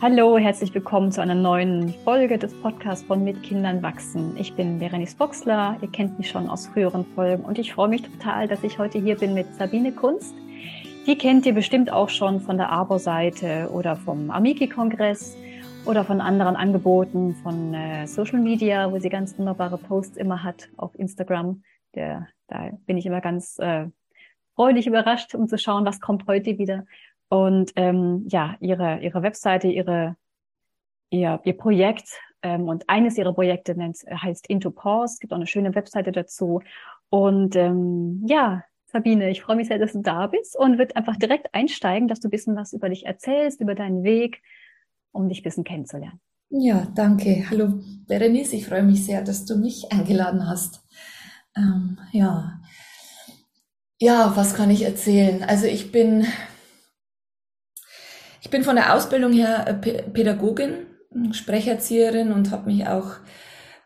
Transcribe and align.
Hallo, 0.00 0.38
herzlich 0.38 0.72
willkommen 0.74 1.10
zu 1.10 1.20
einer 1.20 1.34
neuen 1.34 1.92
Folge 2.04 2.38
des 2.38 2.54
Podcasts 2.62 3.04
von 3.04 3.24
Mit 3.24 3.42
Kindern 3.42 3.82
wachsen. 3.82 4.36
Ich 4.38 4.54
bin 4.54 4.78
Berenice 4.78 5.16
Boxler, 5.16 5.76
ihr 5.82 5.90
kennt 5.90 6.16
mich 6.18 6.30
schon 6.30 6.48
aus 6.48 6.68
früheren 6.68 7.04
Folgen 7.16 7.44
und 7.44 7.58
ich 7.58 7.72
freue 7.72 7.88
mich 7.88 8.02
total, 8.02 8.46
dass 8.46 8.62
ich 8.62 8.78
heute 8.78 9.00
hier 9.00 9.16
bin 9.16 9.34
mit 9.34 9.52
Sabine 9.56 9.90
Kunst. 9.90 10.36
Die 11.08 11.18
kennt 11.18 11.46
ihr 11.46 11.52
bestimmt 11.52 11.90
auch 11.90 12.10
schon 12.10 12.40
von 12.40 12.58
der 12.58 12.70
ABO-Seite 12.70 13.70
oder 13.72 13.96
vom 13.96 14.30
Amiki-Kongress 14.30 15.36
oder 15.84 16.04
von 16.04 16.20
anderen 16.20 16.54
Angeboten 16.54 17.34
von 17.42 17.74
äh, 17.74 18.06
Social 18.06 18.38
Media, 18.38 18.92
wo 18.92 19.00
sie 19.00 19.08
ganz 19.08 19.36
wunderbare 19.36 19.78
Posts 19.78 20.16
immer 20.16 20.44
hat 20.44 20.68
auf 20.76 20.96
Instagram. 20.96 21.64
Der, 21.96 22.28
da 22.46 22.70
bin 22.86 22.98
ich 22.98 23.06
immer 23.06 23.20
ganz 23.20 23.58
äh, 23.58 23.86
freudig 24.54 24.86
überrascht, 24.86 25.34
um 25.34 25.48
zu 25.48 25.58
schauen, 25.58 25.84
was 25.84 26.00
kommt 26.00 26.28
heute 26.28 26.56
wieder. 26.56 26.84
Und 27.28 27.72
ähm, 27.76 28.26
ja, 28.28 28.56
ihre, 28.60 29.00
ihre 29.00 29.22
Webseite, 29.22 29.68
ihre, 29.68 30.16
ihr, 31.10 31.40
ihr 31.44 31.56
Projekt 31.56 32.08
ähm, 32.42 32.68
und 32.68 32.88
eines 32.88 33.18
ihrer 33.18 33.34
Projekte 33.34 33.74
nennt, 33.74 33.98
heißt 34.10 34.46
Into 34.48 34.70
Pause, 34.70 35.14
Es 35.14 35.20
gibt 35.20 35.32
auch 35.32 35.36
eine 35.36 35.46
schöne 35.46 35.74
Webseite 35.74 36.12
dazu. 36.12 36.62
Und 37.10 37.56
ähm, 37.56 38.24
ja, 38.26 38.64
Sabine, 38.86 39.30
ich 39.30 39.42
freue 39.42 39.56
mich 39.56 39.68
sehr, 39.68 39.78
dass 39.78 39.92
du 39.92 40.00
da 40.00 40.26
bist 40.28 40.58
und 40.58 40.78
wird 40.78 40.96
einfach 40.96 41.16
direkt 41.16 41.54
einsteigen, 41.54 42.08
dass 42.08 42.20
du 42.20 42.28
ein 42.28 42.30
bisschen 42.30 42.56
was 42.56 42.72
über 42.72 42.88
dich 42.88 43.04
erzählst, 43.04 43.60
über 43.60 43.74
deinen 43.74 44.02
Weg, 44.02 44.42
um 45.12 45.28
dich 45.28 45.40
ein 45.40 45.44
bisschen 45.44 45.64
kennenzulernen. 45.64 46.20
Ja, 46.50 46.86
danke. 46.94 47.44
Hallo 47.50 47.74
Berenice, 48.06 48.54
ich 48.54 48.66
freue 48.66 48.82
mich 48.82 49.04
sehr, 49.04 49.22
dass 49.22 49.44
du 49.44 49.56
mich 49.56 49.92
eingeladen 49.92 50.48
hast. 50.48 50.82
Ähm, 51.54 51.98
ja. 52.12 52.60
ja, 54.00 54.32
was 54.34 54.54
kann 54.54 54.70
ich 54.70 54.82
erzählen? 54.82 55.42
Also 55.42 55.66
ich 55.66 55.92
bin 55.92 56.26
ich 58.48 58.50
bin 58.50 58.64
von 58.64 58.76
der 58.76 58.94
Ausbildung 58.94 59.34
her 59.34 59.66
äh, 59.68 59.74
Pädagogin, 59.74 60.86
Sprecherzieherin 61.32 62.32
und 62.32 62.50
habe 62.50 62.70
mich 62.70 62.88
auch 62.88 63.16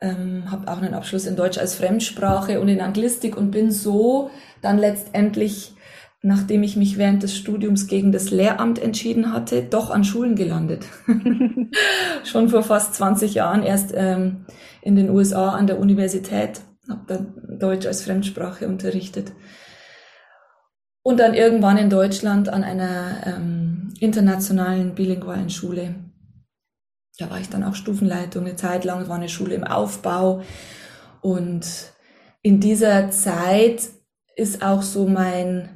ähm, 0.00 0.44
habe 0.52 0.70
auch 0.70 0.80
einen 0.80 0.94
Abschluss 0.94 1.26
in 1.26 1.34
Deutsch 1.34 1.58
als 1.58 1.74
Fremdsprache 1.74 2.60
und 2.60 2.68
in 2.68 2.80
Anglistik 2.80 3.36
und 3.36 3.50
bin 3.50 3.72
so 3.72 4.30
dann 4.60 4.78
letztendlich, 4.78 5.74
nachdem 6.22 6.62
ich 6.62 6.76
mich 6.76 6.96
während 6.96 7.24
des 7.24 7.36
Studiums 7.36 7.88
gegen 7.88 8.12
das 8.12 8.30
Lehramt 8.30 8.78
entschieden 8.78 9.32
hatte, 9.32 9.64
doch 9.64 9.90
an 9.90 10.04
Schulen 10.04 10.36
gelandet. 10.36 10.84
Schon 12.22 12.48
vor 12.48 12.62
fast 12.62 12.94
20 12.94 13.34
Jahren 13.34 13.64
erst 13.64 13.92
ähm, 13.96 14.46
in 14.80 14.94
den 14.94 15.10
USA 15.10 15.56
an 15.56 15.66
der 15.66 15.80
Universität, 15.80 16.60
habe 16.88 17.02
dann 17.08 17.58
Deutsch 17.58 17.86
als 17.86 18.04
Fremdsprache 18.04 18.68
unterrichtet 18.68 19.32
und 21.02 21.18
dann 21.18 21.34
irgendwann 21.34 21.78
in 21.78 21.90
Deutschland 21.90 22.48
an 22.48 22.62
einer 22.62 23.26
ähm, 23.26 23.61
internationalen 24.00 24.94
bilingualen 24.94 25.50
Schule. 25.50 25.94
Da 27.18 27.30
war 27.30 27.40
ich 27.40 27.48
dann 27.48 27.64
auch 27.64 27.74
Stufenleitung 27.74 28.44
eine 28.44 28.56
Zeit 28.56 28.84
lang, 28.84 29.08
war 29.08 29.16
eine 29.16 29.28
Schule 29.28 29.54
im 29.54 29.64
Aufbau. 29.64 30.42
Und 31.20 31.92
in 32.42 32.60
dieser 32.60 33.10
Zeit 33.10 33.88
ist 34.36 34.62
auch 34.62 34.82
so 34.82 35.06
mein, 35.06 35.68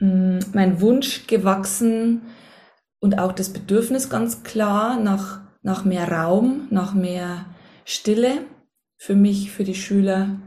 mm, 0.00 0.38
mein 0.52 0.80
Wunsch 0.80 1.26
gewachsen 1.26 2.22
und 3.00 3.18
auch 3.18 3.32
das 3.32 3.50
Bedürfnis 3.50 4.10
ganz 4.10 4.42
klar 4.42 5.00
nach, 5.00 5.40
nach 5.62 5.84
mehr 5.84 6.10
Raum, 6.10 6.66
nach 6.70 6.94
mehr 6.94 7.46
Stille 7.84 8.42
für 8.96 9.14
mich, 9.14 9.52
für 9.52 9.64
die 9.64 9.76
Schüler 9.76 10.40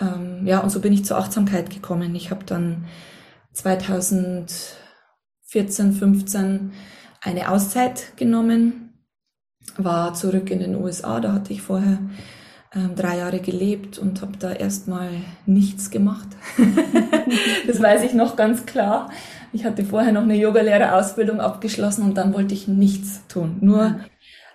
ähm, 0.00 0.46
ja, 0.46 0.60
und 0.60 0.70
so 0.70 0.80
bin 0.80 0.92
ich 0.92 1.04
zur 1.04 1.18
Achtsamkeit 1.18 1.70
gekommen. 1.70 2.14
Ich 2.14 2.30
habe 2.30 2.44
dann 2.44 2.86
2014, 5.50 5.92
15 5.92 6.72
eine 7.22 7.50
Auszeit 7.50 8.16
genommen, 8.16 8.94
war 9.76 10.14
zurück 10.14 10.50
in 10.50 10.60
den 10.60 10.76
USA, 10.76 11.20
da 11.20 11.32
hatte 11.32 11.52
ich 11.52 11.60
vorher 11.62 11.98
ähm, 12.74 12.94
drei 12.94 13.18
Jahre 13.18 13.40
gelebt 13.40 13.98
und 13.98 14.22
habe 14.22 14.36
da 14.38 14.52
erstmal 14.52 15.10
nichts 15.46 15.90
gemacht. 15.90 16.28
das 17.66 17.80
weiß 17.80 18.04
ich 18.04 18.14
noch 18.14 18.36
ganz 18.36 18.64
klar. 18.64 19.10
Ich 19.52 19.64
hatte 19.64 19.84
vorher 19.84 20.12
noch 20.12 20.22
eine 20.22 20.36
Yogalehrerausbildung 20.36 21.40
abgeschlossen 21.40 22.04
und 22.04 22.16
dann 22.16 22.32
wollte 22.32 22.54
ich 22.54 22.68
nichts 22.68 23.26
tun. 23.26 23.58
Nur 23.60 24.00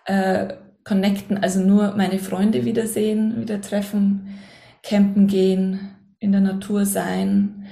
äh, 0.06 0.54
connecten, 0.86 1.38
also 1.38 1.60
nur 1.60 1.96
meine 1.98 2.20
Freunde 2.20 2.64
wiedersehen, 2.64 3.42
wieder 3.42 3.60
treffen, 3.60 4.40
campen 4.82 5.28
gehen, 5.28 5.92
in 6.20 6.32
der 6.32 6.42
Natur 6.42 6.86
sein 6.86 7.66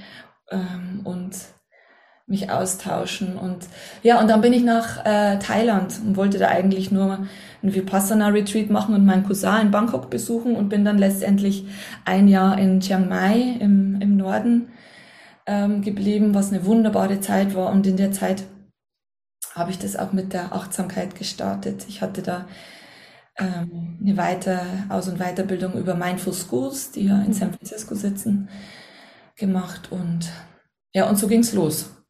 ähm, 0.50 1.00
und 1.04 1.34
mich 2.26 2.50
austauschen. 2.50 3.36
Und 3.36 3.66
ja, 4.02 4.20
und 4.20 4.28
dann 4.28 4.40
bin 4.40 4.52
ich 4.52 4.62
nach 4.62 5.04
äh, 5.04 5.38
Thailand 5.38 6.00
und 6.04 6.16
wollte 6.16 6.38
da 6.38 6.48
eigentlich 6.48 6.90
nur 6.90 7.26
ein 7.62 7.74
Vipassana-Retreat 7.74 8.70
machen 8.70 8.94
und 8.94 9.04
meinen 9.04 9.24
Cousin 9.24 9.60
in 9.62 9.70
Bangkok 9.70 10.10
besuchen 10.10 10.56
und 10.56 10.68
bin 10.68 10.84
dann 10.84 10.98
letztendlich 10.98 11.66
ein 12.04 12.28
Jahr 12.28 12.58
in 12.58 12.80
Chiang 12.80 13.08
Mai 13.08 13.56
im, 13.60 14.00
im 14.00 14.16
Norden 14.16 14.68
ähm, 15.46 15.82
geblieben, 15.82 16.34
was 16.34 16.50
eine 16.50 16.64
wunderbare 16.64 17.20
Zeit 17.20 17.54
war. 17.54 17.70
Und 17.70 17.86
in 17.86 17.96
der 17.96 18.12
Zeit 18.12 18.44
habe 19.54 19.70
ich 19.70 19.78
das 19.78 19.96
auch 19.96 20.12
mit 20.12 20.32
der 20.32 20.52
Achtsamkeit 20.52 21.14
gestartet. 21.14 21.84
Ich 21.88 22.00
hatte 22.00 22.22
da 22.22 22.46
ähm, 23.38 23.98
eine 24.00 24.16
Weiter 24.16 24.62
Aus- 24.88 25.08
und 25.08 25.18
Weiterbildung 25.18 25.74
über 25.74 25.94
Mindful 25.94 26.32
Schools, 26.32 26.92
die 26.92 27.06
ja 27.06 27.22
in 27.22 27.34
San 27.34 27.52
Francisco 27.52 27.94
sitzen, 27.94 28.48
gemacht 29.36 29.90
und 29.90 30.30
ja, 30.94 31.08
und 31.08 31.18
so 31.18 31.26
ging's 31.26 31.52
los. 31.52 32.03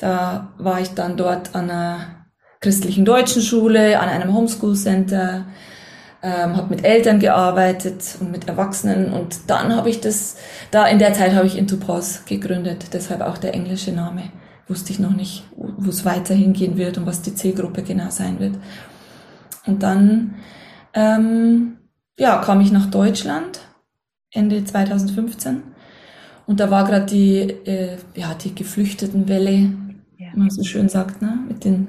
Da 0.00 0.54
war 0.58 0.80
ich 0.80 0.94
dann 0.94 1.16
dort 1.16 1.54
an 1.54 1.70
einer 1.70 2.26
christlichen 2.60 3.04
deutschen 3.04 3.42
Schule, 3.42 4.00
an 4.00 4.08
einem 4.08 4.34
Homeschool 4.34 4.74
Center, 4.74 5.46
ähm, 6.22 6.56
habe 6.56 6.74
mit 6.74 6.84
Eltern 6.84 7.20
gearbeitet 7.20 8.16
und 8.20 8.30
mit 8.30 8.48
Erwachsenen 8.48 9.12
und 9.12 9.38
dann 9.46 9.74
habe 9.74 9.88
ich 9.88 10.00
das, 10.00 10.36
da 10.70 10.86
in 10.86 10.98
der 10.98 11.14
Zeit 11.14 11.34
habe 11.34 11.46
ich 11.46 11.56
Intupos 11.56 12.24
gegründet, 12.26 12.92
deshalb 12.92 13.22
auch 13.22 13.38
der 13.38 13.54
englische 13.54 13.92
Name. 13.92 14.24
Wusste 14.68 14.92
ich 14.92 14.98
noch 14.98 15.14
nicht, 15.14 15.44
wo 15.56 15.88
es 15.88 16.04
weiterhin 16.04 16.52
gehen 16.52 16.76
wird 16.76 16.98
und 16.98 17.06
was 17.06 17.22
die 17.22 17.34
Zielgruppe 17.34 17.82
genau 17.82 18.10
sein 18.10 18.38
wird. 18.38 18.56
Und 19.66 19.82
dann 19.82 20.36
ähm, 20.94 21.78
ja, 22.18 22.38
kam 22.38 22.60
ich 22.60 22.70
nach 22.72 22.86
Deutschland 22.86 23.60
Ende 24.32 24.62
2015 24.64 25.62
und 26.46 26.60
da 26.60 26.70
war 26.70 26.84
gerade 26.84 27.06
die, 27.06 27.38
äh, 27.38 27.96
ja, 28.14 28.34
die 28.34 28.54
Geflüchtetenwelle, 28.54 29.72
ja. 30.32 30.38
man 30.38 30.50
so 30.50 30.62
schön 30.62 30.88
sagt, 30.88 31.22
ne? 31.22 31.38
mit 31.48 31.64
den 31.64 31.88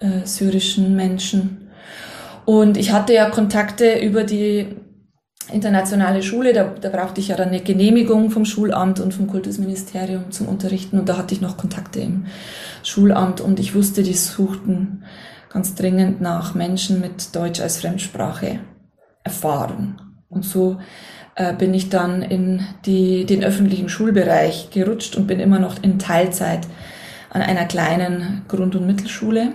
äh, 0.00 0.24
syrischen 0.24 0.96
Menschen. 0.96 1.68
Und 2.44 2.76
ich 2.76 2.92
hatte 2.92 3.12
ja 3.12 3.28
Kontakte 3.28 3.98
über 3.98 4.24
die 4.24 4.68
internationale 5.52 6.22
Schule, 6.22 6.52
da, 6.52 6.64
da 6.64 6.88
brauchte 6.88 7.20
ich 7.20 7.28
ja 7.28 7.36
dann 7.36 7.48
eine 7.48 7.60
Genehmigung 7.60 8.30
vom 8.30 8.44
Schulamt 8.44 9.00
und 9.00 9.14
vom 9.14 9.26
Kultusministerium 9.26 10.30
zum 10.30 10.48
Unterrichten 10.48 10.98
und 10.98 11.08
da 11.08 11.16
hatte 11.16 11.34
ich 11.34 11.40
noch 11.40 11.56
Kontakte 11.56 12.00
im 12.00 12.26
Schulamt 12.82 13.40
und 13.40 13.58
ich 13.58 13.74
wusste, 13.74 14.02
die 14.02 14.14
suchten 14.14 15.04
ganz 15.50 15.74
dringend 15.74 16.20
nach 16.20 16.54
Menschen 16.54 17.00
mit 17.00 17.34
Deutsch 17.34 17.60
als 17.60 17.80
Fremdsprache 17.80 18.60
erfahren. 19.24 20.00
Und 20.28 20.44
so 20.44 20.78
äh, 21.34 21.54
bin 21.54 21.72
ich 21.72 21.88
dann 21.88 22.22
in 22.22 22.60
die, 22.84 23.24
den 23.24 23.42
öffentlichen 23.42 23.88
Schulbereich 23.88 24.68
gerutscht 24.70 25.16
und 25.16 25.26
bin 25.26 25.40
immer 25.40 25.58
noch 25.58 25.82
in 25.82 25.98
Teilzeit 25.98 26.66
an 27.30 27.42
einer 27.42 27.64
kleinen 27.66 28.42
Grund- 28.48 28.76
und 28.76 28.86
Mittelschule. 28.86 29.52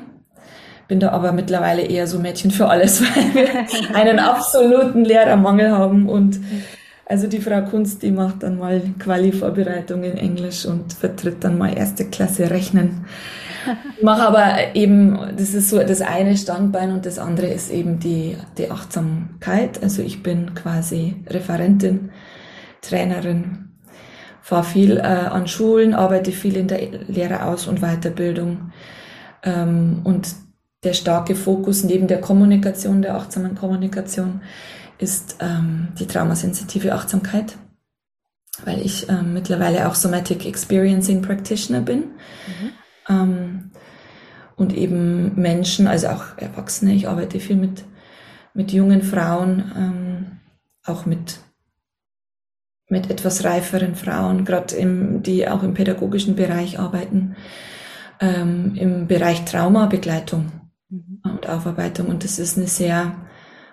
Bin 0.88 1.00
da 1.00 1.12
aber 1.12 1.32
mittlerweile 1.32 1.84
eher 1.84 2.08
so 2.08 2.20
Mädchen 2.20 2.52
für 2.52 2.68
alles, 2.68 3.02
weil 3.16 3.34
wir 3.34 3.96
einen 3.96 4.20
absoluten 4.20 5.06
Lehrermangel 5.06 5.72
haben 5.72 6.10
und 6.10 6.40
also 7.06 7.28
die 7.28 7.42
Frau 7.42 7.62
Kunst, 7.64 8.02
die 8.02 8.12
macht 8.12 8.44
dann 8.44 8.58
mal 8.58 8.82
Quali-Vorbereitung 8.98 10.04
in 10.04 10.18
Englisch 10.18 10.66
und 10.66 10.94
vertritt 10.94 11.44
dann 11.44 11.58
mal 11.58 11.78
erste 11.78 12.06
Klasse 12.06 12.50
Rechnen 12.50 13.06
mache 14.02 14.24
aber 14.24 14.76
eben, 14.76 15.18
das 15.38 15.54
ist 15.54 15.70
so 15.70 15.80
das 15.80 16.02
eine 16.02 16.38
Standbein 16.38 16.92
und 16.92 17.06
das 17.06 17.20
andere 17.20 17.48
ist 17.48 17.72
eben 17.72 18.00
die, 18.00 18.38
die 18.58 18.72
Achtsamkeit. 18.72 19.82
Also 19.82 20.02
ich 20.02 20.24
bin 20.24 20.54
quasi 20.56 21.16
Referentin, 21.28 22.12
Trainerin, 22.82 23.63
fahre 24.44 24.66
viel 24.66 24.98
äh, 24.98 25.02
an 25.02 25.48
Schulen, 25.48 25.94
arbeite 25.94 26.34
viel 26.34 26.58
in 26.58 26.68
der 26.68 26.80
Lehreraus- 27.08 27.66
und 27.66 27.80
Weiterbildung. 27.80 28.74
Ähm, 29.42 30.02
und 30.04 30.36
der 30.84 30.94
starke 30.94 31.34
Fokus 31.34 31.86
neben 31.86 32.08
der 32.08 32.20
Kommunikation, 32.20 33.02
der 33.02 33.16
achtsamen 33.16 33.56
Kommunikation, 33.56 34.42
ist 34.98 35.38
ähm, 35.40 35.94
die 35.98 36.08
traumasensitive 36.08 36.94
Achtsamkeit, 36.94 37.56
weil 38.66 38.82
ich 38.82 39.08
ähm, 39.08 39.34
mittlerweile 39.34 39.88
auch 39.88 39.96
Somatic 39.96 40.46
Experiencing 40.46 41.22
Practitioner 41.22 41.80
bin. 41.80 42.00
Mhm. 42.00 42.70
Ähm, 43.10 43.72
und 44.58 44.76
eben 44.76 45.36
Menschen, 45.36 45.88
also 45.88 46.10
auch 46.10 46.38
Erwachsene, 46.38 46.94
ich 46.94 47.08
arbeite 47.08 47.40
viel 47.40 47.56
mit, 47.56 47.86
mit 48.54 48.74
jungen 48.74 49.04
Frauen, 49.04 49.72
ähm, 49.76 50.26
auch 50.86 51.06
mit, 51.06 51.40
mit 52.94 53.10
etwas 53.10 53.44
reiferen 53.44 53.96
Frauen, 53.96 54.46
gerade 54.46 54.76
die 55.22 55.48
auch 55.48 55.64
im 55.64 55.74
pädagogischen 55.74 56.36
Bereich 56.36 56.80
arbeiten, 56.80 57.36
ähm, 58.22 58.76
im 58.76 59.08
Bereich 59.08 59.44
Traumabegleitung 59.46 60.52
mhm. 60.90 61.22
und 61.24 61.50
Aufarbeitung. 61.50 62.08
Und 62.08 62.24
das 62.24 62.38
ist 62.38 62.56
eine 62.56 62.68
sehr 62.68 63.16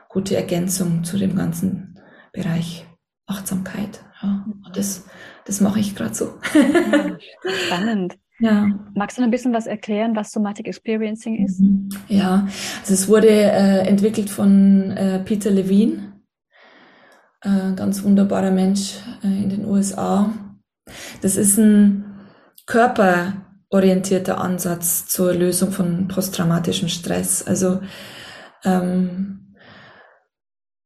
gute 0.08 0.36
Ergänzung 0.36 1.04
zu 1.04 1.18
dem 1.18 1.36
ganzen 1.36 2.00
Bereich 2.32 2.86
Achtsamkeit. 3.26 4.00
Ja. 4.22 4.46
Und 4.64 4.76
das, 4.76 5.04
das 5.44 5.60
mache 5.60 5.80
ich 5.80 5.94
gerade 5.94 6.14
so. 6.14 6.34
Ja, 6.54 7.18
spannend. 7.66 8.16
Ja. 8.42 8.70
Magst 8.94 9.18
du 9.18 9.20
noch 9.20 9.28
ein 9.28 9.30
bisschen 9.30 9.52
was 9.52 9.66
erklären, 9.66 10.16
was 10.16 10.32
Somatic 10.32 10.66
Experiencing 10.66 11.44
ist? 11.44 11.60
Mhm. 11.60 11.90
Ja, 12.08 12.48
also 12.80 12.94
es 12.94 13.06
wurde 13.06 13.28
äh, 13.28 13.86
entwickelt 13.86 14.30
von 14.30 14.92
äh, 14.92 15.18
Peter 15.18 15.50
Levine, 15.50 16.09
äh, 17.42 17.74
ganz 17.74 18.02
wunderbarer 18.02 18.50
Mensch 18.50 18.96
äh, 19.22 19.26
in 19.26 19.50
den 19.50 19.64
USA. 19.64 20.32
Das 21.22 21.36
ist 21.36 21.58
ein 21.58 22.04
körperorientierter 22.66 24.38
Ansatz 24.38 25.06
zur 25.06 25.34
Lösung 25.34 25.72
von 25.72 26.08
posttraumatischem 26.08 26.88
Stress. 26.88 27.46
Also 27.46 27.80
ähm, 28.64 29.56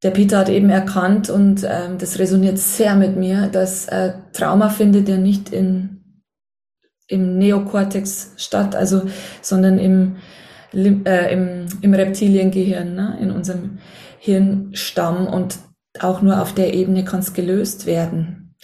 der 0.02 0.10
Peter 0.10 0.38
hat 0.38 0.48
eben 0.48 0.70
erkannt 0.70 1.30
und 1.30 1.66
ähm, 1.68 1.98
das 1.98 2.18
resoniert 2.18 2.58
sehr 2.58 2.94
mit 2.94 3.16
mir, 3.16 3.48
dass 3.48 3.86
äh, 3.86 4.12
Trauma 4.32 4.68
findet 4.68 5.08
ja 5.08 5.16
nicht 5.16 5.50
in 5.50 5.90
im 7.06 7.36
Neokortex 7.36 8.32
statt, 8.36 8.74
also 8.74 9.02
sondern 9.42 9.78
im 9.78 10.16
äh, 10.74 11.32
im, 11.32 11.66
im 11.82 11.94
Reptiliengehirn, 11.94 12.94
ne, 12.94 13.18
in 13.20 13.30
unserem 13.30 13.78
Hirnstamm 14.18 15.26
und 15.26 15.58
auch 16.00 16.23
nur 16.23 16.41
auf 16.41 16.55
der 16.55 16.75
Ebene 16.75 17.05
kann 17.05 17.20
es 17.20 17.32
gelöst 17.32 17.87
werden. 17.87 18.55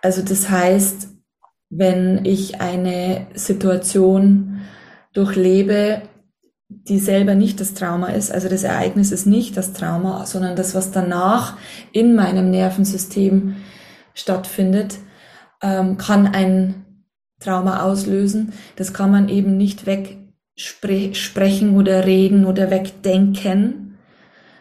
Also 0.00 0.22
das 0.22 0.48
heißt, 0.48 1.08
wenn 1.70 2.24
ich 2.24 2.60
eine 2.60 3.26
Situation 3.34 4.60
durchlebe, 5.12 6.02
die 6.68 6.98
selber 6.98 7.34
nicht 7.34 7.60
das 7.60 7.74
Trauma 7.74 8.08
ist, 8.08 8.32
also 8.32 8.48
das 8.48 8.62
Ereignis 8.62 9.12
ist 9.12 9.26
nicht 9.26 9.56
das 9.56 9.72
Trauma, 9.72 10.26
sondern 10.26 10.56
das, 10.56 10.74
was 10.74 10.90
danach 10.90 11.56
in 11.92 12.14
meinem 12.14 12.50
Nervensystem 12.50 13.56
stattfindet, 14.14 14.98
ähm, 15.62 15.98
kann 15.98 16.26
ein 16.26 17.04
Trauma 17.40 17.82
auslösen. 17.82 18.52
Das 18.76 18.94
kann 18.94 19.10
man 19.10 19.28
eben 19.28 19.56
nicht 19.56 19.86
wegsprechen 19.86 21.76
oder 21.76 22.06
reden 22.06 22.46
oder 22.46 22.70
wegdenken. 22.70 23.98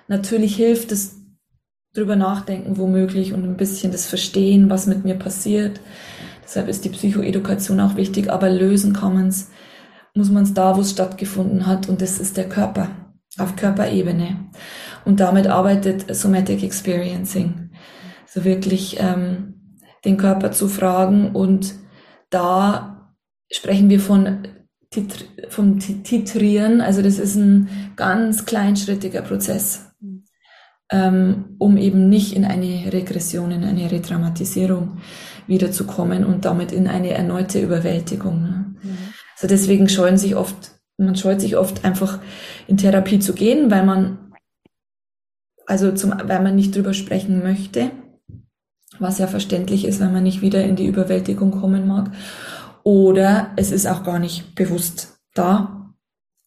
Natürlich 0.07 0.55
hilft 0.55 0.91
es 0.91 1.20
drüber 1.93 2.15
nachdenken, 2.15 2.77
womöglich, 2.77 3.33
und 3.33 3.43
ein 3.43 3.57
bisschen 3.57 3.91
das 3.91 4.05
Verstehen, 4.05 4.69
was 4.69 4.87
mit 4.87 5.03
mir 5.03 5.15
passiert. 5.15 5.81
Deshalb 6.43 6.67
ist 6.67 6.85
die 6.85 6.89
Psychoedukation 6.89 7.79
auch 7.79 7.95
wichtig, 7.95 8.31
aber 8.31 8.49
lösen 8.49 8.93
kann 8.93 9.13
man 9.13 9.27
es, 9.27 9.49
muss 10.13 10.29
man 10.29 10.43
es 10.43 10.53
da, 10.53 10.75
wo 10.75 10.81
es 10.81 10.91
stattgefunden 10.91 11.67
hat, 11.67 11.89
und 11.89 12.01
das 12.01 12.19
ist 12.19 12.37
der 12.37 12.49
Körper, 12.49 12.89
auf 13.37 13.55
Körperebene. 13.55 14.49
Und 15.05 15.19
damit 15.19 15.47
arbeitet 15.47 16.13
Somatic 16.15 16.63
Experiencing. 16.63 17.71
So 18.27 18.43
wirklich 18.45 18.97
ähm, 18.99 19.77
den 20.05 20.17
Körper 20.17 20.51
zu 20.51 20.67
fragen 20.67 21.31
und 21.31 21.75
da 22.29 23.15
sprechen 23.51 23.89
wir 23.89 23.99
von 23.99 24.47
vom 25.47 25.79
Titrieren, 25.79 26.81
also 26.81 27.01
das 27.01 27.17
ist 27.17 27.35
ein 27.35 27.69
ganz 27.95 28.45
kleinschrittiger 28.45 29.21
Prozess, 29.21 29.90
ähm, 30.91 31.55
um 31.57 31.77
eben 31.77 32.09
nicht 32.09 32.35
in 32.35 32.45
eine 32.45 32.91
Regression, 32.91 33.51
in 33.51 33.63
eine 33.63 33.89
Retraumatisierung 33.89 34.97
wiederzukommen 35.47 36.25
und 36.25 36.45
damit 36.45 36.71
in 36.71 36.87
eine 36.87 37.11
erneute 37.11 37.59
Überwältigung. 37.61 38.41
Ne? 38.41 38.75
Mhm. 38.83 38.97
Also 39.35 39.47
deswegen 39.47 39.89
scheuen 39.89 40.17
sich 40.17 40.35
oft, 40.35 40.71
man 40.97 41.15
scheut 41.15 41.41
sich 41.41 41.57
oft 41.57 41.85
einfach 41.85 42.19
in 42.67 42.77
Therapie 42.77 43.19
zu 43.19 43.33
gehen, 43.33 43.71
weil 43.71 43.85
man, 43.85 44.33
also 45.65 45.91
zum, 45.93 46.11
weil 46.11 46.43
man 46.43 46.55
nicht 46.55 46.75
drüber 46.75 46.93
sprechen 46.93 47.41
möchte, 47.41 47.91
was 48.99 49.17
ja 49.17 49.27
verständlich 49.27 49.85
ist, 49.85 50.01
weil 50.01 50.11
man 50.11 50.23
nicht 50.23 50.41
wieder 50.41 50.63
in 50.63 50.75
die 50.75 50.85
Überwältigung 50.85 51.51
kommen 51.51 51.87
mag. 51.87 52.11
Oder 52.83 53.51
es 53.55 53.71
ist 53.71 53.87
auch 53.87 54.03
gar 54.03 54.19
nicht 54.19 54.55
bewusst 54.55 55.19
da, 55.33 55.80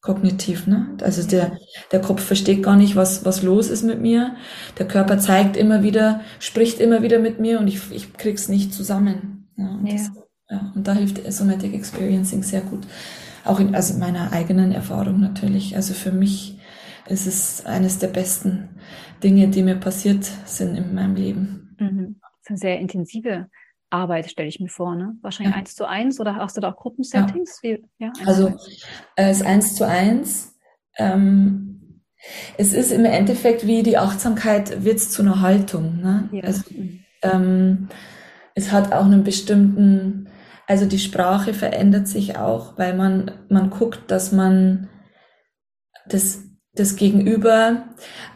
kognitiv, 0.04 0.66
ne? 0.66 0.86
Also 1.00 1.26
der, 1.26 1.56
der 1.90 2.00
Kopf 2.00 2.22
versteht 2.22 2.62
gar 2.62 2.76
nicht, 2.76 2.94
was, 2.94 3.24
was 3.24 3.42
los 3.42 3.70
ist 3.70 3.82
mit 3.82 4.02
mir. 4.02 4.36
Der 4.78 4.86
Körper 4.86 5.18
zeigt 5.18 5.56
immer 5.56 5.82
wieder, 5.82 6.20
spricht 6.38 6.78
immer 6.78 7.02
wieder 7.02 7.18
mit 7.18 7.40
mir 7.40 7.58
und 7.58 7.68
ich, 7.68 7.90
ich 7.90 8.12
krieg's 8.12 8.50
nicht 8.50 8.74
zusammen. 8.74 9.48
Ja, 9.56 9.70
und, 9.70 9.86
ja. 9.86 9.94
Das, 9.94 10.10
ja, 10.50 10.72
und 10.74 10.86
da 10.86 10.92
hilft 10.92 11.32
Somatic 11.32 11.72
Experiencing 11.72 12.42
sehr 12.42 12.60
gut. 12.60 12.86
Auch 13.46 13.60
in 13.60 13.74
also 13.74 13.98
meiner 13.98 14.30
eigenen 14.32 14.72
Erfahrung 14.72 15.20
natürlich. 15.20 15.74
Also 15.74 15.94
für 15.94 16.12
mich 16.12 16.58
ist 17.08 17.26
es 17.26 17.64
eines 17.64 17.98
der 17.98 18.08
besten 18.08 18.68
Dinge, 19.22 19.48
die 19.48 19.62
mir 19.62 19.76
passiert 19.76 20.30
sind 20.44 20.76
in 20.76 20.94
meinem 20.94 21.14
Leben. 21.14 21.76
Mhm. 21.80 22.16
Das 22.42 22.50
eine 22.50 22.58
sehr 22.58 22.78
intensive 22.78 23.46
Arbeit, 23.94 24.30
stelle 24.30 24.48
ich 24.48 24.60
mir 24.60 24.68
vor, 24.68 24.94
ne? 24.94 25.16
Wahrscheinlich 25.22 25.54
eins 25.54 25.74
zu 25.74 25.88
eins 25.88 26.20
oder 26.20 26.36
hast 26.36 26.56
du 26.56 26.60
da 26.60 26.72
auch 26.72 26.76
Gruppensettings? 26.76 27.60
Ja. 27.62 27.76
Ja, 27.98 28.12
also 28.26 28.48
äh, 29.16 29.30
es 29.30 29.40
ist 29.40 29.46
eins 29.46 29.74
zu 29.76 29.86
eins. 29.86 30.58
Ähm, 30.98 32.02
es 32.58 32.72
ist 32.72 32.90
im 32.90 33.04
Endeffekt 33.04 33.66
wie 33.66 33.82
die 33.82 33.98
Achtsamkeit 33.98 34.84
wird 34.84 35.00
zu 35.00 35.22
einer 35.22 35.40
Haltung. 35.40 36.00
Ne? 36.00 36.28
Ja. 36.32 36.42
Also, 36.44 36.62
ähm, 37.22 37.88
es 38.54 38.72
hat 38.72 38.92
auch 38.92 39.04
einen 39.04 39.24
bestimmten, 39.24 40.28
also 40.66 40.86
die 40.86 40.98
Sprache 40.98 41.54
verändert 41.54 42.08
sich 42.08 42.36
auch, 42.36 42.78
weil 42.78 42.94
man 42.94 43.30
man 43.48 43.70
guckt, 43.70 44.10
dass 44.10 44.32
man 44.32 44.88
das 46.06 46.42
das 46.74 46.96
Gegenüber, 46.96 47.84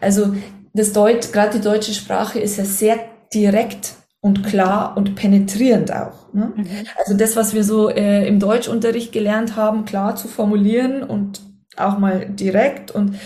also 0.00 0.34
das 0.72 0.92
Deutsch, 0.92 1.32
gerade 1.32 1.58
die 1.58 1.64
deutsche 1.64 1.92
Sprache 1.92 2.38
ist 2.38 2.56
ja 2.56 2.64
sehr 2.64 2.98
direkt 3.34 3.94
und 4.20 4.44
klar 4.44 4.96
und 4.96 5.14
penetrierend 5.14 5.92
auch. 5.92 6.32
Ne? 6.32 6.52
Mhm. 6.56 6.66
Also 6.98 7.16
das, 7.16 7.36
was 7.36 7.54
wir 7.54 7.64
so 7.64 7.88
äh, 7.88 8.26
im 8.26 8.40
Deutschunterricht 8.40 9.12
gelernt 9.12 9.56
haben, 9.56 9.84
klar 9.84 10.16
zu 10.16 10.28
formulieren 10.28 11.02
und 11.02 11.40
auch 11.76 11.98
mal 11.98 12.26
direkt 12.28 12.90
und 12.90 13.16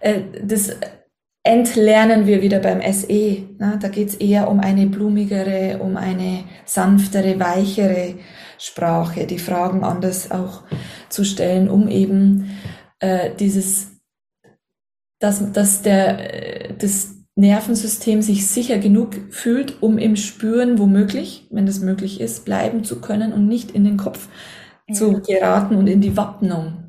äh, 0.00 0.20
das 0.42 0.70
entlernen 1.42 2.26
wir 2.26 2.42
wieder 2.42 2.60
beim 2.60 2.80
SE. 2.92 3.46
Ne? 3.58 3.78
Da 3.80 3.88
geht's 3.88 4.14
eher 4.14 4.48
um 4.48 4.60
eine 4.60 4.86
blumigere, 4.86 5.78
um 5.78 5.96
eine 5.96 6.44
sanftere, 6.64 7.40
weichere 7.40 8.16
Sprache, 8.58 9.26
die 9.26 9.38
Fragen 9.38 9.82
anders 9.82 10.30
auch 10.30 10.62
zu 11.08 11.24
stellen, 11.24 11.70
um 11.70 11.88
eben 11.88 12.58
äh, 13.00 13.30
dieses, 13.34 13.92
dass, 15.18 15.52
dass 15.52 15.82
der, 15.82 16.68
äh, 16.68 16.74
das 16.76 17.19
Nervensystem 17.40 18.22
sich 18.22 18.46
sicher 18.46 18.78
genug 18.78 19.16
fühlt, 19.30 19.82
um 19.82 19.98
im 19.98 20.16
Spüren 20.16 20.78
womöglich, 20.78 21.46
wenn 21.50 21.66
das 21.66 21.80
möglich 21.80 22.20
ist, 22.20 22.44
bleiben 22.44 22.84
zu 22.84 23.00
können 23.00 23.32
und 23.32 23.48
nicht 23.48 23.70
in 23.72 23.84
den 23.84 23.96
Kopf 23.96 24.28
ja. 24.88 24.94
zu 24.94 25.20
geraten 25.20 25.76
und 25.76 25.86
in 25.86 26.00
die 26.00 26.16
Wappnung. 26.16 26.84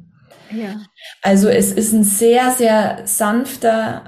Ja. 0.51 0.75
Also 1.21 1.47
es 1.47 1.71
ist 1.71 1.93
ein 1.93 2.03
sehr, 2.03 2.51
sehr 2.51 3.01
sanfter 3.05 4.03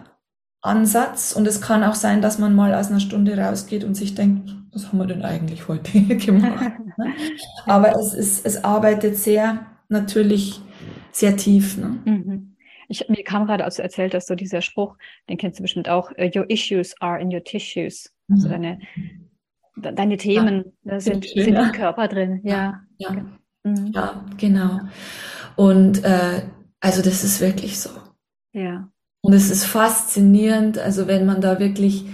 Ansatz 0.62 1.34
und 1.34 1.48
es 1.48 1.62
kann 1.62 1.84
auch 1.84 1.96
sein, 1.96 2.22
dass 2.22 2.40
man 2.40 2.56
mal 2.56 2.74
aus 2.74 2.90
einer 2.90 3.00
Stunde 3.00 3.38
rausgeht 3.38 3.84
und 3.84 3.96
sich 3.96 4.16
denkt, 4.16 4.56
was 4.72 4.88
haben 4.88 4.98
wir 4.98 5.06
denn 5.06 5.24
eigentlich 5.24 5.68
heute 5.68 6.00
gemacht? 6.16 6.74
Ne? 6.98 7.14
Aber 7.66 7.98
es 7.98 8.14
ist, 8.14 8.46
es 8.46 8.64
arbeitet 8.64 9.18
sehr 9.18 9.66
natürlich 9.90 10.62
sehr 11.12 11.38
tief. 11.38 11.78
Ne? 11.78 12.00
Mhm. 12.06 12.53
Ich, 12.94 13.10
mir 13.10 13.24
kam 13.24 13.48
gerade, 13.48 13.64
als 13.64 13.78
du 13.78 13.82
erzählt 13.82 14.14
hast, 14.14 14.28
so 14.28 14.36
dieser 14.36 14.62
Spruch, 14.62 14.98
den 15.28 15.38
kennst 15.38 15.58
du 15.58 15.64
bestimmt 15.64 15.90
auch, 15.90 16.12
uh, 16.12 16.30
your 16.36 16.48
issues 16.50 16.94
are 17.02 17.20
in 17.20 17.34
your 17.34 17.44
tissues. 17.44 18.14
Also 18.30 18.48
mhm. 18.48 18.52
deine, 18.52 18.80
deine 19.96 20.18
Themen 20.18 20.74
ja, 20.84 21.00
sind, 21.00 21.26
schön, 21.26 21.44
sind 21.44 21.54
ja. 21.56 21.64
im 21.64 21.72
Körper 21.72 22.08
drin. 22.08 22.42
Ja, 22.44 22.82
ja, 22.98 23.14
ja. 23.14 23.26
Mhm. 23.64 23.92
ja 23.94 24.26
genau. 24.38 24.80
Und 25.56 26.04
äh, 26.04 26.44
also 26.80 27.02
das 27.02 27.24
ist 27.24 27.42
wirklich 27.42 27.80
so. 27.80 27.90
Ja. 28.52 28.90
Und 29.22 29.34
es 29.34 29.50
ist 29.50 29.66
faszinierend, 29.66 30.78
also 30.78 31.08
wenn 31.08 31.26
man 31.26 31.42
da 31.42 31.60
wirklich, 31.60 32.06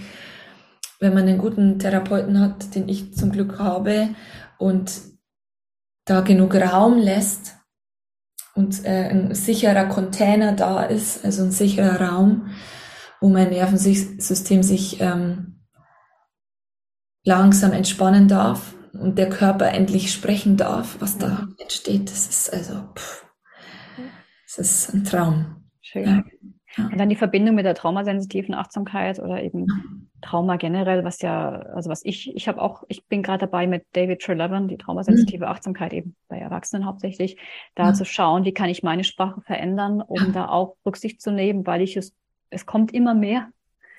wenn 0.99 1.13
man 1.13 1.27
einen 1.27 1.39
guten 1.39 1.79
Therapeuten 1.79 2.39
hat, 2.39 2.73
den 2.75 2.87
ich 2.87 3.13
zum 3.15 3.31
Glück 3.31 3.59
habe, 3.59 4.09
und 4.57 5.01
da 6.05 6.21
genug 6.21 6.55
Raum 6.55 6.97
lässt, 6.97 7.58
und 8.59 8.83
äh, 8.83 9.07
ein 9.09 9.33
sicherer 9.33 9.85
Container 9.85 10.51
da 10.51 10.83
ist, 10.83 11.23
also 11.23 11.43
ein 11.43 11.51
sicherer 11.51 12.01
Raum, 12.01 12.49
wo 13.21 13.29
mein 13.29 13.51
Nervensystem 13.51 14.63
sich 14.63 14.99
ähm, 14.99 15.61
langsam 17.23 17.71
entspannen 17.71 18.27
darf 18.27 18.75
und 18.91 19.17
der 19.17 19.29
Körper 19.29 19.69
endlich 19.69 20.11
sprechen 20.11 20.57
darf, 20.57 20.97
was 20.99 21.17
da 21.17 21.47
entsteht. 21.57 22.11
Das 22.11 22.27
ist 22.27 22.51
also, 22.51 22.83
pff, 22.95 23.25
das 24.45 24.57
ist 24.57 24.93
ein 24.93 25.05
Traum. 25.05 25.69
Schön. 25.79 26.05
Ja. 26.05 26.23
Ja. 26.77 26.85
Und 26.85 26.99
dann 26.99 27.09
die 27.09 27.15
Verbindung 27.15 27.55
mit 27.55 27.65
der 27.65 27.75
traumasensitiven 27.75 28.53
Achtsamkeit 28.53 29.19
oder 29.19 29.41
eben 29.41 30.09
Trauma 30.21 30.57
generell, 30.57 31.03
was 31.03 31.21
ja, 31.21 31.49
also 31.49 31.89
was 31.89 32.05
ich, 32.05 32.35
ich 32.35 32.47
habe 32.47 32.61
auch, 32.61 32.83
ich 32.87 33.05
bin 33.05 33.23
gerade 33.23 33.39
dabei 33.39 33.65
mit 33.67 33.85
David 33.93 34.21
Trelevan, 34.21 34.67
die 34.67 34.77
traumasensitive 34.77 35.45
mhm. 35.45 35.51
Achtsamkeit 35.51 35.93
eben 35.93 36.15
bei 36.27 36.37
Erwachsenen 36.37 36.85
hauptsächlich, 36.85 37.37
da 37.75 37.87
ja. 37.87 37.93
zu 37.93 38.05
schauen, 38.05 38.45
wie 38.45 38.53
kann 38.53 38.69
ich 38.69 38.83
meine 38.83 39.03
Sprache 39.03 39.41
verändern, 39.41 40.01
um 40.01 40.31
da 40.33 40.49
auch 40.49 40.75
Rücksicht 40.85 41.21
zu 41.21 41.31
nehmen, 41.31 41.65
weil 41.65 41.81
ich 41.81 41.97
es, 41.97 42.13
es 42.49 42.65
kommt 42.65 42.93
immer 42.93 43.15
mehr. 43.15 43.49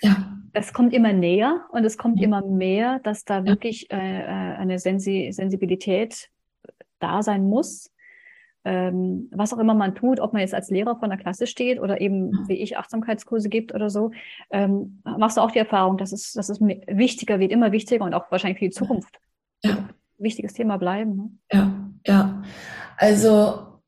Ja. 0.01 0.39
Es 0.53 0.73
kommt 0.73 0.93
immer 0.93 1.13
näher 1.13 1.67
und 1.71 1.85
es 1.85 1.99
kommt 1.99 2.21
immer 2.21 2.45
mehr, 2.45 3.01
dass 3.01 3.25
da 3.25 3.45
wirklich 3.45 3.91
äh, 3.93 4.21
äh 4.21 4.57
eine 4.57 4.79
Sensi 4.79 5.31
Sensibilität 5.33 6.29
da 6.99 7.23
sein 7.23 7.49
muss 7.49 7.91
ähm, 8.65 9.31
was 9.33 9.53
auch 9.53 9.59
immer 9.59 9.75
man 9.75 9.95
tut, 9.95 10.21
ob 10.21 10.33
man 10.33 10.41
jetzt 10.41 10.55
als 10.55 10.71
Lehrer 10.71 10.97
von 10.97 11.09
der 11.09 11.19
Klasse 11.19 11.47
steht 11.47 11.81
oder 11.81 12.01
eben 12.01 12.47
wie 12.47 12.61
ich 12.61 12.77
Achtsamkeitskurse 12.77 13.49
gibt 13.49 13.75
oder 13.75 13.89
so, 13.89 14.11
ähm, 14.51 15.01
machst 15.05 15.37
du 15.37 15.41
auch 15.41 15.51
die 15.51 15.59
Erfahrung, 15.59 15.97
dass 15.97 16.13
es, 16.13 16.33
dass 16.33 16.49
es 16.49 16.61
wichtiger 16.61 17.41
wird, 17.41 17.53
immer 17.53 17.73
wichtiger 17.73 18.05
und 18.05 18.15
auch 18.15 18.31
wahrscheinlich 18.31 18.59
für 18.59 18.67
die 18.67 18.71
Zukunft 18.71 19.19
ja. 19.63 19.89
wichtiges 20.19 20.53
Thema 20.53 20.77
bleiben. 20.77 21.17
Ne? 21.17 21.31
Ja, 21.53 21.73
ja. 22.07 22.43
Also 22.97 23.81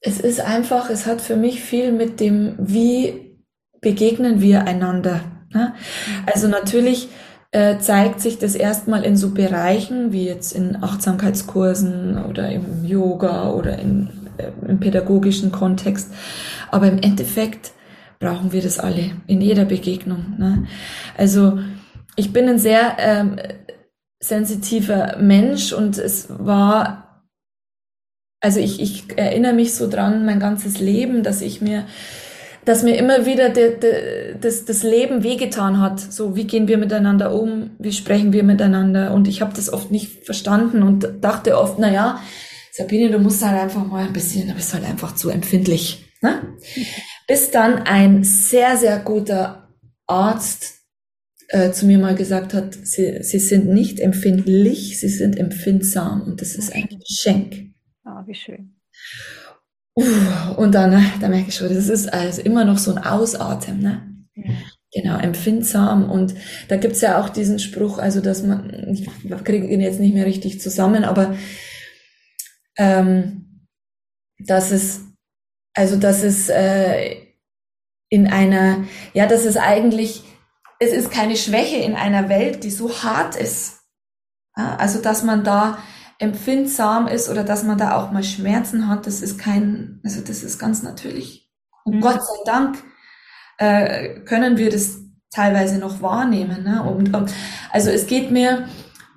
es 0.00 0.20
ist 0.20 0.40
einfach, 0.40 0.90
es 0.90 1.06
hat 1.06 1.20
für 1.20 1.36
mich 1.36 1.62
viel 1.62 1.92
mit 1.92 2.20
dem, 2.20 2.56
wie 2.58 3.38
begegnen 3.80 4.40
wir 4.40 4.66
einander. 4.66 5.46
Ne? 5.52 5.74
Mhm. 5.74 6.24
Also 6.26 6.48
natürlich 6.48 7.08
äh, 7.50 7.78
zeigt 7.78 8.20
sich 8.20 8.38
das 8.38 8.54
erstmal 8.54 9.04
in 9.04 9.16
so 9.16 9.30
Bereichen 9.30 10.12
wie 10.12 10.26
jetzt 10.26 10.52
in 10.52 10.82
Achtsamkeitskursen 10.82 12.24
oder 12.24 12.50
im 12.50 12.84
Yoga 12.84 13.50
oder 13.52 13.78
in, 13.78 14.10
äh, 14.36 14.50
im 14.68 14.80
pädagogischen 14.80 15.50
Kontext. 15.50 16.12
Aber 16.70 16.88
im 16.88 16.98
Endeffekt 16.98 17.72
brauchen 18.18 18.52
wir 18.52 18.62
das 18.62 18.78
alle 18.78 19.12
in 19.26 19.40
jeder 19.40 19.64
Begegnung. 19.64 20.34
Ne? 20.38 20.66
Also 21.16 21.58
ich 22.16 22.32
bin 22.32 22.48
ein 22.48 22.58
sehr 22.58 22.96
ähm, 22.98 23.36
sensitiver 24.20 25.16
Mensch 25.18 25.72
und 25.72 25.96
es 25.98 26.26
war, 26.28 27.22
also 28.40 28.60
ich, 28.60 28.80
ich 28.80 29.16
erinnere 29.16 29.54
mich 29.54 29.74
so 29.74 29.88
dran 29.88 30.26
mein 30.26 30.40
ganzes 30.40 30.80
Leben, 30.80 31.22
dass 31.22 31.40
ich 31.40 31.60
mir 31.60 31.84
dass 32.64 32.82
mir 32.82 32.96
immer 32.96 33.26
wieder 33.26 33.48
de, 33.48 33.78
de, 33.78 34.34
das, 34.40 34.64
das 34.64 34.82
Leben 34.82 35.22
wehgetan 35.22 35.80
hat. 35.80 36.00
So, 36.00 36.36
wie 36.36 36.44
gehen 36.44 36.68
wir 36.68 36.78
miteinander 36.78 37.34
um? 37.34 37.70
Wie 37.78 37.92
sprechen 37.92 38.32
wir 38.32 38.42
miteinander? 38.42 39.14
Und 39.14 39.28
ich 39.28 39.40
habe 39.40 39.54
das 39.54 39.72
oft 39.72 39.90
nicht 39.90 40.24
verstanden 40.24 40.82
und 40.82 41.08
dachte 41.20 41.58
oft, 41.58 41.78
na 41.78 41.90
ja, 41.90 42.20
Sabine, 42.72 43.10
du 43.10 43.18
musst 43.18 43.44
halt 43.44 43.60
einfach 43.60 43.84
mal 43.86 44.06
ein 44.06 44.12
bisschen, 44.12 44.46
du 44.46 44.54
bist 44.54 44.72
halt 44.74 44.84
einfach 44.84 45.14
zu 45.14 45.30
empfindlich. 45.30 46.04
Ne? 46.22 46.56
Bis 47.26 47.50
dann 47.50 47.78
ein 47.82 48.24
sehr, 48.24 48.76
sehr 48.76 48.98
guter 48.98 49.68
Arzt 50.06 50.78
äh, 51.48 51.70
zu 51.72 51.86
mir 51.86 51.98
mal 51.98 52.14
gesagt 52.14 52.54
hat, 52.54 52.74
sie, 52.74 53.22
sie 53.22 53.38
sind 53.38 53.66
nicht 53.68 54.00
empfindlich, 54.00 55.00
sie 55.00 55.08
sind 55.08 55.38
empfindsam 55.38 56.22
und 56.22 56.40
das 56.40 56.54
ist 56.54 56.72
ein 56.72 56.88
Geschenk. 56.88 57.72
Ah, 58.04 58.22
wie 58.26 58.34
schön. 58.34 58.76
Und 60.56 60.74
dann, 60.74 61.04
da 61.20 61.28
merke 61.28 61.48
ich 61.48 61.56
schon, 61.56 61.74
das 61.74 61.88
ist 61.88 62.12
also 62.12 62.42
immer 62.42 62.64
noch 62.64 62.78
so 62.78 62.94
ein 62.94 62.98
Ausatmen, 62.98 63.80
ne? 63.80 64.02
Ja. 64.34 64.52
Genau, 64.92 65.18
empfindsam. 65.18 66.10
Und 66.10 66.34
da 66.68 66.76
gibt's 66.76 67.02
ja 67.02 67.20
auch 67.20 67.28
diesen 67.28 67.58
Spruch, 67.58 67.98
also 67.98 68.20
dass 68.20 68.42
man, 68.42 68.88
ich 68.90 69.06
kriege 69.44 69.66
ihn 69.66 69.80
jetzt 69.80 70.00
nicht 70.00 70.14
mehr 70.14 70.24
richtig 70.24 70.60
zusammen, 70.60 71.04
aber 71.04 71.36
ähm, 72.78 73.66
dass 74.38 74.70
es, 74.70 75.00
also 75.74 75.96
dass 75.96 76.22
es 76.22 76.48
äh, 76.48 77.16
in 78.08 78.28
einer, 78.28 78.84
ja, 79.12 79.26
dass 79.26 79.44
es 79.44 79.58
eigentlich, 79.58 80.22
es 80.78 80.92
ist 80.92 81.10
keine 81.10 81.36
Schwäche 81.36 81.76
in 81.76 81.94
einer 81.94 82.30
Welt, 82.30 82.64
die 82.64 82.70
so 82.70 83.02
hart 83.02 83.36
ist. 83.36 83.80
Ja, 84.56 84.76
also 84.76 85.02
dass 85.02 85.22
man 85.22 85.44
da 85.44 85.78
empfindsam 86.18 87.06
ist 87.06 87.28
oder 87.28 87.44
dass 87.44 87.62
man 87.62 87.78
da 87.78 87.96
auch 87.96 88.10
mal 88.10 88.24
Schmerzen 88.24 88.88
hat, 88.88 89.06
das 89.06 89.22
ist 89.22 89.38
kein, 89.38 90.00
also 90.04 90.20
das 90.20 90.42
ist 90.42 90.58
ganz 90.58 90.82
natürlich. 90.82 91.48
Und 91.84 91.96
mhm. 91.96 92.00
Gott 92.00 92.22
sei 92.22 92.44
Dank 92.44 92.82
äh, 93.58 94.20
können 94.20 94.56
wir 94.56 94.70
das 94.70 95.00
teilweise 95.30 95.78
noch 95.78 96.02
wahrnehmen. 96.02 96.64
Ne? 96.64 96.82
Und, 96.82 97.14
und 97.14 97.32
also 97.70 97.90
es 97.90 98.06
geht 98.06 98.30
mir, 98.30 98.68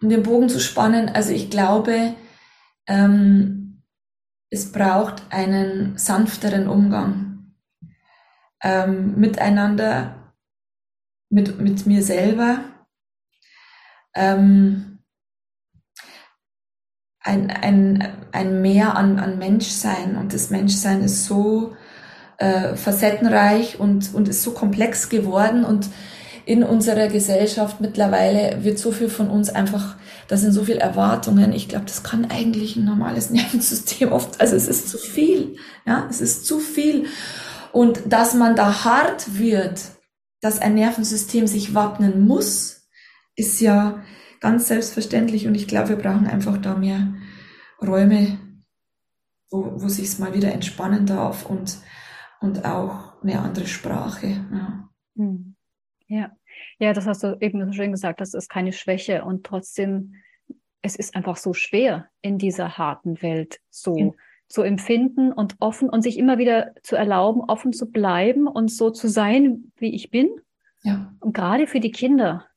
um 0.02 0.10
den 0.10 0.24
Bogen 0.24 0.50
zu 0.50 0.60
spannen, 0.60 1.10
also 1.10 1.32
ich 1.32 1.50
glaube, 1.50 2.16
ähm, 2.88 3.84
es 4.50 4.72
braucht 4.72 5.24
einen 5.32 5.98
sanfteren 5.98 6.68
Umgang 6.68 7.54
ähm, 8.62 9.16
miteinander, 9.16 10.34
mit, 11.30 11.60
mit 11.60 11.86
mir 11.86 12.04
selber. 12.04 12.60
Ähm, 14.14 14.91
ein, 17.24 17.50
ein, 17.52 18.08
ein 18.32 18.62
Mehr 18.62 18.96
an, 18.96 19.20
an 19.20 19.38
Menschsein. 19.38 20.18
Und 20.18 20.34
das 20.34 20.50
Menschsein 20.50 21.04
ist 21.04 21.26
so 21.26 21.76
äh, 22.38 22.76
facettenreich 22.76 23.80
und, 23.80 24.14
und 24.14 24.28
ist 24.28 24.44
so 24.44 24.52
komplex 24.52 25.10
geworden. 25.10 25.64
Und 25.64 25.90
in 26.46 26.64
unserer 26.64 27.08
Gesellschaft 27.08 27.82
mittlerweile 27.82 28.64
wird 28.64 28.80
so 28.80 28.92
viel 28.92 29.10
von 29.10 29.30
uns 29.30 29.50
einfach, 29.50 29.96
da 30.28 30.38
sind 30.38 30.52
so 30.52 30.64
viele 30.64 30.80
Erwartungen. 30.80 31.54
Ich 31.54 31.70
glaube, 31.70 31.86
das 31.86 32.04
kann 32.04 32.32
eigentlich 32.32 32.76
ein 32.76 32.86
normales 32.86 33.30
Nervensystem 33.32 34.12
oft, 34.12 34.42
also 34.42 34.56
es 34.56 34.68
ist 34.68 34.90
zu 34.90 34.98
viel. 34.98 35.56
Ja, 35.86 36.08
es 36.10 36.22
ist 36.22 36.46
zu 36.46 36.60
viel. 36.60 37.06
Und 37.72 38.02
dass 38.08 38.34
man 38.34 38.56
da 38.56 38.84
hart 38.84 39.38
wird, 39.38 39.80
dass 40.42 40.60
ein 40.60 40.74
Nervensystem 40.74 41.46
sich 41.46 41.76
wappnen 41.76 42.26
muss, 42.26 42.82
ist 43.36 43.62
ja, 43.62 44.04
ganz 44.42 44.68
selbstverständlich 44.68 45.48
und 45.48 45.56
ich 45.56 45.68
glaube, 45.68 45.90
wir 45.90 45.96
brauchen 45.96 46.28
einfach 46.28 46.58
da 46.58 46.76
mehr 46.76 47.14
Räume, 47.82 48.38
wo, 49.50 49.82
wo 49.82 49.88
sich 49.88 50.08
es 50.08 50.20
mal 50.20 50.34
wieder 50.34 50.52
entspannen 50.52 51.06
darf 51.06 51.46
und, 51.46 51.78
und 52.42 52.66
auch 52.66 53.22
eine 53.22 53.40
andere 53.40 53.68
Sprache. 53.68 54.28
Ja. 54.52 54.90
Hm. 55.16 55.56
ja. 56.08 56.32
Ja, 56.80 56.94
das 56.94 57.08
hast 57.08 57.24
du 57.24 57.38
eben 57.40 57.66
so 57.66 57.72
schön 57.72 57.92
gesagt, 57.92 58.20
das 58.20 58.34
ist 58.34 58.50
keine 58.50 58.74
Schwäche 58.74 59.24
und 59.24 59.46
trotzdem, 59.46 60.16
es 60.82 60.96
ist 60.96 61.16
einfach 61.16 61.38
so 61.38 61.54
schwer 61.54 62.10
in 62.22 62.38
dieser 62.38 62.78
harten 62.78 63.22
Welt 63.22 63.62
so 63.70 63.98
ja. 63.98 64.12
zu 64.48 64.64
empfinden 64.64 65.32
und 65.32 65.56
offen 65.60 65.90
und 65.90 66.02
sich 66.02 66.18
immer 66.18 66.38
wieder 66.38 66.74
zu 66.84 66.96
erlauben, 66.96 67.42
offen 67.42 67.72
zu 67.72 67.90
bleiben 67.92 68.48
und 68.48 68.70
so 68.70 68.90
zu 68.90 69.08
sein, 69.08 69.72
wie 69.78 69.94
ich 69.96 70.10
bin. 70.12 70.30
Ja. 70.84 71.14
Und 71.20 71.34
gerade 71.34 71.68
für 71.68 71.80
die 71.80 71.92
Kinder, 71.92 72.48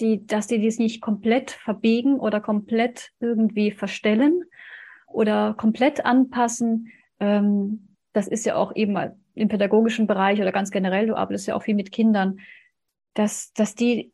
die, 0.00 0.26
dass 0.26 0.46
die 0.46 0.58
dies 0.58 0.78
nicht 0.78 1.00
komplett 1.00 1.50
verbiegen 1.50 2.18
oder 2.18 2.40
komplett 2.40 3.10
irgendwie 3.20 3.70
verstellen 3.70 4.44
oder 5.06 5.54
komplett 5.54 6.04
anpassen. 6.04 6.90
Ähm, 7.20 7.88
das 8.12 8.26
ist 8.26 8.46
ja 8.46 8.56
auch 8.56 8.74
eben 8.74 8.96
im 9.34 9.48
pädagogischen 9.48 10.06
Bereich 10.06 10.40
oder 10.40 10.52
ganz 10.52 10.70
generell, 10.70 11.06
du 11.06 11.16
arbeitest 11.16 11.46
ja 11.46 11.56
auch 11.56 11.62
viel 11.62 11.74
mit 11.74 11.92
Kindern, 11.92 12.38
dass, 13.14 13.52
dass 13.52 13.74
die 13.74 14.12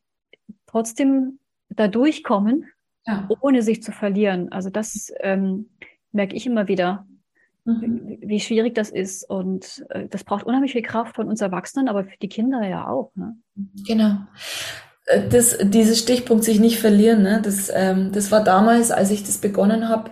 trotzdem 0.66 1.38
da 1.68 1.88
durchkommen, 1.88 2.66
ja. 3.06 3.28
ohne 3.40 3.62
sich 3.62 3.82
zu 3.82 3.92
verlieren. 3.92 4.50
Also 4.52 4.70
das 4.70 5.12
ähm, 5.20 5.70
merke 6.12 6.34
ich 6.34 6.46
immer 6.46 6.68
wieder, 6.68 7.06
mhm. 7.64 8.02
wie, 8.06 8.18
wie, 8.22 8.40
schwierig 8.40 8.75
das 8.75 8.90
ist. 8.90 9.28
Und 9.28 9.84
äh, 9.90 10.08
das 10.08 10.25
braucht 10.25 10.44
unheimlich 10.44 10.72
viel 10.72 10.82
Kraft 10.82 11.16
von 11.16 11.28
uns 11.28 11.40
Erwachsenen, 11.40 11.88
aber 11.88 12.04
für 12.04 12.18
die 12.18 12.28
Kinder 12.28 12.66
ja 12.66 12.88
auch. 12.88 13.12
Ne? 13.14 13.37
Genau 13.87 14.18
das, 15.30 15.59
dieses 15.62 15.99
Stichpunkt 15.99 16.45
sich 16.45 16.61
nicht 16.61 16.78
verlieren, 16.78 17.23
ne? 17.23 17.40
das, 17.42 17.71
ähm, 17.75 18.12
das 18.12 18.30
war 18.30 18.45
damals, 18.45 18.90
als 18.90 19.11
ich 19.11 19.25
das 19.25 19.38
begonnen 19.38 19.88
habe 19.88 20.11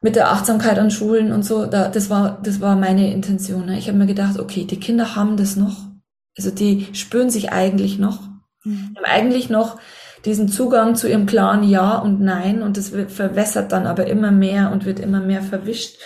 mit 0.00 0.16
der 0.16 0.30
Achtsamkeit 0.30 0.78
an 0.78 0.90
Schulen 0.90 1.32
und 1.32 1.44
so, 1.44 1.64
da, 1.64 1.88
das, 1.88 2.10
war, 2.10 2.38
das 2.42 2.60
war 2.60 2.76
meine 2.76 3.10
Intention. 3.10 3.64
Ne? 3.64 3.78
Ich 3.78 3.88
habe 3.88 3.96
mir 3.96 4.06
gedacht, 4.06 4.38
okay, 4.38 4.64
die 4.64 4.78
Kinder 4.78 5.16
haben 5.16 5.38
das 5.38 5.56
noch. 5.56 5.78
Also 6.36 6.50
die 6.50 6.88
spüren 6.92 7.30
sich 7.30 7.52
eigentlich 7.52 7.98
noch. 7.98 8.20
Mhm. 8.64 8.94
haben 8.96 9.04
eigentlich 9.04 9.48
noch 9.50 9.78
diesen 10.24 10.48
Zugang 10.48 10.94
zu 10.94 11.08
ihrem 11.08 11.26
klaren 11.26 11.62
Ja 11.62 11.98
und 11.98 12.20
Nein 12.20 12.62
und 12.62 12.76
das 12.76 12.90
verwässert 13.08 13.72
dann 13.72 13.86
aber 13.86 14.06
immer 14.06 14.30
mehr 14.30 14.72
und 14.72 14.84
wird 14.84 15.00
immer 15.00 15.20
mehr 15.20 15.42
verwischt. 15.42 15.98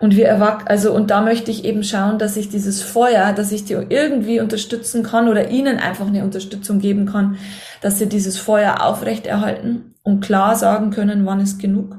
Und 0.00 0.14
wir 0.14 0.26
erwachsen, 0.26 0.68
also, 0.68 0.94
und 0.94 1.10
da 1.10 1.20
möchte 1.20 1.50
ich 1.50 1.64
eben 1.64 1.82
schauen, 1.82 2.18
dass 2.18 2.36
ich 2.36 2.48
dieses 2.48 2.82
Feuer, 2.82 3.32
dass 3.32 3.50
ich 3.50 3.64
die 3.64 3.72
irgendwie 3.72 4.40
unterstützen 4.40 5.02
kann 5.02 5.28
oder 5.28 5.50
ihnen 5.50 5.78
einfach 5.78 6.06
eine 6.06 6.22
Unterstützung 6.22 6.78
geben 6.78 7.06
kann, 7.06 7.36
dass 7.80 7.98
sie 7.98 8.08
dieses 8.08 8.38
Feuer 8.38 8.84
aufrechterhalten 8.84 9.94
und 10.02 10.20
klar 10.20 10.54
sagen 10.54 10.90
können, 10.90 11.26
wann 11.26 11.40
ist 11.40 11.58
genug. 11.58 11.96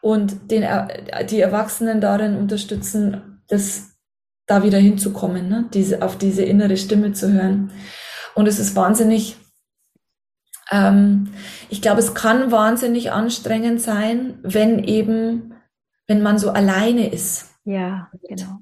Und 0.00 0.50
den, 0.52 0.64
die 1.28 1.40
Erwachsenen 1.40 2.00
darin 2.00 2.36
unterstützen, 2.36 3.40
das 3.48 3.96
da 4.46 4.62
wieder 4.62 4.78
hinzukommen, 4.78 5.48
ne? 5.48 5.66
diese, 5.74 6.02
auf 6.02 6.16
diese 6.16 6.42
innere 6.42 6.76
Stimme 6.76 7.12
zu 7.12 7.32
hören. 7.32 7.72
Und 8.34 8.46
es 8.46 8.60
ist 8.60 8.76
wahnsinnig, 8.76 9.36
ähm, 10.70 11.32
ich 11.68 11.82
glaube, 11.82 11.98
es 11.98 12.14
kann 12.14 12.52
wahnsinnig 12.52 13.10
anstrengend 13.10 13.80
sein, 13.80 14.38
wenn 14.42 14.78
eben 14.84 15.54
wenn 16.08 16.22
man 16.22 16.38
so 16.38 16.50
alleine 16.50 17.12
ist. 17.12 17.50
Ja, 17.64 18.10
genau. 18.28 18.58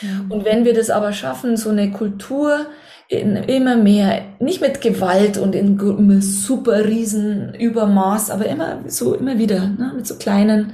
Mhm. 0.00 0.30
Und 0.32 0.44
wenn 0.44 0.64
wir 0.64 0.74
das 0.74 0.90
aber 0.90 1.12
schaffen, 1.12 1.56
so 1.56 1.70
eine 1.70 1.92
Kultur 1.92 2.66
in 3.08 3.36
immer 3.36 3.76
mehr, 3.76 4.24
nicht 4.40 4.60
mit 4.60 4.80
Gewalt 4.80 5.38
und 5.38 5.54
in 5.54 6.20
super 6.20 6.84
riesen 6.86 7.54
Übermaß, 7.54 8.30
aber 8.30 8.46
immer 8.46 8.82
so, 8.88 9.14
immer 9.14 9.38
wieder, 9.38 9.68
ne, 9.68 9.92
mit 9.94 10.06
so 10.06 10.16
kleinen, 10.16 10.72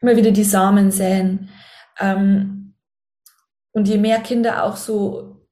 immer 0.00 0.16
wieder 0.16 0.32
die 0.32 0.44
Samen 0.44 0.90
säen. 0.90 1.50
Ähm, 2.00 2.74
und 3.72 3.86
je 3.86 3.98
mehr 3.98 4.18
Kinder 4.18 4.64
auch 4.64 4.76
so 4.76 5.46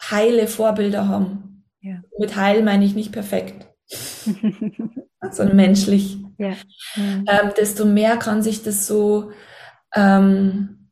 heile 0.00 0.46
Vorbilder 0.46 1.08
haben, 1.08 1.64
ja. 1.80 2.02
mit 2.18 2.36
heil 2.36 2.62
meine 2.62 2.84
ich 2.84 2.94
nicht 2.94 3.10
perfekt, 3.10 3.66
sondern 5.30 5.56
menschlich, 5.56 6.18
ja. 6.38 6.54
Mhm. 6.96 7.24
Ähm, 7.28 7.52
desto 7.56 7.84
mehr 7.84 8.16
kann 8.16 8.42
sich 8.42 8.62
das 8.62 8.86
so 8.86 9.30
ähm, 9.94 10.90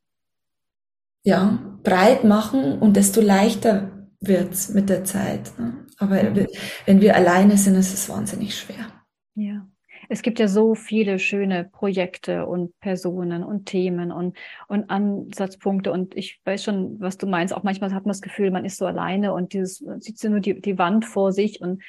ja, 1.23 1.59
breit 1.83 2.25
machen 2.25 2.79
und 2.79 2.97
desto 2.97 3.21
leichter 3.21 4.09
wird's 4.21 4.71
mit 4.71 4.89
der 4.89 5.05
Zeit. 5.05 5.53
Ne? 5.59 5.87
Aber 5.99 6.23
mhm. 6.23 6.47
wenn 6.87 7.01
wir 7.01 7.17
alleine 7.17 7.57
sind, 7.57 7.77
ist 7.77 7.95
es 7.95 8.09
wahnsinnig 8.09 8.57
schwer. 8.57 8.87
Ja. 9.35 9.67
Es 10.11 10.21
gibt 10.21 10.39
ja 10.39 10.49
so 10.49 10.75
viele 10.75 11.19
schöne 11.19 11.65
Projekte 11.65 12.45
und 12.45 12.79
Personen 12.81 13.43
und 13.43 13.65
Themen 13.65 14.13
und, 14.13 14.37
und 14.69 14.91
Ansatzpunkte. 14.91 15.91
Und 15.91 16.15
ich 16.15 16.43
weiß 16.45 16.63
schon, 16.63 17.01
was 17.01 17.17
du 17.17 17.27
meinst. 17.27 17.55
Auch 17.55 17.63
manchmal 17.63 17.93
hat 17.95 18.05
man 18.05 18.11
das 18.11 18.21
Gefühl, 18.21 18.51
man 18.51 18.67
ist 18.67 18.77
so 18.77 18.85
alleine 18.85 19.33
und 19.33 19.55
dieses, 19.55 19.83
sieht 20.01 20.19
so 20.19 20.29
nur 20.29 20.41
die, 20.41 20.61
die 20.61 20.77
Wand 20.77 21.07
vor 21.07 21.33
sich 21.33 21.63
und, 21.63 21.83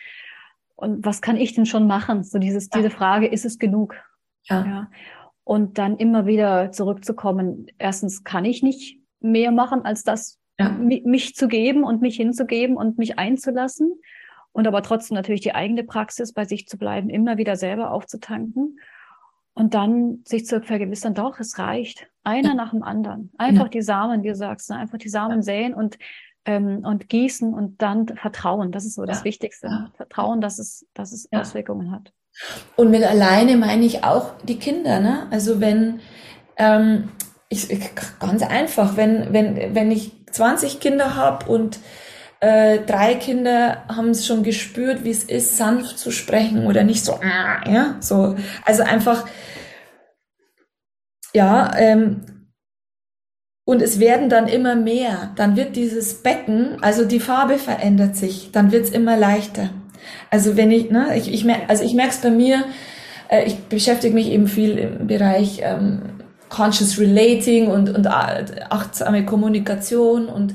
und 0.75 1.05
was 1.05 1.21
kann 1.21 1.37
ich 1.37 1.53
denn 1.53 1.65
schon 1.65 1.87
machen? 1.87 2.23
So 2.23 2.37
dieses, 2.37 2.65
ja. 2.65 2.77
diese 2.77 2.89
Frage, 2.89 3.27
ist 3.27 3.45
es 3.45 3.59
genug? 3.59 3.95
Ja. 4.43 4.65
ja. 4.65 4.89
Und 5.43 5.77
dann 5.77 5.97
immer 5.97 6.25
wieder 6.25 6.71
zurückzukommen. 6.71 7.67
Erstens 7.77 8.23
kann 8.23 8.45
ich 8.45 8.63
nicht 8.63 8.99
mehr 9.19 9.51
machen 9.51 9.83
als 9.83 10.03
das, 10.03 10.39
ja. 10.59 10.69
mich 10.69 11.35
zu 11.35 11.47
geben 11.47 11.83
und 11.83 12.01
mich 12.01 12.17
hinzugeben 12.17 12.75
und 12.77 12.97
mich 12.97 13.17
einzulassen. 13.17 13.93
Und 14.51 14.67
aber 14.67 14.81
trotzdem 14.83 15.15
natürlich 15.15 15.41
die 15.41 15.55
eigene 15.55 15.83
Praxis 15.83 16.33
bei 16.33 16.45
sich 16.45 16.67
zu 16.67 16.77
bleiben, 16.77 17.09
immer 17.09 17.37
wieder 17.37 17.55
selber 17.55 17.91
aufzutanken. 17.91 18.79
Und 19.53 19.73
dann 19.73 20.21
sich 20.25 20.45
zu 20.45 20.61
vergewissern, 20.61 21.13
doch, 21.13 21.39
es 21.39 21.57
reicht. 21.57 22.07
Einer 22.23 22.55
nach 22.55 22.71
dem 22.71 22.83
anderen. 22.83 23.31
Einfach 23.37 23.69
die 23.69 23.81
Samen, 23.81 24.23
wie 24.23 24.29
du 24.29 24.35
sagst, 24.35 24.69
ne? 24.69 24.77
einfach 24.77 24.97
die 24.97 25.09
Samen 25.09 25.41
säen 25.41 25.73
und, 25.73 25.97
ähm, 26.45 26.83
und 26.85 27.09
gießen 27.09 27.53
und 27.53 27.81
dann 27.81 28.07
vertrauen. 28.07 28.71
Das 28.71 28.85
ist 28.85 28.95
so 28.95 29.05
das 29.05 29.23
Wichtigste. 29.23 29.89
Vertrauen, 29.95 30.41
dass 30.41 30.59
es, 30.59 30.85
dass 30.93 31.11
es 31.11 31.27
Auswirkungen 31.31 31.91
hat. 31.91 32.13
Und 32.75 32.91
mit 32.91 33.03
alleine 33.03 33.57
meine 33.57 33.85
ich 33.85 34.03
auch 34.03 34.33
die 34.43 34.59
Kinder, 34.59 34.99
ne? 34.99 35.27
Also 35.31 35.61
wenn, 35.61 36.01
ähm, 36.57 37.09
ich, 37.49 37.67
ganz 38.19 38.43
einfach, 38.43 38.97
wenn, 38.97 39.31
wenn, 39.33 39.73
wenn 39.73 39.91
ich 39.91 40.11
20 40.31 40.79
Kinder 40.79 41.15
habe 41.15 41.45
und 41.49 41.79
äh, 42.41 42.79
drei 42.79 43.15
Kinder 43.15 43.85
haben 43.87 44.09
es 44.09 44.25
schon 44.25 44.43
gespürt, 44.43 45.03
wie 45.03 45.11
es 45.11 45.23
ist, 45.23 45.57
sanft 45.57 45.97
zu 45.97 46.11
sprechen 46.11 46.67
oder 46.67 46.83
nicht 46.83 47.05
so, 47.05 47.13
äh, 47.13 47.73
ja, 47.73 47.95
so. 48.01 48.35
Also 48.65 48.83
einfach, 48.83 49.25
ja, 51.33 51.71
ähm, 51.77 52.34
und 53.65 53.81
es 53.81 53.99
werden 53.99 54.29
dann 54.29 54.47
immer 54.47 54.75
mehr. 54.75 55.31
Dann 55.35 55.55
wird 55.55 55.75
dieses 55.75 56.21
Becken, 56.21 56.77
also 56.81 57.03
die 57.03 57.19
Farbe 57.19 57.57
verändert 57.57 58.15
sich, 58.15 58.51
dann 58.51 58.71
wird 58.71 58.85
es 58.85 58.91
immer 58.91 59.17
leichter. 59.17 59.71
Also 60.29 60.55
wenn 60.55 60.71
ich, 60.71 60.91
ne, 60.91 61.17
ich, 61.17 61.33
ich 61.33 61.43
merke, 61.43 61.67
also 61.67 61.83
ich 61.83 61.95
merke 61.95 62.11
es 62.11 62.21
bei 62.21 62.29
mir, 62.29 62.63
äh, 63.27 63.43
ich 63.45 63.57
beschäftige 63.65 64.13
mich 64.13 64.29
eben 64.29 64.47
viel 64.47 64.77
im 64.77 65.07
Bereich 65.07 65.61
ähm, 65.63 66.01
Conscious 66.49 66.99
Relating 66.99 67.67
und, 67.67 67.89
und 67.89 68.07
achtsame 68.07 69.25
Kommunikation 69.25 70.27
und 70.27 70.53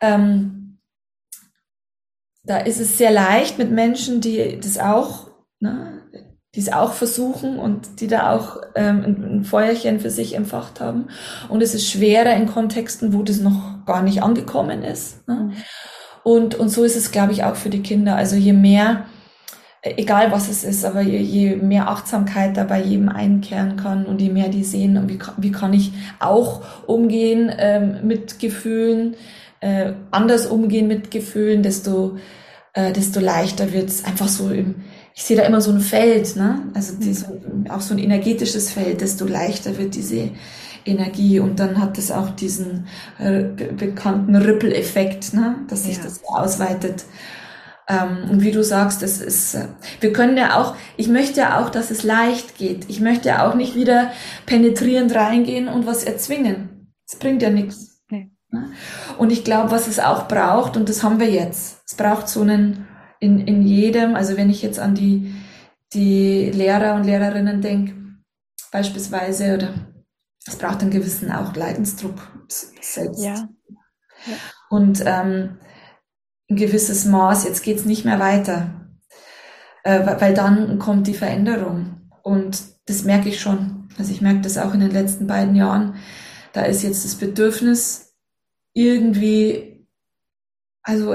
ähm, 0.00 0.78
da 2.44 2.58
ist 2.58 2.80
es 2.80 2.98
sehr 2.98 3.10
leicht 3.10 3.58
mit 3.58 3.70
Menschen, 3.70 4.20
die 4.20 4.58
das 4.60 4.78
auch, 4.78 5.30
ne, 5.60 5.97
die 6.54 6.60
es 6.60 6.72
auch 6.72 6.92
versuchen 6.92 7.58
und 7.58 8.00
die 8.00 8.06
da 8.06 8.34
auch 8.34 8.56
ähm, 8.74 9.04
ein, 9.04 9.44
Feuerchen 9.44 10.00
für 10.00 10.10
sich 10.10 10.34
empfacht 10.34 10.80
haben. 10.80 11.08
Und 11.48 11.62
es 11.62 11.74
ist 11.74 11.90
schwerer 11.90 12.34
in 12.34 12.46
Kontexten, 12.46 13.12
wo 13.12 13.22
das 13.22 13.40
noch 13.40 13.84
gar 13.86 14.02
nicht 14.02 14.22
angekommen 14.22 14.82
ist. 14.82 15.28
Ne? 15.28 15.34
Mhm. 15.34 15.52
Und, 16.24 16.54
und 16.56 16.68
so 16.68 16.84
ist 16.84 16.96
es, 16.96 17.10
glaube 17.10 17.32
ich, 17.32 17.44
auch 17.44 17.54
für 17.54 17.70
die 17.70 17.82
Kinder. 17.82 18.16
Also 18.16 18.36
je 18.36 18.52
mehr 18.52 19.04
egal 19.82 20.32
was 20.32 20.48
es 20.48 20.64
ist, 20.64 20.84
aber 20.84 21.00
je, 21.00 21.18
je 21.18 21.56
mehr 21.56 21.88
Achtsamkeit 21.88 22.56
da 22.56 22.64
bei 22.64 22.80
jedem 22.80 23.08
einkehren 23.08 23.76
kann 23.76 24.06
und 24.06 24.20
je 24.20 24.30
mehr 24.30 24.48
die 24.48 24.64
sehen, 24.64 25.08
wie, 25.08 25.18
wie 25.36 25.52
kann 25.52 25.72
ich 25.72 25.92
auch 26.18 26.62
umgehen 26.86 27.52
ähm, 27.56 27.98
mit 28.06 28.38
Gefühlen, 28.38 29.16
äh, 29.60 29.92
anders 30.10 30.46
umgehen 30.46 30.88
mit 30.88 31.10
Gefühlen, 31.10 31.62
desto, 31.62 32.18
äh, 32.72 32.92
desto 32.92 33.20
leichter 33.20 33.72
wird 33.72 33.88
es 33.88 34.04
einfach 34.04 34.28
so 34.28 34.50
im, 34.50 34.76
ich 35.18 35.24
sehe 35.24 35.36
da 35.36 35.42
immer 35.42 35.60
so 35.60 35.72
ein 35.72 35.80
Feld, 35.80 36.36
ne? 36.36 36.70
also 36.74 36.94
die, 36.94 37.12
so, 37.12 37.26
auch 37.70 37.80
so 37.80 37.92
ein 37.92 37.98
energetisches 37.98 38.70
Feld, 38.70 39.00
desto 39.00 39.24
leichter 39.24 39.76
wird 39.76 39.96
diese 39.96 40.30
Energie 40.84 41.40
und 41.40 41.58
dann 41.58 41.80
hat 41.80 41.98
es 41.98 42.12
auch 42.12 42.30
diesen 42.30 42.86
äh, 43.18 43.42
bekannten 43.42 44.36
Ripple-Effekt, 44.36 45.34
ne? 45.34 45.56
dass 45.66 45.86
sich 45.86 45.96
ja. 45.96 46.04
das 46.04 46.20
ausweitet 46.24 47.04
ähm, 47.88 48.30
und 48.30 48.42
wie 48.42 48.52
du 48.52 48.62
sagst, 48.62 49.02
es 49.02 49.20
ist, 49.20 49.56
äh, 49.56 49.66
wir 49.98 50.12
können 50.12 50.36
ja 50.36 50.60
auch, 50.60 50.76
ich 50.96 51.08
möchte 51.08 51.40
ja 51.40 51.60
auch, 51.60 51.70
dass 51.70 51.90
es 51.90 52.04
leicht 52.04 52.56
geht. 52.56 52.88
Ich 52.88 53.00
möchte 53.00 53.30
ja 53.30 53.48
auch 53.48 53.56
nicht 53.56 53.74
wieder 53.74 54.12
penetrierend 54.46 55.12
reingehen 55.16 55.66
und 55.66 55.84
was 55.84 56.04
erzwingen. 56.04 56.92
Das 57.10 57.18
bringt 57.18 57.42
ja 57.42 57.50
nichts. 57.50 58.02
Nee. 58.08 58.30
Ne? 58.50 58.70
Und 59.18 59.32
ich 59.32 59.42
glaube, 59.42 59.72
was 59.72 59.88
es 59.88 59.98
auch 59.98 60.28
braucht, 60.28 60.76
und 60.76 60.88
das 60.88 61.02
haben 61.02 61.18
wir 61.18 61.28
jetzt, 61.28 61.80
es 61.86 61.96
braucht 61.96 62.28
so 62.28 62.42
einen, 62.42 62.86
in, 63.20 63.46
in 63.46 63.62
jedem, 63.62 64.14
also 64.14 64.36
wenn 64.36 64.50
ich 64.50 64.62
jetzt 64.62 64.78
an 64.78 64.94
die, 64.94 65.34
die 65.92 66.50
Lehrer 66.50 66.94
und 66.94 67.04
Lehrerinnen 67.04 67.60
denke, 67.60 67.94
beispielsweise, 68.70 69.54
oder 69.54 69.74
es 70.46 70.56
braucht 70.56 70.80
einen 70.80 70.90
gewissen 70.90 71.30
auch 71.30 71.54
Leidensdruck 71.54 72.30
selbst. 72.48 73.22
Ja. 73.22 73.48
ja. 74.26 74.36
Und 74.70 75.02
ähm, 75.04 75.58
ein 76.50 76.56
gewisses 76.56 77.04
Maß, 77.04 77.44
jetzt 77.44 77.62
geht's 77.62 77.84
nicht 77.84 78.04
mehr 78.04 78.18
weiter. 78.18 78.88
Äh, 79.84 80.20
weil 80.20 80.34
dann 80.34 80.78
kommt 80.78 81.06
die 81.06 81.14
Veränderung. 81.14 82.10
Und 82.22 82.62
das 82.86 83.04
merke 83.04 83.28
ich 83.28 83.40
schon. 83.40 83.88
Also 83.98 84.12
ich 84.12 84.20
merke 84.20 84.40
das 84.40 84.58
auch 84.58 84.74
in 84.74 84.80
den 84.80 84.90
letzten 84.90 85.26
beiden 85.26 85.54
Jahren. 85.54 85.96
Da 86.52 86.62
ist 86.62 86.82
jetzt 86.82 87.04
das 87.04 87.16
Bedürfnis 87.16 88.14
irgendwie, 88.72 89.77
also 90.88 91.14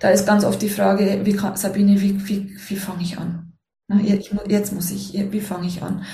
da 0.00 0.08
ist 0.08 0.26
ganz 0.26 0.46
oft 0.46 0.62
die 0.62 0.70
Frage, 0.70 1.20
wie 1.24 1.36
kann, 1.36 1.56
Sabine, 1.56 2.00
wie, 2.00 2.26
wie, 2.26 2.56
wie 2.56 2.76
fange 2.76 3.02
ich 3.02 3.18
an? 3.18 3.52
Jetzt, 4.46 4.72
muss 4.72 4.90
ich, 4.90 5.12
wie 5.30 5.40
fange 5.42 5.66
ich 5.66 5.82
an? 5.82 6.06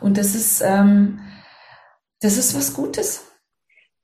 Und 0.00 0.18
das 0.18 0.34
ist, 0.34 0.60
ähm, 0.60 1.20
das 2.20 2.36
ist 2.36 2.56
was 2.56 2.74
Gutes. 2.74 3.30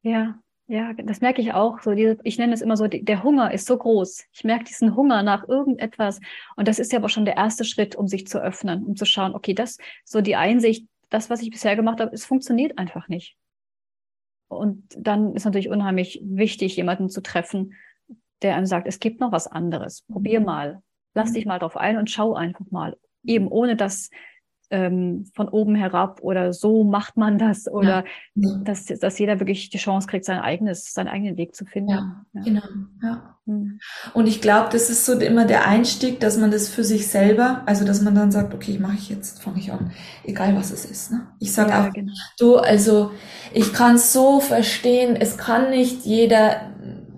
Ja, 0.02 0.38
ja, 0.68 0.92
das 0.92 1.20
merke 1.20 1.42
ich 1.42 1.52
auch. 1.52 1.80
So 1.80 1.94
diese, 1.94 2.18
ich 2.22 2.38
nenne 2.38 2.54
es 2.54 2.60
immer 2.60 2.76
so, 2.76 2.86
der 2.86 3.24
Hunger 3.24 3.52
ist 3.52 3.66
so 3.66 3.76
groß. 3.76 4.24
Ich 4.32 4.44
merke 4.44 4.64
diesen 4.64 4.94
Hunger 4.94 5.24
nach 5.24 5.48
irgendetwas. 5.48 6.20
Und 6.54 6.68
das 6.68 6.78
ist 6.78 6.92
ja 6.92 7.00
aber 7.00 7.08
schon 7.08 7.24
der 7.24 7.36
erste 7.36 7.64
Schritt, 7.64 7.96
um 7.96 8.06
sich 8.06 8.28
zu 8.28 8.40
öffnen, 8.40 8.84
um 8.84 8.94
zu 8.94 9.04
schauen, 9.04 9.34
okay, 9.34 9.52
das, 9.52 9.78
so 10.04 10.20
die 10.20 10.36
Einsicht, 10.36 10.86
das, 11.10 11.28
was 11.28 11.42
ich 11.42 11.50
bisher 11.50 11.74
gemacht 11.74 12.00
habe, 12.00 12.14
es 12.14 12.24
funktioniert 12.24 12.78
einfach 12.78 13.08
nicht. 13.08 13.36
Und 14.46 14.84
dann 14.96 15.34
ist 15.34 15.44
natürlich 15.44 15.70
unheimlich 15.70 16.20
wichtig, 16.24 16.76
jemanden 16.76 17.08
zu 17.08 17.20
treffen, 17.20 17.74
der 18.42 18.56
einem 18.56 18.66
sagt, 18.66 18.86
es 18.86 19.00
gibt 19.00 19.20
noch 19.20 19.32
was 19.32 19.46
anderes. 19.46 20.02
Probier 20.10 20.40
mhm. 20.40 20.46
mal. 20.46 20.82
Lass 21.14 21.30
mhm. 21.30 21.34
dich 21.34 21.46
mal 21.46 21.58
drauf 21.58 21.76
ein 21.76 21.98
und 21.98 22.10
schau 22.10 22.34
einfach 22.34 22.66
mal. 22.70 22.96
Eben 23.24 23.48
ohne 23.48 23.76
dass 23.76 24.10
ähm, 24.72 25.26
von 25.34 25.48
oben 25.48 25.74
herab 25.74 26.20
oder 26.22 26.54
so 26.54 26.82
macht 26.82 27.18
man 27.18 27.36
das 27.38 27.68
oder 27.68 28.04
ja. 28.34 28.58
dass, 28.64 28.86
dass 28.86 29.18
jeder 29.18 29.38
wirklich 29.38 29.68
die 29.68 29.78
Chance 29.78 30.08
kriegt, 30.08 30.24
sein 30.24 30.40
eigenes, 30.40 30.94
seinen 30.94 31.08
eigenen 31.08 31.36
Weg 31.36 31.54
zu 31.54 31.66
finden. 31.66 31.90
Ja, 31.90 32.24
ja. 32.32 32.42
genau. 32.42 32.62
Ja. 33.02 33.36
Mhm. 33.44 33.78
Und 34.14 34.26
ich 34.26 34.40
glaube, 34.40 34.70
das 34.72 34.88
ist 34.88 35.04
so 35.04 35.12
immer 35.18 35.44
der 35.44 35.66
Einstieg, 35.66 36.20
dass 36.20 36.38
man 36.38 36.50
das 36.50 36.70
für 36.70 36.84
sich 36.84 37.06
selber, 37.06 37.62
also 37.66 37.84
dass 37.84 38.00
man 38.00 38.14
dann 38.14 38.32
sagt, 38.32 38.54
okay, 38.54 38.78
mache 38.78 38.94
ich 38.94 39.10
jetzt, 39.10 39.42
fange 39.42 39.58
ich 39.58 39.70
an, 39.70 39.92
egal 40.24 40.56
was 40.56 40.70
es 40.70 40.86
ist. 40.86 41.12
Ne? 41.12 41.26
Ich 41.38 41.52
sage 41.52 41.78
auch, 41.78 41.92
genau. 41.92 42.12
du, 42.38 42.56
also 42.56 43.10
ich 43.52 43.74
kann 43.74 43.98
so 43.98 44.40
verstehen, 44.40 45.16
es 45.16 45.36
kann 45.36 45.68
nicht 45.68 46.06
jeder 46.06 46.71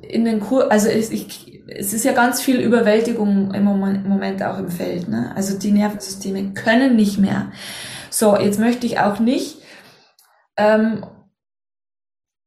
in 0.09 0.25
den 0.25 0.41
Kurs, 0.41 0.71
also 0.71 0.89
ich, 0.89 1.13
ich 1.13 1.55
es 1.67 1.93
ist 1.93 2.05
ja 2.05 2.13
ganz 2.13 2.41
viel 2.43 2.61
Überwältigung 2.61 3.53
im 3.55 3.65
Moment 3.65 4.43
auch 4.43 4.59
im 4.59 4.69
Feld. 4.69 5.09
Ne? 5.09 5.33
Also 5.35 5.59
die 5.59 5.73
Nervensysteme 5.73 6.53
können 6.53 6.97
nicht 6.97 7.19
mehr. 7.19 7.53
So, 8.11 8.39
jetzt 8.39 8.61
möchte 8.61 8.87
ich 8.87 8.99
auch 8.99 9.19
nicht 9.19 9.59
ähm, 10.57 11.05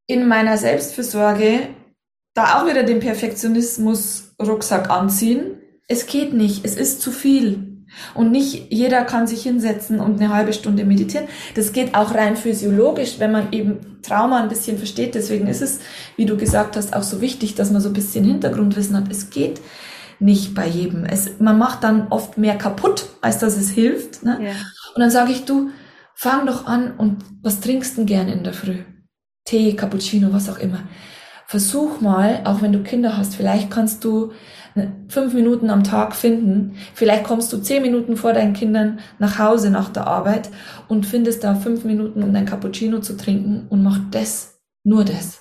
in 0.06 0.26
meiner 0.28 0.56
Selbstfürsorge 0.56 1.68
da 2.34 2.58
auch 2.60 2.66
wieder 2.68 2.84
den 2.84 3.00
Perfektionismus-Rucksack 3.00 4.90
anziehen. 4.90 5.60
Es 5.88 6.06
geht 6.06 6.32
nicht, 6.32 6.64
es 6.64 6.76
ist 6.76 7.00
zu 7.00 7.10
viel. 7.10 7.77
Und 8.14 8.30
nicht 8.30 8.72
jeder 8.72 9.04
kann 9.04 9.26
sich 9.26 9.42
hinsetzen 9.42 10.00
und 10.00 10.20
eine 10.20 10.32
halbe 10.32 10.52
Stunde 10.52 10.84
meditieren. 10.84 11.26
Das 11.54 11.72
geht 11.72 11.94
auch 11.94 12.14
rein 12.14 12.36
physiologisch, 12.36 13.18
wenn 13.18 13.32
man 13.32 13.52
eben 13.52 13.98
Trauma 14.02 14.42
ein 14.42 14.48
bisschen 14.48 14.78
versteht. 14.78 15.14
Deswegen 15.14 15.46
ist 15.46 15.62
es, 15.62 15.80
wie 16.16 16.26
du 16.26 16.36
gesagt 16.36 16.76
hast, 16.76 16.94
auch 16.94 17.02
so 17.02 17.20
wichtig, 17.20 17.54
dass 17.54 17.70
man 17.70 17.80
so 17.80 17.88
ein 17.88 17.94
bisschen 17.94 18.24
Hintergrundwissen 18.24 18.96
hat. 18.96 19.10
Es 19.10 19.30
geht 19.30 19.60
nicht 20.20 20.54
bei 20.54 20.66
jedem. 20.66 21.04
Es, 21.04 21.38
man 21.38 21.58
macht 21.58 21.84
dann 21.84 22.08
oft 22.08 22.38
mehr 22.38 22.56
kaputt, 22.56 23.06
als 23.20 23.38
dass 23.38 23.56
es 23.56 23.70
hilft. 23.70 24.24
Ne? 24.24 24.38
Ja. 24.42 24.50
Und 24.94 25.00
dann 25.00 25.10
sage 25.10 25.32
ich, 25.32 25.44
du, 25.44 25.70
fang 26.14 26.46
doch 26.46 26.66
an 26.66 26.96
und 26.96 27.24
was 27.42 27.60
trinkst 27.60 27.96
du 27.96 28.04
gern 28.04 28.28
in 28.28 28.42
der 28.42 28.52
Früh? 28.52 28.78
Tee, 29.44 29.74
Cappuccino, 29.74 30.32
was 30.32 30.50
auch 30.50 30.58
immer. 30.58 30.82
Versuch 31.46 32.00
mal, 32.00 32.42
auch 32.44 32.60
wenn 32.60 32.72
du 32.72 32.82
Kinder 32.82 33.16
hast, 33.16 33.34
vielleicht 33.34 33.70
kannst 33.70 34.04
du 34.04 34.32
fünf 35.08 35.34
Minuten 35.34 35.70
am 35.70 35.84
Tag 35.84 36.14
finden. 36.14 36.76
Vielleicht 36.94 37.24
kommst 37.24 37.52
du 37.52 37.58
zehn 37.58 37.82
Minuten 37.82 38.16
vor 38.16 38.32
deinen 38.32 38.52
Kindern 38.52 38.98
nach 39.18 39.38
Hause 39.38 39.70
nach 39.70 39.88
der 39.88 40.06
Arbeit 40.06 40.50
und 40.88 41.06
findest 41.06 41.44
da 41.44 41.54
fünf 41.54 41.84
Minuten, 41.84 42.22
um 42.22 42.32
dein 42.32 42.46
Cappuccino 42.46 43.00
zu 43.00 43.16
trinken 43.16 43.66
und 43.68 43.82
mach 43.82 43.98
das, 44.10 44.60
nur 44.84 45.04
das. 45.04 45.40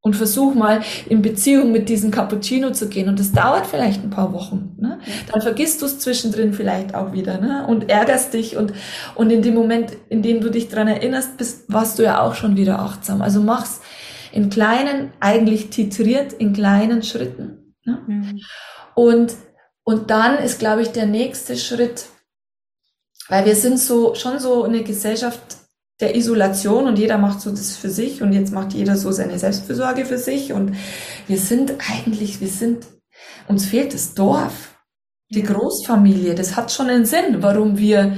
Und 0.00 0.14
versuch 0.14 0.54
mal 0.54 0.82
in 1.08 1.20
Beziehung 1.20 1.72
mit 1.72 1.88
diesem 1.88 2.12
Cappuccino 2.12 2.70
zu 2.70 2.88
gehen. 2.88 3.08
Und 3.08 3.18
das 3.18 3.32
dauert 3.32 3.66
vielleicht 3.66 4.04
ein 4.04 4.10
paar 4.10 4.32
Wochen. 4.32 4.76
Ne? 4.78 5.00
Dann 5.32 5.42
vergisst 5.42 5.82
du 5.82 5.86
es 5.86 5.98
zwischendrin 5.98 6.52
vielleicht 6.52 6.94
auch 6.94 7.12
wieder 7.12 7.40
ne? 7.40 7.66
und 7.66 7.90
ärgerst 7.90 8.32
dich. 8.32 8.56
Und, 8.56 8.72
und 9.16 9.30
in 9.30 9.42
dem 9.42 9.54
Moment, 9.54 9.96
in 10.08 10.22
dem 10.22 10.40
du 10.40 10.48
dich 10.48 10.68
dran 10.68 10.86
erinnerst, 10.86 11.38
bist, 11.38 11.64
warst 11.72 11.98
du 11.98 12.04
ja 12.04 12.20
auch 12.20 12.36
schon 12.36 12.56
wieder 12.56 12.78
achtsam. 12.78 13.20
Also 13.20 13.40
mach's 13.40 13.80
in 14.30 14.48
kleinen, 14.48 15.10
eigentlich 15.18 15.70
titriert 15.70 16.32
in 16.34 16.52
kleinen 16.52 17.02
Schritten. 17.02 17.65
Ne? 17.86 18.02
Mhm. 18.06 18.40
Und, 18.94 19.34
und 19.84 20.10
dann 20.10 20.38
ist, 20.38 20.58
glaube 20.58 20.82
ich, 20.82 20.88
der 20.88 21.06
nächste 21.06 21.56
Schritt, 21.56 22.06
weil 23.28 23.44
wir 23.44 23.56
sind 23.56 23.78
so 23.78 24.14
schon 24.14 24.38
so 24.38 24.64
eine 24.64 24.82
Gesellschaft 24.82 25.40
der 26.00 26.14
Isolation 26.14 26.86
und 26.86 26.98
jeder 26.98 27.18
macht 27.18 27.40
so 27.40 27.50
das 27.50 27.76
für 27.76 27.88
sich 27.88 28.20
und 28.20 28.32
jetzt 28.32 28.52
macht 28.52 28.74
jeder 28.74 28.96
so 28.96 29.12
seine 29.12 29.38
Selbstfürsorge 29.38 30.04
für 30.04 30.18
sich 30.18 30.52
und 30.52 30.76
wir 31.26 31.38
sind 31.38 31.74
eigentlich, 31.90 32.40
wir 32.40 32.48
sind, 32.48 32.84
uns 33.48 33.64
fehlt 33.64 33.94
das 33.94 34.14
Dorf, 34.14 34.74
die 35.30 35.42
Großfamilie, 35.42 36.34
das 36.34 36.54
hat 36.54 36.70
schon 36.70 36.88
einen 36.88 37.06
Sinn, 37.06 37.38
warum 37.42 37.78
wir 37.78 38.16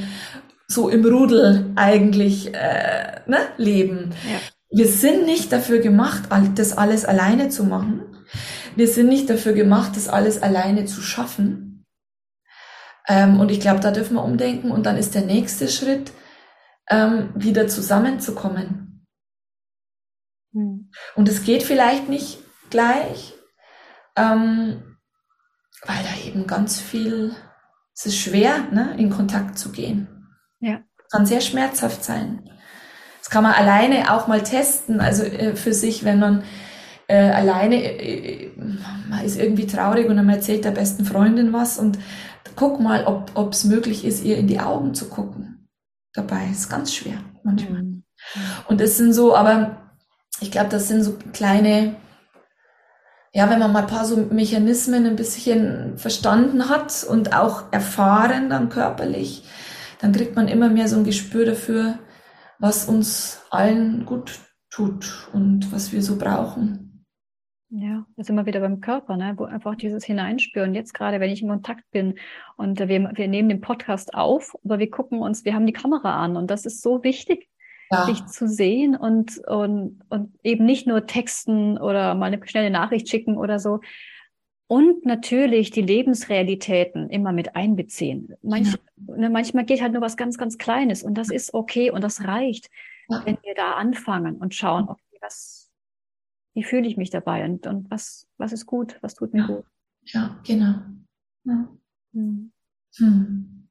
so 0.67 0.89
im 0.89 1.05
Rudel 1.05 1.71
eigentlich 1.77 2.53
äh, 2.55 3.21
ne, 3.27 3.39
leben. 3.57 4.13
Ja. 4.31 4.41
Wir 4.71 4.87
sind 4.87 5.25
nicht 5.25 5.51
dafür 5.51 5.79
gemacht, 5.79 6.25
das 6.57 6.77
alles 6.77 7.07
alleine 7.07 7.49
zu 7.49 7.65
machen. 7.65 8.03
Wir 8.79 8.87
sind 8.87 9.09
nicht 9.09 9.29
dafür 9.29 9.55
gemacht, 9.55 9.97
das 9.97 10.07
alles 10.07 10.41
alleine 10.41 10.85
zu 10.85 11.03
schaffen. 11.03 11.85
Ähm, 13.09 13.41
und 13.41 13.51
ich 13.51 13.59
glaube, 13.59 13.81
da 13.81 13.91
dürfen 13.91 14.15
wir 14.15 14.23
umdenken. 14.23 14.71
Und 14.71 14.87
dann 14.87 14.97
ist 14.97 15.17
der 15.17 15.23
nächste 15.23 15.67
Schritt, 15.67 16.13
ähm, 16.89 17.33
wieder 17.35 17.67
zusammenzukommen. 17.67 19.05
Hm. 20.53 20.93
Und 21.17 21.29
es 21.29 21.43
geht 21.43 21.65
vielleicht 21.65 22.09
nicht 22.09 22.39
gleich, 22.71 23.35
ähm, 24.15 24.97
weil 25.83 26.05
da 26.05 26.25
eben 26.25 26.47
ganz 26.47 26.79
viel, 26.79 27.35
es 27.97 28.07
ist 28.07 28.19
schwer, 28.19 28.69
ne, 28.71 28.95
in 28.97 29.11
Kontakt 29.11 29.59
zu 29.59 29.73
gehen. 29.73 30.29
Ja. 30.61 30.83
Kann 31.11 31.27
sehr 31.27 31.41
schmerzhaft 31.41 32.05
sein. 32.05 32.49
Das 33.19 33.29
kann 33.29 33.43
man 33.43 33.55
alleine 33.55 34.15
auch 34.15 34.29
mal 34.29 34.45
testen, 34.45 35.01
also 35.01 35.25
äh, 35.25 35.57
für 35.57 35.75
sich, 35.75 36.05
wenn 36.05 36.21
man 36.21 36.45
äh, 37.09 37.31
alleine, 37.31 37.83
äh, 37.83 38.51
man 39.09 39.25
ist 39.25 39.39
irgendwie 39.39 39.67
traurig 39.67 40.09
und 40.09 40.17
dann 40.17 40.29
erzählt 40.29 40.65
der 40.65 40.71
besten 40.71 41.05
Freundin 41.05 41.53
was 41.53 41.79
und 41.79 41.99
guck 42.55 42.81
mal, 42.81 43.05
ob 43.07 43.53
es 43.53 43.65
möglich 43.65 44.05
ist, 44.05 44.25
ihr 44.25 44.37
in 44.37 44.47
die 44.47 44.61
Augen 44.61 44.95
zu 44.95 45.09
gucken. 45.09 45.69
Dabei 46.13 46.49
ist 46.51 46.69
ganz 46.69 46.95
schwer 46.95 47.19
manchmal. 47.43 47.83
Mhm. 47.83 48.05
Und 48.69 48.81
es 48.81 48.97
sind 48.97 49.13
so, 49.13 49.35
aber 49.35 49.93
ich 50.41 50.51
glaube, 50.51 50.69
das 50.69 50.89
sind 50.89 51.03
so 51.03 51.17
kleine, 51.33 51.97
ja, 53.33 53.49
wenn 53.49 53.59
man 53.59 53.73
mal 53.73 53.83
ein 53.83 53.89
paar 53.89 54.05
so 54.05 54.17
Mechanismen 54.17 55.07
ein 55.07 55.17
bisschen 55.17 55.97
verstanden 55.99 56.69
hat 56.69 57.05
und 57.09 57.35
auch 57.35 57.73
erfahren 57.73 58.51
dann 58.51 58.69
körperlich, 58.69 59.45
dann 60.01 60.13
kriegt 60.13 60.37
man 60.37 60.49
immer 60.49 60.69
mehr 60.69 60.89
so 60.89 60.97
ein 60.97 61.05
Gespür 61.05 61.45
dafür, 61.45 61.99
was 62.59 62.87
uns 62.87 63.41
allen 63.51 64.05
gut 64.05 64.41
tut 64.71 65.29
und 65.33 65.73
was 65.73 65.93
wir 65.93 66.03
so 66.03 66.17
brauchen. 66.17 66.88
Ja, 67.71 68.07
das 68.17 68.27
ist 68.27 68.31
immer 68.31 68.47
wieder 68.47 68.61
beim 68.61 68.81
Körper, 68.81 69.17
ne? 69.17 69.35
wo 69.37 69.45
einfach 69.45 69.75
dieses 69.75 70.05
Hineinspüren. 70.05 70.75
Jetzt 70.75 70.95
gerade, 70.95 71.21
wenn 71.21 71.31
ich 71.31 71.43
in 71.43 71.49
Kontakt 71.49 71.91
bin 71.91 72.19
und 72.57 72.79
wir, 72.79 72.89
wir 72.89 73.29
nehmen 73.29 73.51
den 73.51 73.61
Podcast 73.61 74.15
auf, 74.15 74.57
aber 74.65 74.79
wir 74.79 74.91
gucken 74.91 75.21
uns, 75.21 75.45
wir 75.45 75.55
haben 75.55 75.67
die 75.67 75.75
Kamera 75.75 76.23
an 76.23 76.37
und 76.37 76.51
das 76.51 76.65
ist 76.65 76.81
so 76.81 77.05
wichtig, 77.05 77.49
ja. 77.91 78.07
dich 78.07 78.25
zu 78.27 78.49
sehen 78.49 78.97
und, 78.97 79.39
und, 79.47 80.01
und 80.09 80.33
eben 80.43 80.65
nicht 80.65 80.87
nur 80.87 81.07
texten 81.07 81.77
oder 81.77 82.15
mal 82.15 82.33
eine 82.33 82.47
schnelle 82.47 82.71
Nachricht 82.71 83.09
schicken 83.09 83.37
oder 83.37 83.59
so. 83.59 83.81
Und 84.67 85.07
natürlich 85.07 85.71
die 85.71 85.83
Lebensrealitäten 85.83 87.09
immer 87.09 87.33
mit 87.33 87.57
einbeziehen. 87.57 88.35
Manch, 88.43 88.73
ja. 88.73 89.17
ne, 89.17 89.31
manchmal 89.31 89.65
geht 89.65 89.81
halt 89.83 89.93
nur 89.93 90.03
was 90.03 90.17
ganz, 90.17 90.39
ganz 90.39 90.59
Kleines 90.59 91.03
und 91.03 91.17
das 91.17 91.31
ist 91.31 91.55
okay 91.55 91.91
und 91.91 92.03
das 92.03 92.25
reicht, 92.25 92.71
ja. 93.09 93.23
wenn 93.25 93.39
wir 93.43 93.55
da 93.55 93.73
anfangen 93.73 94.37
und 94.37 94.55
schauen, 94.55 94.89
okay, 94.89 95.19
was, 95.23 95.58
wie 96.59 96.65
fühle 96.65 96.89
ich 96.89 96.97
mich 96.97 97.11
dabei 97.11 97.45
und, 97.45 97.69
und 97.69 97.89
was, 97.89 98.27
was 98.37 98.53
ist 98.53 98.67
gut, 98.67 98.99
was 99.01 99.15
tut 99.15 99.33
mir 99.33 99.43
ja. 99.43 99.47
gut. 99.47 99.65
Ja, 100.07 100.41
genau. 100.45 100.75
Ja. 101.45 101.69
Hm. 102.13 102.51
Hm. 102.97 103.69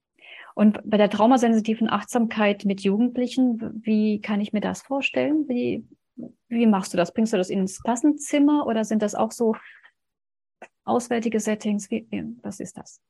Und 0.55 0.79
bei 0.85 0.95
der 0.95 1.09
traumasensitiven 1.09 1.89
Achtsamkeit 1.89 2.63
mit 2.63 2.79
Jugendlichen, 2.79 3.81
wie 3.83 4.21
kann 4.21 4.39
ich 4.39 4.53
mir 4.53 4.61
das 4.61 4.83
vorstellen? 4.83 5.49
Wie, 5.49 5.85
wie 6.47 6.65
machst 6.65 6.93
du 6.93 6.97
das? 6.97 7.13
Bringst 7.13 7.33
du 7.33 7.37
das 7.37 7.49
ins 7.49 7.83
Klassenzimmer 7.83 8.65
oder 8.65 8.85
sind 8.85 9.01
das 9.01 9.13
auch 9.13 9.33
so 9.33 9.53
auswärtige 10.85 11.41
Settings? 11.41 11.91
Wie, 11.91 12.07
was 12.41 12.61
ist 12.61 12.77
das? 12.77 13.01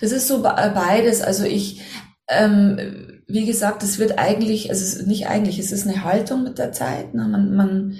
Das 0.00 0.12
ist 0.12 0.28
so 0.28 0.42
beides. 0.42 1.20
Also 1.20 1.44
ich, 1.44 1.82
ähm, 2.30 3.22
wie 3.28 3.44
gesagt, 3.44 3.82
es 3.82 3.98
wird 3.98 4.18
eigentlich, 4.18 4.70
also 4.70 5.06
nicht 5.06 5.26
eigentlich, 5.26 5.58
es 5.58 5.72
ist 5.72 5.86
eine 5.86 6.04
Haltung 6.04 6.42
mit 6.42 6.56
der 6.56 6.72
Zeit. 6.72 7.12
Ne? 7.12 7.28
Man, 7.28 7.54
man 7.54 7.98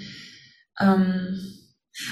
ähm, 0.80 1.56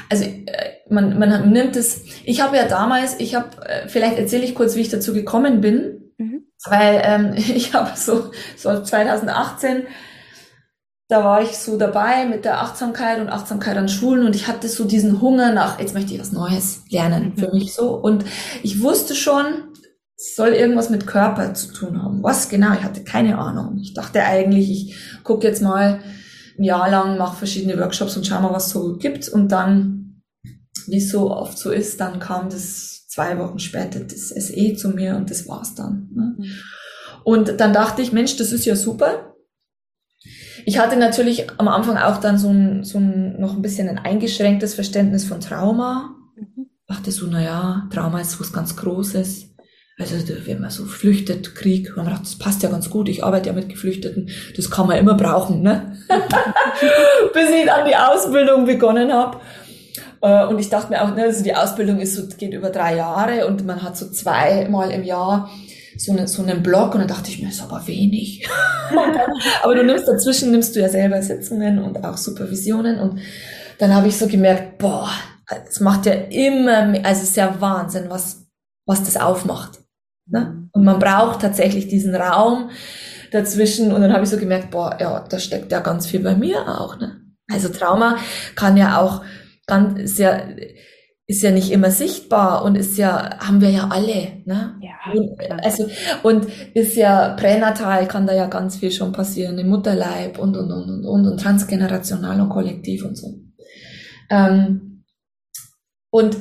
also 0.08 0.24
äh, 0.24 0.44
man, 0.88 1.18
man 1.18 1.50
nimmt 1.50 1.76
es, 1.76 2.02
ich 2.24 2.40
habe 2.40 2.56
ja 2.56 2.66
damals, 2.66 3.18
ich 3.18 3.34
habe, 3.34 3.66
äh, 3.66 3.88
vielleicht 3.88 4.18
erzähle 4.18 4.44
ich 4.44 4.54
kurz, 4.54 4.76
wie 4.76 4.80
ich 4.80 4.88
dazu 4.88 5.12
gekommen 5.12 5.60
bin, 5.60 6.12
mhm. 6.18 6.46
weil 6.64 7.02
ähm, 7.04 7.34
ich 7.36 7.74
habe 7.74 7.90
so, 7.96 8.30
so 8.56 8.82
2018, 8.82 9.86
da 11.08 11.22
war 11.22 11.42
ich 11.42 11.58
so 11.58 11.76
dabei 11.76 12.24
mit 12.24 12.46
der 12.46 12.62
Achtsamkeit 12.62 13.20
und 13.20 13.28
Achtsamkeit 13.28 13.76
an 13.76 13.88
Schulen 13.88 14.24
und 14.24 14.34
ich 14.34 14.48
hatte 14.48 14.68
so 14.68 14.84
diesen 14.84 15.20
Hunger 15.20 15.52
nach, 15.52 15.78
jetzt 15.78 15.94
möchte 15.94 16.14
ich 16.14 16.20
was 16.20 16.32
Neues 16.32 16.84
lernen, 16.88 17.34
mhm. 17.34 17.38
für 17.38 17.52
mich 17.52 17.74
so. 17.74 17.94
Und 17.94 18.24
ich 18.62 18.80
wusste 18.82 19.14
schon, 19.14 19.44
es 20.16 20.34
soll 20.34 20.50
irgendwas 20.50 20.88
mit 20.88 21.06
Körper 21.06 21.52
zu 21.52 21.72
tun 21.72 22.02
haben. 22.02 22.22
Was 22.22 22.48
genau? 22.48 22.72
Ich 22.72 22.82
hatte 22.84 23.04
keine 23.04 23.36
Ahnung. 23.36 23.78
Ich 23.82 23.92
dachte 23.92 24.24
eigentlich, 24.24 24.70
ich 24.70 25.24
gucke 25.24 25.46
jetzt 25.46 25.60
mal, 25.60 26.00
Jahr 26.58 26.90
lang, 26.90 27.18
mache 27.18 27.36
verschiedene 27.36 27.78
Workshops 27.78 28.16
und 28.16 28.26
schau 28.26 28.40
mal, 28.40 28.52
was 28.52 28.70
so 28.70 28.96
gibt. 28.96 29.28
Und 29.28 29.50
dann, 29.50 30.22
wie 30.86 30.98
es 30.98 31.10
so 31.10 31.30
oft 31.30 31.58
so 31.58 31.70
ist, 31.70 32.00
dann 32.00 32.20
kam 32.20 32.48
das 32.48 33.06
zwei 33.08 33.38
Wochen 33.38 33.58
später 33.58 34.00
das 34.00 34.28
SE 34.28 34.74
zu 34.74 34.88
mir 34.90 35.16
und 35.16 35.30
das 35.30 35.48
war's 35.48 35.74
dann. 35.74 36.08
Ne? 36.12 36.34
Mhm. 36.36 36.44
Und 37.24 37.60
dann 37.60 37.72
dachte 37.72 38.02
ich, 38.02 38.12
Mensch, 38.12 38.36
das 38.36 38.52
ist 38.52 38.66
ja 38.66 38.76
super. 38.76 39.34
Ich 40.66 40.78
hatte 40.78 40.96
natürlich 40.96 41.50
am 41.58 41.68
Anfang 41.68 41.96
auch 41.96 42.18
dann 42.18 42.38
so 42.38 42.48
ein, 42.48 42.84
so 42.84 42.98
ein 42.98 43.40
noch 43.40 43.54
ein 43.54 43.62
bisschen 43.62 43.88
ein 43.88 43.98
eingeschränktes 43.98 44.74
Verständnis 44.74 45.24
von 45.24 45.40
Trauma. 45.40 46.16
Mhm. 46.36 46.66
Dachte 46.86 47.12
so, 47.12 47.26
na 47.26 47.42
ja, 47.42 47.88
Trauma 47.92 48.20
ist 48.20 48.38
was 48.40 48.52
ganz 48.52 48.76
Großes. 48.76 49.53
Also 49.96 50.16
wenn 50.46 50.60
man 50.60 50.70
so 50.70 50.86
flüchtet, 50.86 51.54
Krieg, 51.54 51.96
man 51.96 52.06
gedacht, 52.06 52.22
das 52.22 52.36
passt 52.36 52.64
ja 52.64 52.68
ganz 52.68 52.90
gut, 52.90 53.08
ich 53.08 53.22
arbeite 53.22 53.50
ja 53.50 53.52
mit 53.52 53.68
Geflüchteten, 53.68 54.28
das 54.56 54.68
kann 54.68 54.88
man 54.88 54.98
immer 54.98 55.14
brauchen, 55.14 55.62
ne? 55.62 55.96
Bis 57.32 57.50
ich 57.50 57.66
dann 57.66 57.86
die 57.86 57.94
Ausbildung 57.94 58.66
begonnen 58.66 59.12
habe. 59.12 59.38
Äh, 60.20 60.46
und 60.46 60.58
ich 60.58 60.68
dachte 60.68 60.90
mir 60.90 61.02
auch, 61.02 61.14
ne, 61.14 61.22
also 61.22 61.44
die 61.44 61.54
Ausbildung 61.54 62.00
ist 62.00 62.16
so, 62.16 62.26
geht 62.26 62.54
über 62.54 62.70
drei 62.70 62.96
Jahre 62.96 63.46
und 63.46 63.64
man 63.64 63.82
hat 63.82 63.96
so 63.96 64.10
zweimal 64.10 64.90
im 64.90 65.04
Jahr 65.04 65.48
so, 65.96 66.10
eine, 66.10 66.26
so 66.26 66.42
einen 66.42 66.62
Block 66.62 66.94
und 66.94 67.00
dann 67.00 67.08
dachte 67.08 67.30
ich 67.30 67.40
mir, 67.40 67.50
ist 67.50 67.62
aber 67.62 67.86
wenig. 67.86 68.48
aber 69.62 69.74
du 69.76 69.84
nimmst 69.84 70.08
dazwischen, 70.08 70.50
nimmst 70.50 70.74
du 70.74 70.80
ja 70.80 70.88
selber 70.88 71.22
Sitzungen 71.22 71.78
und 71.78 72.04
auch 72.04 72.16
Supervisionen 72.16 72.98
und 72.98 73.20
dann 73.78 73.94
habe 73.94 74.08
ich 74.08 74.16
so 74.16 74.26
gemerkt, 74.26 74.78
boah, 74.78 75.08
es 75.68 75.78
macht 75.78 76.06
ja 76.06 76.14
immer 76.14 76.86
mehr, 76.86 77.06
also 77.06 77.22
es 77.22 77.28
ist 77.28 77.36
ja 77.36 77.54
Wahnsinn, 77.60 78.06
was, 78.08 78.46
was 78.86 79.04
das 79.04 79.16
aufmacht. 79.16 79.83
Ne? 80.26 80.68
Und 80.72 80.84
man 80.84 80.98
braucht 80.98 81.40
tatsächlich 81.40 81.88
diesen 81.88 82.14
Raum 82.14 82.70
dazwischen. 83.30 83.92
Und 83.92 84.00
dann 84.00 84.12
habe 84.12 84.24
ich 84.24 84.30
so 84.30 84.38
gemerkt, 84.38 84.70
boah, 84.70 84.96
ja, 85.00 85.24
da 85.28 85.38
steckt 85.38 85.72
ja 85.72 85.80
ganz 85.80 86.06
viel 86.06 86.20
bei 86.20 86.34
mir 86.34 86.68
auch. 86.68 86.98
Ne? 86.98 87.20
Also 87.50 87.68
Trauma 87.68 88.16
kann 88.54 88.76
ja 88.76 89.00
auch 89.00 89.22
ganz 89.66 90.16
sehr, 90.16 90.56
ist 91.26 91.42
ja 91.42 91.50
nicht 91.50 91.70
immer 91.70 91.90
sichtbar 91.90 92.64
und 92.64 92.76
ist 92.76 92.98
ja, 92.98 93.38
haben 93.38 93.60
wir 93.60 93.70
ja 93.70 93.88
alle, 93.88 94.42
ne? 94.44 94.78
Ja. 94.80 95.12
Und, 95.12 95.38
also, 95.64 95.88
und 96.22 96.46
ist 96.74 96.96
ja 96.96 97.30
pränatal 97.34 98.06
kann 98.08 98.26
da 98.26 98.34
ja 98.34 98.46
ganz 98.46 98.76
viel 98.76 98.90
schon 98.90 99.12
passieren, 99.12 99.58
im 99.58 99.68
Mutterleib 99.68 100.38
und, 100.38 100.56
und, 100.56 100.70
und, 100.70 100.90
und, 100.90 101.06
und, 101.06 101.26
und 101.26 101.40
transgenerational 101.40 102.40
und 102.40 102.48
kollektiv 102.50 103.04
und 103.04 103.16
so. 103.16 103.38
Ähm, 104.30 105.04
und 106.10 106.36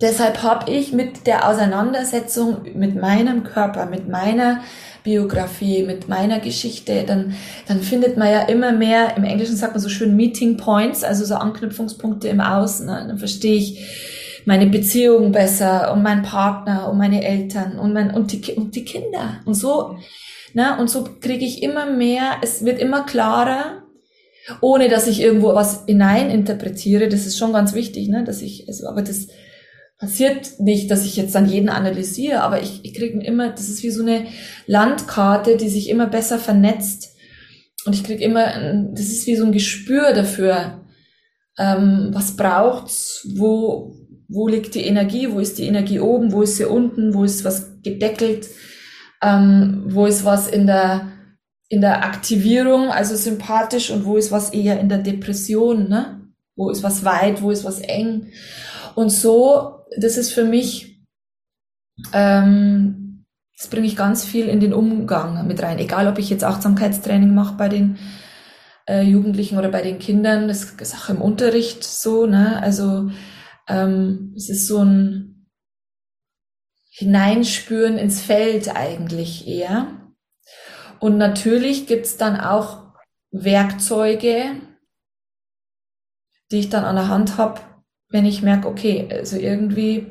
deshalb 0.00 0.42
habe 0.42 0.70
ich 0.70 0.92
mit 0.92 1.26
der 1.26 1.48
Auseinandersetzung 1.48 2.62
mit 2.74 2.94
meinem 2.94 3.44
Körper, 3.44 3.86
mit 3.86 4.08
meiner 4.08 4.60
Biografie, 5.02 5.82
mit 5.82 6.08
meiner 6.08 6.40
Geschichte, 6.40 7.04
dann, 7.06 7.34
dann 7.68 7.80
findet 7.80 8.16
man 8.16 8.30
ja 8.30 8.42
immer 8.42 8.72
mehr, 8.72 9.16
im 9.16 9.24
Englischen 9.24 9.56
sagt 9.56 9.74
man 9.74 9.82
so 9.82 9.88
schön 9.88 10.16
Meeting 10.16 10.56
Points, 10.56 11.04
also 11.04 11.24
so 11.24 11.34
Anknüpfungspunkte 11.34 12.28
im 12.28 12.40
Außen. 12.40 12.86
Ne? 12.86 13.04
Dann 13.08 13.18
verstehe 13.18 13.56
ich, 13.56 14.34
meine 14.44 14.66
Beziehung 14.66 15.32
besser 15.32 15.92
und 15.92 16.02
mein 16.02 16.22
Partner 16.22 16.88
und 16.90 16.98
meine 16.98 17.24
Eltern 17.24 17.78
und 17.78 17.92
mein 17.92 18.14
und 18.14 18.32
die 18.32 18.52
und 18.54 18.74
die 18.74 18.84
Kinder 18.84 19.40
und 19.46 19.54
so 19.54 19.96
ne 20.52 20.76
und 20.78 20.90
so 20.90 21.04
kriege 21.20 21.44
ich 21.44 21.62
immer 21.62 21.86
mehr 21.86 22.36
es 22.42 22.64
wird 22.64 22.78
immer 22.78 23.04
klarer 23.04 23.82
ohne 24.60 24.88
dass 24.88 25.06
ich 25.06 25.22
irgendwo 25.22 25.54
was 25.54 25.84
hinein 25.86 26.30
interpretiere 26.30 27.08
das 27.08 27.26
ist 27.26 27.38
schon 27.38 27.52
ganz 27.52 27.74
wichtig 27.74 28.08
ne 28.08 28.24
dass 28.24 28.42
ich 28.42 28.68
also 28.68 28.86
aber 28.86 29.02
das 29.02 29.28
passiert 30.04 30.60
nicht 30.60 30.90
dass 30.90 31.04
ich 31.04 31.16
jetzt 31.16 31.34
dann 31.34 31.48
jeden 31.48 31.68
analysiere 31.68 32.42
aber 32.42 32.62
ich, 32.62 32.80
ich 32.84 32.94
kriege 32.94 33.20
immer 33.22 33.50
das 33.50 33.68
ist 33.68 33.82
wie 33.82 33.90
so 33.90 34.02
eine 34.02 34.26
Landkarte 34.66 35.56
die 35.56 35.68
sich 35.68 35.88
immer 35.88 36.06
besser 36.06 36.38
vernetzt 36.38 37.14
und 37.86 37.94
ich 37.94 38.04
kriege 38.04 38.22
immer 38.22 38.46
das 38.92 39.06
ist 39.06 39.26
wie 39.26 39.36
so 39.36 39.44
ein 39.44 39.52
Gespür 39.52 40.12
dafür 40.12 40.80
ähm, 41.58 42.10
was 42.12 42.36
braucht's 42.36 43.28
wo 43.36 43.94
wo 44.28 44.48
liegt 44.48 44.74
die 44.74 44.84
Energie, 44.84 45.30
wo 45.30 45.38
ist 45.38 45.58
die 45.58 45.66
Energie 45.66 46.00
oben, 46.00 46.32
wo 46.32 46.42
ist 46.42 46.56
sie 46.56 46.64
unten, 46.64 47.14
wo 47.14 47.24
ist 47.24 47.44
was 47.44 47.82
gedeckelt, 47.82 48.48
ähm, 49.22 49.84
wo 49.86 50.06
ist 50.06 50.24
was 50.24 50.48
in 50.48 50.66
der, 50.66 51.12
in 51.68 51.80
der 51.80 52.04
Aktivierung, 52.04 52.88
also 52.88 53.14
sympathisch 53.16 53.90
und 53.90 54.04
wo 54.04 54.16
ist 54.16 54.32
was 54.32 54.50
eher 54.50 54.80
in 54.80 54.88
der 54.88 54.98
Depression, 54.98 55.88
ne? 55.88 56.20
Wo 56.56 56.70
ist 56.70 56.82
was 56.82 57.04
weit, 57.04 57.42
wo 57.42 57.50
ist 57.50 57.64
was 57.64 57.80
eng. 57.80 58.28
Und 58.94 59.10
so, 59.10 59.84
das 59.96 60.16
ist 60.16 60.32
für 60.32 60.44
mich, 60.44 61.04
ähm, 62.12 63.24
das 63.56 63.68
bringe 63.68 63.86
ich 63.86 63.96
ganz 63.96 64.24
viel 64.24 64.48
in 64.48 64.60
den 64.60 64.74
Umgang 64.74 65.46
mit 65.46 65.62
rein. 65.62 65.78
Egal, 65.78 66.08
ob 66.08 66.18
ich 66.18 66.30
jetzt 66.30 66.44
Achtsamkeitstraining 66.44 67.34
mache 67.34 67.56
bei 67.56 67.68
den 67.68 67.98
äh, 68.88 69.02
Jugendlichen 69.02 69.58
oder 69.58 69.68
bei 69.68 69.82
den 69.82 69.98
Kindern, 69.98 70.48
das 70.48 70.64
ist 70.64 70.94
auch 70.94 71.08
im 71.08 71.20
Unterricht 71.20 71.84
so, 71.84 72.26
ne? 72.26 72.60
Also 72.62 73.10
ähm, 73.68 74.32
es 74.36 74.48
ist 74.48 74.66
so 74.66 74.84
ein 74.84 75.48
Hineinspüren 76.90 77.98
ins 77.98 78.20
Feld 78.20 78.74
eigentlich 78.76 79.48
eher. 79.48 79.88
Und 81.00 81.18
natürlich 81.18 81.86
gibt's 81.86 82.16
dann 82.16 82.38
auch 82.38 82.84
Werkzeuge, 83.32 84.60
die 86.50 86.58
ich 86.60 86.68
dann 86.68 86.84
an 86.84 86.94
der 86.94 87.08
Hand 87.08 87.36
habe, 87.36 87.60
wenn 88.14 88.26
ich 88.26 88.42
merke, 88.42 88.68
okay, 88.68 89.08
also 89.10 89.36
irgendwie 89.36 90.06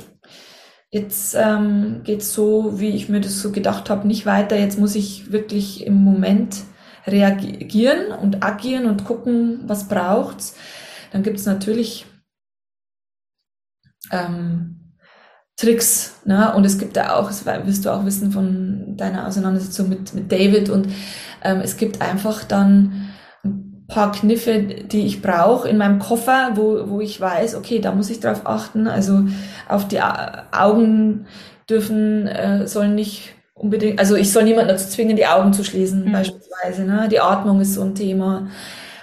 jetzt 0.92 1.36
ähm, 1.36 2.02
geht's 2.04 2.34
so, 2.34 2.78
wie 2.82 2.89
ich 2.89 3.08
mir 3.08 3.22
das 3.22 3.42
so 3.42 3.54
gedacht 3.54 3.89
habe, 3.89 4.06
nicht 4.06 4.26
weiter. 4.26 4.60
Jetzt 4.60 4.78
muss 4.78 4.94
ich 4.94 5.32
wirklich 5.32 5.88
im 5.88 6.04
Moment 6.04 6.58
reagieren 7.08 8.12
und 8.12 8.44
agieren 8.44 8.88
und 8.88 9.06
gucken, 9.06 9.62
was 9.68 9.88
braucht's. 9.88 10.58
Dann 11.13 11.24
gibt's 11.24 11.46
natürlich 11.46 12.06
ähm, 14.12 14.98
Tricks. 15.56 16.20
Ne? 16.26 16.54
Und 16.56 16.66
es 16.66 16.78
gibt 16.78 16.98
da 16.98 17.16
auch, 17.16 17.28
das 17.28 17.46
wirst 17.46 17.86
du 17.86 17.89
auch 17.89 18.04
wissen 18.04 18.34
von 18.34 18.98
deiner 18.98 19.28
Auseinandersetzung 19.28 19.88
mit, 19.88 20.13
mit 20.13 20.30
David, 20.30 20.70
und 20.70 20.89
ähm, 21.42 21.62
es 21.62 21.78
gibt 21.78 22.02
einfach 22.02 22.44
dann 22.44 23.13
paar 23.94 24.12
Kniffe, 24.12 24.60
die 24.62 25.06
ich 25.06 25.22
brauche 25.22 25.70
in 25.70 25.78
meinem 25.78 26.00
Koffer, 26.00 26.52
wo, 26.56 26.90
wo 26.90 27.02
ich 27.02 27.20
weiß, 27.20 27.56
okay, 27.56 27.80
da 27.80 27.92
muss 27.92 28.10
ich 28.10 28.20
drauf 28.20 28.42
achten. 28.46 28.88
Also 28.88 29.26
auf 29.70 29.88
die 29.88 30.02
Augen 30.02 31.28
dürfen, 31.70 32.28
äh, 32.28 32.68
sollen 32.68 32.96
nicht 32.96 33.36
unbedingt, 33.54 34.00
also 34.00 34.16
ich 34.16 34.32
soll 34.32 34.44
niemanden 34.44 34.70
dazu 34.70 34.90
zwingen, 34.90 35.16
die 35.16 35.28
Augen 35.28 35.54
zu 35.54 35.64
schließen, 35.64 36.06
mhm. 36.06 36.12
beispielsweise. 36.12 36.84
Ne? 36.84 37.08
Die 37.10 37.20
Atmung 37.20 37.62
ist 37.62 37.76
so 37.76 37.84
ein 37.84 37.96
Thema. 37.96 38.48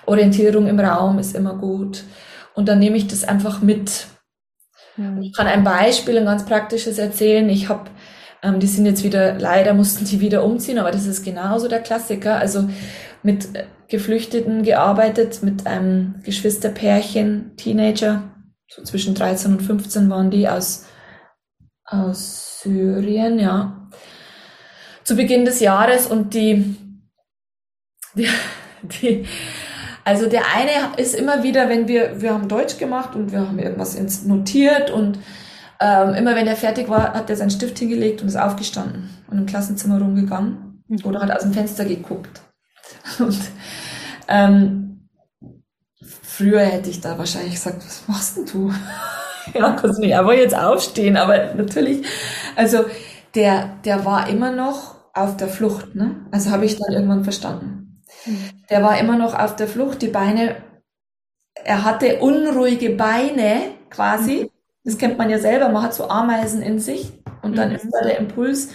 Orientierung 0.06 0.66
im 0.66 0.80
Raum 0.80 1.18
ist 1.18 1.36
immer 1.36 1.54
gut. 1.54 2.02
Und 2.54 2.68
dann 2.68 2.80
nehme 2.80 2.96
ich 2.96 3.06
das 3.06 3.24
einfach 3.24 3.62
mit. 3.62 4.06
Mhm. 4.96 5.22
Ich 5.22 5.32
kann 5.32 5.46
ein 5.46 5.62
Beispiel, 5.62 6.18
ein 6.18 6.24
ganz 6.24 6.44
praktisches 6.44 6.98
erzählen. 6.98 7.48
Ich 7.48 7.68
habe, 7.68 7.84
ähm, 8.42 8.58
die 8.58 8.66
sind 8.66 8.86
jetzt 8.86 9.04
wieder, 9.04 9.38
leider 9.38 9.72
mussten 9.72 10.04
die 10.04 10.20
wieder 10.20 10.42
umziehen, 10.42 10.78
aber 10.78 10.90
das 10.90 11.06
ist 11.06 11.24
genauso 11.24 11.68
der 11.68 11.80
Klassiker. 11.80 12.36
Also 12.36 12.68
mit 13.22 13.54
äh, 13.54 13.64
Geflüchteten 13.88 14.62
gearbeitet, 14.62 15.42
mit 15.42 15.66
einem 15.66 16.20
Geschwisterpärchen, 16.24 17.56
Teenager, 17.56 18.22
so 18.68 18.82
zwischen 18.82 19.14
13 19.14 19.52
und 19.52 19.62
15 19.62 20.08
waren 20.10 20.30
die 20.30 20.48
aus, 20.48 20.86
aus 21.84 22.60
Syrien, 22.62 23.38
ja. 23.38 23.88
Zu 25.02 25.16
Beginn 25.16 25.44
des 25.44 25.60
Jahres 25.60 26.06
und 26.06 26.34
die, 26.34 26.76
die, 28.14 28.28
die 28.82 29.26
also 30.04 30.28
der 30.28 30.42
eine 30.54 30.96
ist 30.96 31.14
immer 31.14 31.42
wieder, 31.42 31.68
wenn 31.68 31.88
wir, 31.88 32.20
wir 32.20 32.32
haben 32.32 32.48
Deutsch 32.48 32.78
gemacht 32.78 33.14
und 33.14 33.32
wir 33.32 33.40
haben 33.40 33.58
irgendwas 33.58 33.98
notiert 34.24 34.90
und 34.90 35.18
ähm, 35.80 36.14
immer 36.14 36.34
wenn 36.34 36.46
er 36.46 36.56
fertig 36.56 36.88
war, 36.88 37.14
hat 37.14 37.30
er 37.30 37.36
seinen 37.36 37.50
Stift 37.50 37.78
hingelegt 37.78 38.22
und 38.22 38.28
ist 38.28 38.36
aufgestanden 38.36 39.10
und 39.30 39.38
im 39.38 39.46
Klassenzimmer 39.46 40.00
rumgegangen 40.00 40.82
mhm. 40.88 41.04
oder 41.04 41.20
hat 41.20 41.30
aus 41.30 41.42
dem 41.42 41.52
Fenster 41.52 41.84
geguckt. 41.84 42.40
Und 43.18 43.38
ähm, 44.28 45.08
früher 46.22 46.60
hätte 46.60 46.90
ich 46.90 47.00
da 47.00 47.18
wahrscheinlich 47.18 47.54
gesagt, 47.54 47.84
was 47.84 48.08
machst 48.08 48.36
denn 48.36 48.46
du? 48.46 48.72
ja, 49.54 49.72
kannst 49.72 49.98
du 49.98 50.02
nicht 50.02 50.16
einfach 50.16 50.32
jetzt 50.32 50.56
aufstehen, 50.56 51.16
aber 51.16 51.54
natürlich, 51.54 52.06
also 52.56 52.84
der, 53.34 53.76
der 53.84 54.04
war 54.04 54.28
immer 54.28 54.52
noch 54.52 54.96
auf 55.14 55.36
der 55.36 55.48
Flucht, 55.48 55.94
ne? 55.94 56.26
Also 56.30 56.50
habe 56.50 56.64
ich 56.64 56.78
dann 56.78 56.92
irgendwann 56.92 57.24
verstanden. 57.24 58.02
Der 58.68 58.82
war 58.82 58.98
immer 58.98 59.16
noch 59.16 59.38
auf 59.38 59.56
der 59.56 59.66
Flucht, 59.66 60.02
die 60.02 60.08
Beine, 60.08 60.56
er 61.64 61.84
hatte 61.84 62.20
unruhige 62.20 62.90
Beine 62.90 63.62
quasi. 63.88 64.44
Mhm. 64.44 64.50
Das 64.84 64.98
kennt 64.98 65.18
man 65.18 65.30
ja 65.30 65.38
selber, 65.38 65.68
man 65.68 65.82
hat 65.82 65.94
so 65.94 66.08
Ameisen 66.08 66.62
in 66.62 66.78
sich 66.78 67.12
und 67.42 67.56
dann 67.58 67.70
mhm. 67.70 67.76
ist 67.76 67.88
da 67.90 68.02
der 68.02 68.18
Impuls 68.18 68.70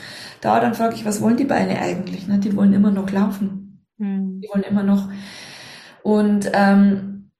da, 0.46 0.60
dann 0.60 0.76
frage 0.76 0.94
ich, 0.94 1.06
was 1.06 1.22
wollen 1.22 1.38
die 1.38 1.46
Beine 1.46 1.80
eigentlich? 1.82 2.28
Ne? 2.28 2.38
Die 2.38 2.56
wollen 2.56 2.72
immer 2.72 2.92
noch 2.92 3.10
laufen. 3.10 3.65
Mhm. 3.98 4.42
Die 4.42 4.50
wollen 4.50 4.64
immer 4.64 4.84
noch. 4.84 5.10
Und 6.04 6.50
ähm, 6.54 7.32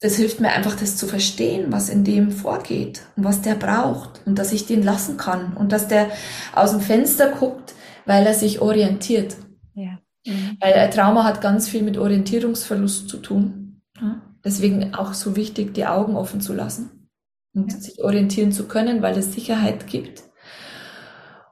das 0.00 0.16
hilft 0.16 0.40
mir 0.40 0.50
einfach, 0.52 0.76
das 0.76 0.96
zu 0.96 1.06
verstehen, 1.06 1.72
was 1.72 1.88
in 1.88 2.04
dem 2.04 2.30
vorgeht 2.30 3.02
und 3.16 3.24
was 3.24 3.40
der 3.40 3.54
braucht 3.54 4.20
und 4.26 4.38
dass 4.38 4.52
ich 4.52 4.66
den 4.66 4.82
lassen 4.82 5.16
kann 5.16 5.56
und 5.56 5.72
dass 5.72 5.88
der 5.88 6.10
aus 6.54 6.72
dem 6.72 6.80
Fenster 6.80 7.30
guckt, 7.30 7.74
weil 8.04 8.26
er 8.26 8.34
sich 8.34 8.60
orientiert. 8.60 9.36
Ja. 9.74 9.98
Mhm. 10.26 10.58
Weil 10.60 10.74
ein 10.74 10.90
Trauma 10.90 11.24
hat 11.24 11.40
ganz 11.40 11.68
viel 11.68 11.82
mit 11.82 11.96
Orientierungsverlust 11.96 13.08
zu 13.08 13.16
tun. 13.18 13.80
Ja? 13.98 14.20
Deswegen 14.44 14.94
auch 14.94 15.14
so 15.14 15.34
wichtig, 15.34 15.72
die 15.74 15.86
Augen 15.86 16.14
offen 16.14 16.40
zu 16.40 16.52
lassen 16.52 17.08
und 17.54 17.72
ja. 17.72 17.78
sich 17.78 18.02
orientieren 18.02 18.52
zu 18.52 18.68
können, 18.68 19.00
weil 19.00 19.16
es 19.16 19.32
Sicherheit 19.32 19.86
gibt. 19.86 20.24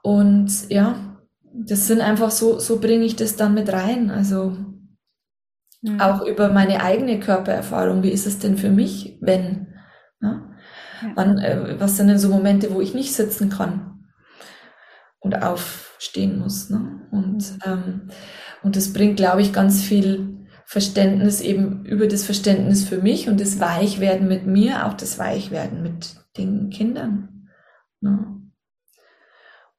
Und 0.03 0.69
ja, 0.69 1.14
das 1.55 1.87
sind 1.87 2.01
einfach 2.01 2.31
so, 2.31 2.59
so 2.59 2.81
bringe 2.81 3.05
ich 3.05 3.17
das 3.17 3.37
dann 3.37 3.55
mit 3.55 3.73
rein. 3.73 4.11
Also 4.11 4.57
mhm. 5.83 6.01
auch 6.01 6.27
über 6.27 6.51
meine 6.51 6.83
eigene 6.83 7.21
Körpererfahrung. 7.21 8.03
Wie 8.03 8.11
ist 8.11 8.27
es 8.27 8.39
denn 8.39 8.57
für 8.57 8.71
mich, 8.71 9.19
wenn? 9.21 9.75
Ja? 10.21 10.51
Wann, 11.15 11.39
äh, 11.39 11.77
was 11.79 11.97
sind 11.97 12.09
denn 12.09 12.19
so 12.19 12.29
Momente, 12.29 12.75
wo 12.75 12.81
ich 12.81 12.95
nicht 12.95 13.15
sitzen 13.15 13.51
kann 13.51 14.07
und 15.21 15.43
aufstehen 15.43 16.39
muss? 16.39 16.71
Ne? 16.71 17.09
Und 17.11 17.53
mhm. 17.53 17.59
ähm, 17.65 18.11
und 18.65 18.77
das 18.77 18.95
bringt, 18.95 19.17
glaube 19.17 19.43
ich, 19.43 19.53
ganz 19.53 19.83
viel 19.83 20.47
Verständnis 20.65 21.43
eben 21.43 21.85
über 21.85 22.07
das 22.09 22.25
Verständnis 22.25 22.89
für 22.89 22.99
mich 22.99 23.29
und 23.29 23.39
das 23.39 23.61
Weichwerden 23.61 24.27
mit 24.27 24.47
mir, 24.47 24.87
auch 24.87 24.95
das 24.95 25.19
Weichwerden 25.19 25.83
mit 25.83 26.17
den 26.39 26.71
Kindern. 26.71 27.51
Ne? 28.01 28.41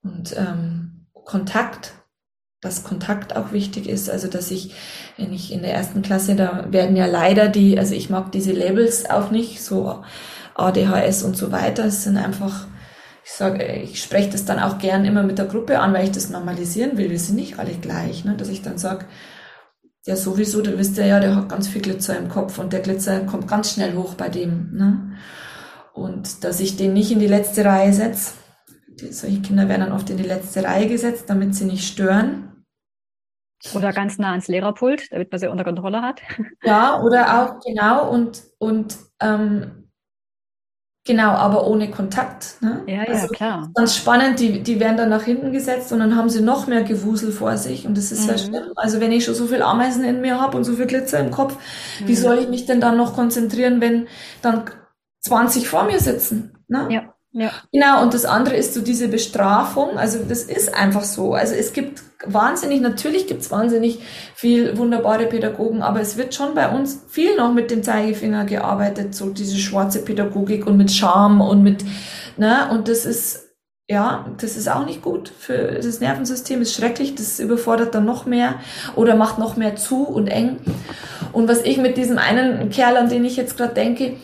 Und 0.03 0.35
ähm, 0.37 0.84
Kontakt, 1.25 1.93
dass 2.61 2.83
Kontakt 2.83 3.35
auch 3.35 3.51
wichtig 3.51 3.89
ist, 3.89 4.09
also 4.09 4.27
dass 4.27 4.49
ich, 4.51 4.73
wenn 5.17 5.33
ich 5.33 5.51
in 5.51 5.61
der 5.61 5.73
ersten 5.73 6.01
Klasse, 6.01 6.35
da 6.35 6.67
werden 6.71 6.95
ja 6.95 7.05
leider 7.05 7.49
die, 7.49 7.77
also 7.77 7.93
ich 7.93 8.09
mag 8.09 8.31
diese 8.31 8.53
Labels 8.53 9.09
auch 9.09 9.29
nicht, 9.31 9.61
so 9.61 10.03
ADHS 10.55 11.23
und 11.23 11.35
so 11.35 11.51
weiter, 11.51 11.85
es 11.85 12.03
sind 12.03 12.17
einfach 12.17 12.67
ich 13.25 13.31
sage, 13.31 13.65
ich 13.65 14.03
spreche 14.03 14.29
das 14.29 14.45
dann 14.45 14.59
auch 14.59 14.77
gern 14.77 15.03
immer 15.03 15.23
mit 15.23 15.39
der 15.39 15.47
Gruppe 15.47 15.79
an, 15.79 15.93
weil 15.93 16.03
ich 16.03 16.11
das 16.11 16.29
normalisieren 16.29 16.95
will. 16.95 17.09
Wir 17.09 17.17
sind 17.17 17.37
nicht 17.37 17.57
alle 17.57 17.73
gleich, 17.73 18.23
ne? 18.23 18.35
dass 18.37 18.49
ich 18.49 18.61
dann 18.61 18.77
sage, 18.77 19.07
ja 20.05 20.15
sowieso, 20.15 20.61
da 20.61 20.77
wisst 20.77 20.95
ihr 20.99 21.07
ja, 21.07 21.19
der 21.19 21.35
hat 21.35 21.49
ganz 21.49 21.67
viel 21.67 21.81
Glitzer 21.81 22.15
im 22.19 22.29
Kopf 22.29 22.59
und 22.59 22.71
der 22.71 22.81
Glitzer 22.81 23.21
kommt 23.21 23.47
ganz 23.47 23.73
schnell 23.73 23.95
hoch 23.95 24.13
bei 24.13 24.29
dem. 24.29 24.69
Ne? 24.73 25.17
Und 25.93 26.43
dass 26.43 26.59
ich 26.59 26.77
den 26.77 26.93
nicht 26.93 27.11
in 27.11 27.19
die 27.19 27.25
letzte 27.25 27.65
Reihe 27.65 27.93
setze. 27.93 28.33
Solche 28.97 29.41
Kinder 29.41 29.67
werden 29.67 29.81
dann 29.81 29.91
oft 29.91 30.09
in 30.09 30.17
die 30.17 30.23
letzte 30.23 30.63
Reihe 30.63 30.87
gesetzt, 30.87 31.29
damit 31.29 31.55
sie 31.55 31.65
nicht 31.65 31.87
stören. 31.87 32.63
Oder 33.73 33.93
ganz 33.93 34.17
nah 34.17 34.31
ans 34.31 34.47
Lehrerpult, 34.47 35.11
damit 35.11 35.31
man 35.31 35.39
sie 35.39 35.49
unter 35.49 35.63
Kontrolle 35.63 36.01
hat. 36.01 36.21
Ja, 36.63 37.01
oder 37.01 37.41
auch, 37.41 37.59
genau, 37.63 38.09
und, 38.09 38.43
und 38.59 38.97
ähm, 39.21 39.85
Genau, 41.07 41.29
aber 41.33 41.67
ohne 41.67 41.91
Kontakt. 41.91 42.57
Ne? 42.61 42.81
Ja, 42.87 43.03
ja, 43.03 43.13
also, 43.13 43.27
klar. 43.27 43.69
Ganz 43.75 43.95
spannend, 43.95 44.39
die, 44.39 44.63
die 44.63 44.79
werden 44.79 44.97
dann 44.97 45.09
nach 45.09 45.21
hinten 45.21 45.51
gesetzt 45.51 45.93
und 45.93 45.99
dann 45.99 46.15
haben 46.15 46.31
sie 46.31 46.41
noch 46.41 46.65
mehr 46.65 46.81
Gewusel 46.81 47.31
vor 47.31 47.57
sich 47.57 47.85
und 47.85 47.95
das 47.95 48.11
ist 48.11 48.23
mhm. 48.23 48.29
ja 48.29 48.37
schlimm. 48.39 48.63
Also 48.75 48.99
wenn 48.99 49.11
ich 49.11 49.23
schon 49.23 49.35
so 49.35 49.45
viel 49.45 49.61
Ameisen 49.61 50.03
in 50.03 50.21
mir 50.21 50.41
habe 50.41 50.57
und 50.57 50.63
so 50.63 50.73
viel 50.73 50.87
Glitzer 50.87 51.19
im 51.19 51.29
Kopf, 51.29 51.55
mhm. 52.01 52.07
wie 52.07 52.15
soll 52.15 52.39
ich 52.39 52.49
mich 52.49 52.65
denn 52.65 52.81
dann 52.81 52.97
noch 52.97 53.13
konzentrieren, 53.13 53.81
wenn 53.81 54.07
dann 54.41 54.63
20 55.21 55.69
vor 55.69 55.83
mir 55.83 55.99
sitzen? 55.99 56.57
Ne? 56.67 56.87
Ja. 56.89 57.14
Ja. 57.37 57.51
Genau, 57.73 58.01
und 58.01 58.13
das 58.13 58.23
andere 58.23 58.55
ist 58.55 58.73
so 58.73 58.81
diese 58.81 59.09
Bestrafung. 59.09 59.97
Also 59.97 60.19
das 60.27 60.43
ist 60.43 60.73
einfach 60.73 61.03
so. 61.03 61.33
Also 61.33 61.53
es 61.53 61.73
gibt 61.73 62.01
wahnsinnig, 62.25 62.79
natürlich 62.79 63.27
gibt 63.27 63.41
es 63.41 63.51
wahnsinnig 63.51 63.99
viel 64.33 64.77
wunderbare 64.77 65.25
Pädagogen, 65.25 65.81
aber 65.81 65.99
es 65.99 66.15
wird 66.15 66.33
schon 66.33 66.55
bei 66.55 66.69
uns 66.69 67.03
viel 67.09 67.35
noch 67.35 67.53
mit 67.53 67.71
dem 67.71 67.83
Zeigefinger 67.83 68.45
gearbeitet, 68.45 69.15
so 69.15 69.31
diese 69.31 69.57
schwarze 69.57 69.99
Pädagogik 70.05 70.65
und 70.65 70.77
mit 70.77 70.93
Scham 70.93 71.41
und 71.41 71.61
mit, 71.61 71.83
ne, 72.37 72.69
und 72.71 72.87
das 72.87 73.05
ist, 73.05 73.49
ja, 73.89 74.33
das 74.39 74.55
ist 74.55 74.69
auch 74.69 74.85
nicht 74.85 75.01
gut 75.01 75.27
für 75.27 75.81
das 75.83 75.99
Nervensystem, 75.99 76.61
ist 76.61 76.73
schrecklich, 76.73 77.15
das 77.15 77.41
überfordert 77.41 77.93
dann 77.93 78.05
noch 78.05 78.25
mehr 78.25 78.55
oder 78.95 79.17
macht 79.17 79.39
noch 79.39 79.57
mehr 79.57 79.75
zu 79.75 80.07
und 80.07 80.27
eng. 80.27 80.59
Und 81.33 81.49
was 81.49 81.63
ich 81.63 81.77
mit 81.79 81.97
diesem 81.97 82.17
einen 82.17 82.69
Kerl, 82.69 82.95
an 82.95 83.09
den 83.09 83.25
ich 83.25 83.35
jetzt 83.35 83.57
gerade 83.57 83.73
denke, 83.73 84.15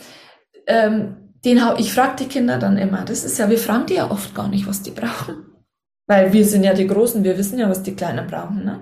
ähm, 0.66 1.21
den 1.44 1.64
hab, 1.64 1.80
ich 1.80 1.94
frage 1.94 2.18
die 2.20 2.28
Kinder 2.28 2.58
dann 2.60 2.78
immer, 2.78 3.04
das 3.04 3.24
ist 3.24 3.38
ja, 3.38 3.50
wir 3.50 3.58
fragen 3.58 3.88
die 3.88 3.96
ja 3.96 4.12
oft 4.12 4.36
gar 4.36 4.48
nicht, 4.48 4.68
was 4.68 4.82
die 4.82 4.92
brauchen. 4.92 5.46
Weil 6.08 6.34
wir 6.34 6.46
sind 6.46 6.64
ja 6.64 6.74
die 6.74 6.88
Großen, 6.88 7.24
wir 7.24 7.38
wissen 7.38 7.58
ja, 7.58 7.70
was 7.70 7.84
die 7.84 7.96
Kleinen 7.96 8.28
brauchen, 8.28 8.66
ne? 8.66 8.80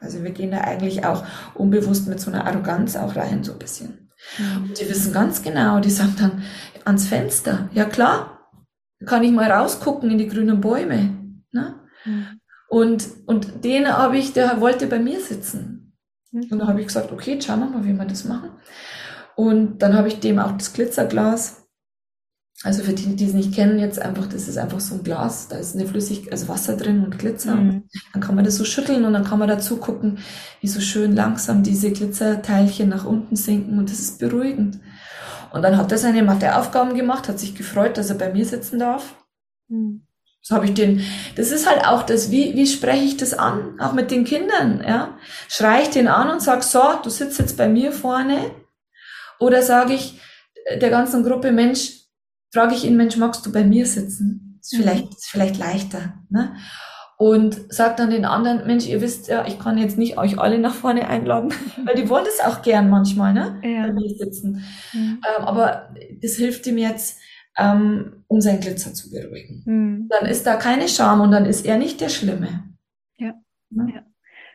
Also 0.00 0.22
wir 0.24 0.32
gehen 0.32 0.50
da 0.50 0.62
eigentlich 0.62 1.04
auch 1.04 1.24
unbewusst 1.54 2.08
mit 2.08 2.18
so 2.18 2.30
einer 2.30 2.44
Arroganz 2.44 2.96
auch 2.96 3.14
rein, 3.14 3.44
so 3.44 3.52
ein 3.52 3.58
bisschen. 3.58 4.10
Mhm. 4.38 4.64
Und 4.64 4.80
die 4.80 4.88
wissen 4.88 5.12
ganz 5.12 5.42
genau, 5.42 5.78
die 5.78 5.90
sagen 5.90 6.16
dann 6.18 6.42
ans 6.84 7.06
Fenster, 7.06 7.68
ja 7.72 7.84
klar, 7.84 8.48
kann 9.06 9.22
ich 9.22 9.30
mal 9.30 9.50
rausgucken 9.50 10.10
in 10.10 10.18
die 10.18 10.28
grünen 10.28 10.60
Bäume. 10.60 11.16
Ne? 11.52 11.74
Mhm. 12.04 12.26
Und, 12.68 13.08
und 13.26 13.64
den 13.64 13.86
habe 13.86 14.18
ich, 14.18 14.32
der 14.32 14.60
wollte 14.60 14.86
bei 14.88 14.98
mir 14.98 15.20
sitzen. 15.20 15.94
Mhm. 16.32 16.48
Und 16.50 16.58
da 16.58 16.66
habe 16.66 16.80
ich 16.80 16.88
gesagt, 16.88 17.12
okay, 17.12 17.40
schauen 17.40 17.60
wir 17.60 17.66
mal, 17.66 17.84
wie 17.84 17.92
wir 17.92 18.04
das 18.04 18.24
machen. 18.24 18.50
Und 19.36 19.78
dann 19.78 19.94
habe 19.94 20.08
ich 20.08 20.20
dem 20.20 20.38
auch 20.38 20.52
das 20.52 20.72
Glitzerglas 20.72 21.61
also 22.64 22.84
für 22.84 22.92
die, 22.92 23.16
die 23.16 23.26
es 23.26 23.32
nicht 23.32 23.54
kennen, 23.54 23.78
jetzt 23.78 24.00
einfach, 24.00 24.26
das 24.26 24.46
ist 24.46 24.56
einfach 24.56 24.78
so 24.78 24.94
ein 24.94 25.02
Glas, 25.02 25.48
da 25.48 25.56
ist 25.56 25.74
eine 25.74 25.86
Flüssigkeit, 25.86 26.32
also 26.32 26.48
Wasser 26.48 26.76
drin 26.76 27.04
und 27.04 27.18
Glitzer. 27.18 27.56
Mhm. 27.56 27.84
Dann 28.12 28.22
kann 28.22 28.36
man 28.36 28.44
das 28.44 28.56
so 28.56 28.64
schütteln 28.64 29.04
und 29.04 29.12
dann 29.12 29.24
kann 29.24 29.40
man 29.40 29.48
dazu 29.48 29.78
gucken, 29.78 30.18
wie 30.60 30.68
so 30.68 30.80
schön 30.80 31.16
langsam 31.16 31.62
diese 31.64 31.90
Glitzerteilchen 31.90 32.88
nach 32.88 33.04
unten 33.04 33.34
sinken 33.34 33.78
und 33.78 33.90
das 33.90 33.98
ist 33.98 34.20
beruhigend. 34.20 34.78
Und 35.52 35.62
dann 35.62 35.76
hat 35.76 35.90
er 35.90 35.98
seine 35.98 36.22
Matheaufgaben 36.22 36.94
gemacht, 36.94 37.28
hat 37.28 37.38
sich 37.38 37.54
gefreut, 37.54 37.98
dass 37.98 38.10
er 38.10 38.16
bei 38.16 38.32
mir 38.32 38.46
sitzen 38.46 38.78
darf. 38.78 39.16
Mhm. 39.68 40.06
So 40.40 40.56
habe 40.56 40.66
ich 40.66 40.74
den, 40.74 41.04
das 41.36 41.52
ist 41.52 41.68
halt 41.68 41.86
auch 41.86 42.02
das, 42.02 42.30
wie, 42.30 42.54
wie 42.56 42.66
spreche 42.66 43.04
ich 43.04 43.16
das 43.16 43.32
an? 43.34 43.78
Auch 43.80 43.92
mit 43.92 44.10
den 44.10 44.24
Kindern, 44.24 44.82
ja? 44.86 45.16
Schreie 45.48 45.82
ich 45.82 45.90
den 45.90 46.08
an 46.08 46.30
und 46.30 46.42
sag, 46.42 46.64
so, 46.64 46.82
du 47.02 47.10
sitzt 47.10 47.38
jetzt 47.38 47.56
bei 47.56 47.68
mir 47.68 47.92
vorne? 47.92 48.50
Oder 49.38 49.62
sage 49.62 49.94
ich 49.94 50.20
der 50.80 50.90
ganzen 50.90 51.22
Gruppe, 51.22 51.52
Mensch, 51.52 52.01
frage 52.52 52.74
ich 52.74 52.84
ihn, 52.84 52.96
Mensch, 52.96 53.16
magst 53.16 53.44
du 53.46 53.52
bei 53.52 53.64
mir 53.64 53.86
sitzen? 53.86 54.58
Ist 54.60 54.72
mhm. 54.74 54.76
vielleicht, 54.78 55.14
ist 55.14 55.26
vielleicht 55.26 55.58
leichter. 55.58 56.14
Ne? 56.30 56.54
Und 57.16 57.60
sag 57.68 57.96
dann 57.96 58.10
den 58.10 58.24
anderen, 58.24 58.66
Mensch, 58.66 58.86
ihr 58.86 59.00
wisst 59.00 59.28
ja, 59.28 59.46
ich 59.46 59.58
kann 59.58 59.78
jetzt 59.78 59.96
nicht 59.96 60.18
euch 60.18 60.38
alle 60.38 60.58
nach 60.58 60.74
vorne 60.74 61.06
einladen, 61.08 61.54
weil 61.84 61.94
die 61.94 62.08
wollen 62.08 62.24
das 62.24 62.44
auch 62.44 62.62
gern 62.62 62.90
manchmal, 62.90 63.32
ne? 63.32 63.60
Ja. 63.62 63.86
Bei 63.86 63.92
mir 63.92 64.10
sitzen. 64.10 64.64
Mhm. 64.92 65.20
Ähm, 65.38 65.44
aber 65.44 65.94
das 66.20 66.32
hilft 66.34 66.66
ihm 66.66 66.78
jetzt, 66.78 67.20
ähm, 67.56 68.24
um 68.26 68.40
seinen 68.40 68.60
Glitzer 68.60 68.92
zu 68.92 69.10
beruhigen. 69.10 69.62
Mhm. 69.64 70.08
Dann 70.08 70.28
ist 70.28 70.46
da 70.46 70.56
keine 70.56 70.88
Scham 70.88 71.20
und 71.20 71.30
dann 71.30 71.46
ist 71.46 71.64
er 71.64 71.78
nicht 71.78 72.00
der 72.00 72.08
Schlimme. 72.08 72.64
Ja. 73.18 73.34
Ne? 73.70 73.92
ja. 73.94 74.02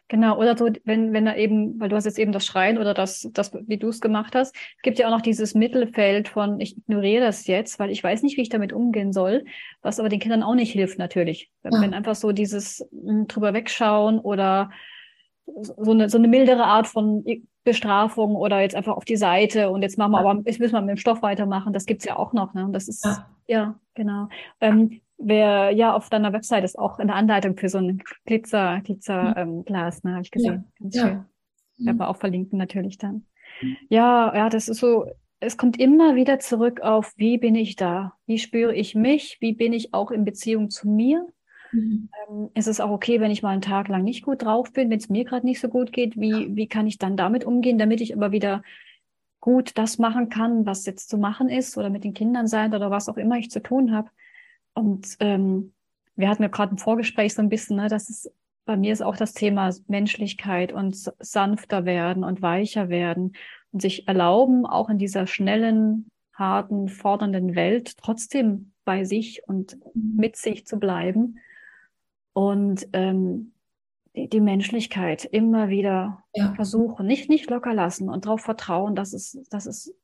Genau, 0.10 0.38
oder 0.38 0.58
so, 0.58 0.70
wenn, 0.86 1.12
wenn 1.12 1.28
er 1.28 1.36
eben, 1.38 1.80
weil 1.80 1.89
du 1.89 1.98
hast 1.98 2.06
jetzt 2.06 2.17
eben 2.17 2.32
das 2.32 2.46
Schreien 2.46 2.78
oder 2.78 2.93
das, 2.93 3.30
das 3.34 3.54
wie 3.67 3.78
du 3.78 3.89
es 3.89 4.00
gemacht 4.00 4.36
hast, 4.36 4.56
es 4.56 4.82
gibt 4.82 5.00
ja 5.00 5.08
auch 5.08 5.12
noch 5.12 5.22
dieses 5.22 5.54
Mittelfeld 5.54 6.30
von, 6.30 6.62
ich 6.62 6.78
ignoriere 6.78 7.26
das 7.26 7.46
jetzt, 7.46 7.78
weil 7.78 7.89
ich 7.89 8.04
weiß 8.04 8.24
nicht, 8.24 8.38
wie 8.38 8.41
ich 8.41 8.50
damit 8.50 8.72
umgehen 8.72 9.12
soll, 9.12 9.43
was 9.82 10.00
aber 10.00 10.08
den 10.08 10.20
Kindern 10.20 10.43
auch 10.43 10.56
nicht 10.56 10.72
hilft 10.72 10.98
natürlich. 10.98 11.52
Ja. 11.63 11.82
Wenn 11.82 11.93
einfach 11.93 12.15
so 12.15 12.32
dieses 12.32 12.88
mh, 12.91 13.12
hm, 13.12 13.28
drüber 13.28 13.54
wegschauen 13.54 14.20
oder 14.20 14.72
so 15.46 15.91
eine, 15.91 16.10
so 16.10 16.17
eine 16.17 16.28
mildere 16.30 16.63
Art 16.63 16.88
von 16.88 17.26
Bestrafung 17.65 18.36
oder 18.38 18.62
jetzt 18.62 18.76
einfach 18.76 18.96
auf 18.96 19.06
die 19.06 19.17
Seite 19.17 19.70
und 19.70 19.82
jetzt 19.82 19.98
machen 19.98 20.12
wir 20.12 20.20
aber, 20.20 20.41
jetzt 20.46 20.60
müssen 20.60 20.74
wir 20.74 20.82
mit 20.82 20.91
dem 20.91 20.98
Stoff 20.98 21.22
weitermachen, 21.22 21.74
das 21.74 21.86
gibt's 21.86 22.06
ja 22.06 22.15
auch 22.15 22.32
noch, 22.32 22.54
ne? 22.54 22.70
Das 22.72 22.88
ist, 22.88 23.04
ja, 23.04 23.28
ja 23.48 23.80
genau. 23.93 24.30
Ähm, 24.62 25.02
Wer 25.17 25.71
ja 25.71 25.93
auf 25.93 26.10
deiner 26.10 26.32
Website 26.34 26.63
ist 26.63 26.77
auch 26.77 26.99
eine 26.99 27.15
Anleitung 27.15 27.58
für 27.58 27.69
so 27.69 27.80
ein 27.80 28.03
Glitzer, 28.25 28.82
Glitzer 28.84 29.36
ähm, 29.36 29.65
Glas, 29.65 30.03
ne, 30.03 30.12
habe 30.12 30.21
ich 30.21 30.32
gesehen. 30.32 30.65
Ja. 30.65 30.82
Ganz 30.82 30.95
schön. 30.95 31.25
Ja. 31.77 31.86
Werden 31.86 31.97
wir 31.97 32.10
auch 32.10 32.17
verlinken 32.17 32.58
natürlich 32.58 32.97
dann. 32.97 33.25
Ja, 33.89 34.36
ja, 34.36 34.49
das 34.49 34.67
ist 34.67 34.80
so, 34.80 35.06
es 35.39 35.58
kommt 35.58 35.80
immer 35.80 36.15
wieder 36.15 36.39
zurück 36.39 36.82
auf, 36.82 37.13
wie 37.17 37.38
bin 37.38 37.56
ich 37.56 37.75
da? 37.75 38.13
Wie 38.25 38.39
spüre 38.39 38.75
ich 38.75 38.95
mich? 38.95 39.38
Wie 39.39 39.53
bin 39.53 39.73
ich 39.73 39.93
auch 39.93 40.12
in 40.12 40.25
Beziehung 40.25 40.69
zu 40.69 40.89
mir? 40.89 41.27
Mhm. 41.71 42.10
Ähm, 42.30 42.49
ist 42.53 42.67
es 42.67 42.80
auch 42.80 42.91
okay, 42.91 43.19
wenn 43.19 43.32
ich 43.32 43.43
mal 43.43 43.51
einen 43.51 43.62
Tag 43.62 43.88
lang 43.88 44.03
nicht 44.03 44.23
gut 44.23 44.43
drauf 44.43 44.71
bin, 44.73 44.89
wenn 44.89 44.99
es 44.99 45.10
mir 45.10 45.25
gerade 45.25 45.45
nicht 45.45 45.60
so 45.60 45.67
gut 45.67 45.91
geht? 45.91 46.17
Wie, 46.17 46.56
wie 46.56 46.67
kann 46.67 46.88
ich 46.88 46.97
dann 46.97 47.17
damit 47.17 47.43
umgehen, 47.43 47.77
damit 47.77 48.01
ich 48.01 48.15
aber 48.15 48.32
wieder 48.32 48.63
gut 49.39 49.77
das 49.77 49.99
machen 49.99 50.30
kann, 50.30 50.65
was 50.65 50.86
jetzt 50.86 51.10
zu 51.10 51.17
machen 51.17 51.49
ist 51.49 51.77
oder 51.77 51.89
mit 51.89 52.03
den 52.03 52.13
Kindern 52.13 52.47
sein 52.47 52.73
oder 52.73 52.89
was 52.89 53.10
auch 53.10 53.17
immer 53.17 53.38
ich 53.38 53.51
zu 53.51 53.62
tun 53.62 53.93
habe? 53.93 54.10
Und 54.78 55.18
ähm, 55.20 55.74
wir 56.16 56.30
hatten 56.30 56.44
ja 56.44 56.50
gerade 56.50 56.72
im 56.72 56.78
Vorgespräch 56.78 57.34
so 57.34 57.42
ein 57.42 57.50
bisschen, 57.50 57.78
ne, 57.78 57.90
dass 57.90 58.10
es 58.10 58.32
bei 58.66 58.78
mir 58.78 58.94
ist 58.94 59.02
auch 59.02 59.16
das 59.16 59.34
Thema 59.34 59.74
Menschlichkeit 59.88 60.72
und 60.74 60.96
sanfter 61.20 61.86
werden 61.86 62.24
und 62.24 62.42
weicher 62.42 62.90
werden 62.90 63.34
und 63.72 63.82
sich 63.82 64.08
erlauben, 64.08 64.66
auch 64.66 64.90
in 64.90 64.98
dieser 64.98 65.26
schnellen, 65.26 66.12
harten, 66.34 66.90
fordernden 66.90 67.56
Welt 67.56 67.98
trotzdem 67.98 68.74
bei 68.86 69.04
sich 69.04 69.42
und 69.48 69.78
mit 69.96 70.36
sich 70.36 70.68
zu 70.68 70.78
bleiben 70.78 71.40
und 72.34 72.88
ähm, 72.94 73.54
die, 74.16 74.30
die 74.30 74.42
Menschlichkeit 74.42 75.26
immer 75.26 75.70
wieder 75.70 76.24
ja. 76.34 76.54
versuchen, 76.54 77.08
nicht 77.08 77.30
nicht 77.30 77.50
locker 77.50 77.74
lassen 77.74 78.10
und 78.10 78.26
darauf 78.26 78.42
vertrauen, 78.42 78.96
dass 78.96 79.13
es 79.13 79.40
dass 79.50 79.66
es 79.66 79.96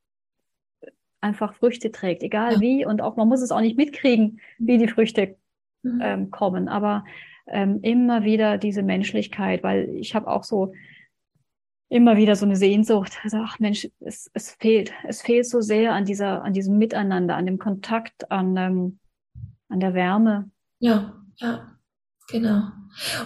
einfach 1.23 1.53
Früchte 1.55 1.91
trägt, 1.91 2.21
egal 2.23 2.55
ja. 2.55 2.59
wie. 2.59 2.85
Und 2.85 3.01
auch 3.01 3.15
man 3.15 3.27
muss 3.27 3.41
es 3.41 3.51
auch 3.51 3.61
nicht 3.61 3.77
mitkriegen, 3.77 4.39
wie 4.59 4.77
die 4.77 4.87
Früchte 4.87 5.35
mhm. 5.81 6.01
ähm, 6.01 6.31
kommen. 6.31 6.67
Aber 6.67 7.05
ähm, 7.47 7.79
immer 7.81 8.23
wieder 8.23 8.57
diese 8.57 8.83
Menschlichkeit, 8.83 9.63
weil 9.63 9.89
ich 9.89 10.15
habe 10.15 10.27
auch 10.27 10.43
so 10.43 10.73
immer 11.89 12.17
wieder 12.17 12.35
so 12.35 12.45
eine 12.45 12.55
Sehnsucht. 12.55 13.19
Also, 13.23 13.37
ach 13.37 13.59
Mensch, 13.59 13.87
es, 13.99 14.29
es 14.33 14.51
fehlt. 14.59 14.91
Es 15.07 15.21
fehlt 15.21 15.47
so 15.47 15.61
sehr 15.61 15.93
an 15.93 16.05
dieser, 16.05 16.43
an 16.43 16.53
diesem 16.53 16.77
Miteinander, 16.77 17.35
an 17.35 17.45
dem 17.45 17.59
Kontakt, 17.59 18.31
an, 18.31 18.57
ähm, 18.57 18.99
an 19.69 19.79
der 19.79 19.93
Wärme. 19.93 20.49
Ja, 20.79 21.13
ja, 21.37 21.77
genau. 22.29 22.63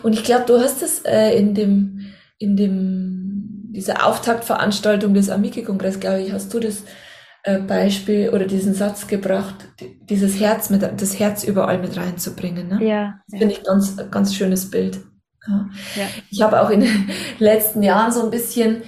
Und 0.03 0.13
ich 0.13 0.23
glaube, 0.23 0.45
du 0.45 0.59
hast 0.59 0.81
es 0.81 0.99
äh, 1.05 1.37
in 1.37 1.53
dem, 1.53 2.13
in 2.39 2.57
dem, 2.57 3.71
dieser 3.71 4.05
Auftaktveranstaltung 4.05 5.13
des 5.13 5.29
Amiki-Kongress, 5.29 5.99
glaube 5.99 6.21
ich, 6.21 6.31
hast 6.31 6.53
du 6.53 6.59
das 6.59 6.83
Beispiel 7.55 8.29
oder 8.29 8.45
diesen 8.45 8.73
Satz 8.73 9.07
gebracht, 9.07 9.55
dieses 10.09 10.39
Herz 10.39 10.69
mit, 10.69 10.81
das 10.81 11.19
Herz 11.19 11.43
überall 11.43 11.79
mit 11.79 11.95
reinzubringen. 11.97 12.67
Ne? 12.67 12.85
Ja. 12.85 13.19
Das 13.27 13.39
finde 13.39 13.53
ich 13.53 13.63
ganz, 13.63 13.95
ganz 14.11 14.35
schönes 14.35 14.69
Bild. 14.69 14.99
Ja. 15.47 15.69
ja. 15.95 16.07
Ich 16.29 16.41
habe 16.41 16.61
auch 16.61 16.69
in 16.69 16.81
den 16.81 17.09
letzten 17.39 17.83
Jahren 17.83 18.11
so 18.11 18.23
ein 18.23 18.31
bisschen, 18.31 18.83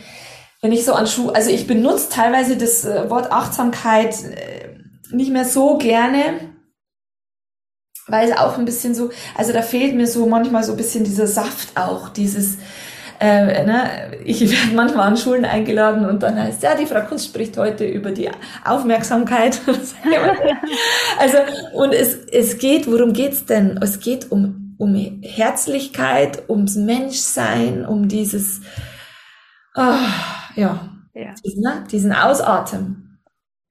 wenn 0.61 0.71
ich 0.71 0.83
so 0.83 0.93
an 0.93 1.07
Schuh, 1.07 1.29
also 1.29 1.49
ich 1.49 1.67
benutze 1.67 2.09
teilweise 2.09 2.57
das 2.57 2.85
äh, 2.85 3.09
Wort 3.09 3.31
Achtsamkeit 3.31 4.15
äh, 4.23 4.75
nicht 5.11 5.31
mehr 5.31 5.45
so 5.45 5.77
gerne, 5.77 6.49
weil 8.07 8.29
es 8.29 8.37
auch 8.37 8.57
ein 8.57 8.65
bisschen 8.65 8.95
so, 8.95 9.09
also 9.37 9.53
da 9.53 9.61
fehlt 9.61 9.95
mir 9.95 10.07
so 10.07 10.25
manchmal 10.25 10.63
so 10.63 10.73
ein 10.73 10.77
bisschen 10.77 11.03
dieser 11.03 11.27
Saft 11.27 11.77
auch, 11.77 12.09
dieses, 12.09 12.57
äh, 13.19 13.65
ne, 13.65 14.11
ich 14.23 14.41
werde 14.41 14.75
manchmal 14.75 15.07
an 15.07 15.17
Schulen 15.17 15.43
eingeladen 15.43 16.05
und 16.05 16.23
dann 16.23 16.41
heißt, 16.41 16.63
ja, 16.63 16.75
die 16.75 16.85
Frau 16.85 17.01
Kunst 17.01 17.27
spricht 17.27 17.57
heute 17.57 17.85
über 17.85 18.11
die 18.11 18.29
Aufmerksamkeit. 18.63 19.59
also, 21.19 21.37
und 21.73 21.93
es, 21.93 22.15
es 22.31 22.57
geht, 22.57 22.89
worum 22.89 23.13
geht's 23.13 23.45
denn? 23.45 23.77
Es 23.81 23.99
geht 23.99 24.31
um, 24.31 24.75
um 24.77 24.95
Herzlichkeit, 25.21 26.49
ums 26.49 26.75
Menschsein, 26.75 27.85
um 27.85 28.07
dieses, 28.07 28.61
oh, 29.75 29.81
ja, 30.55 30.79
ja. 31.13 31.33
Diesen, 31.43 31.61
ne, 31.61 31.83
diesen 31.91 32.13
Ausatmen. 32.13 33.19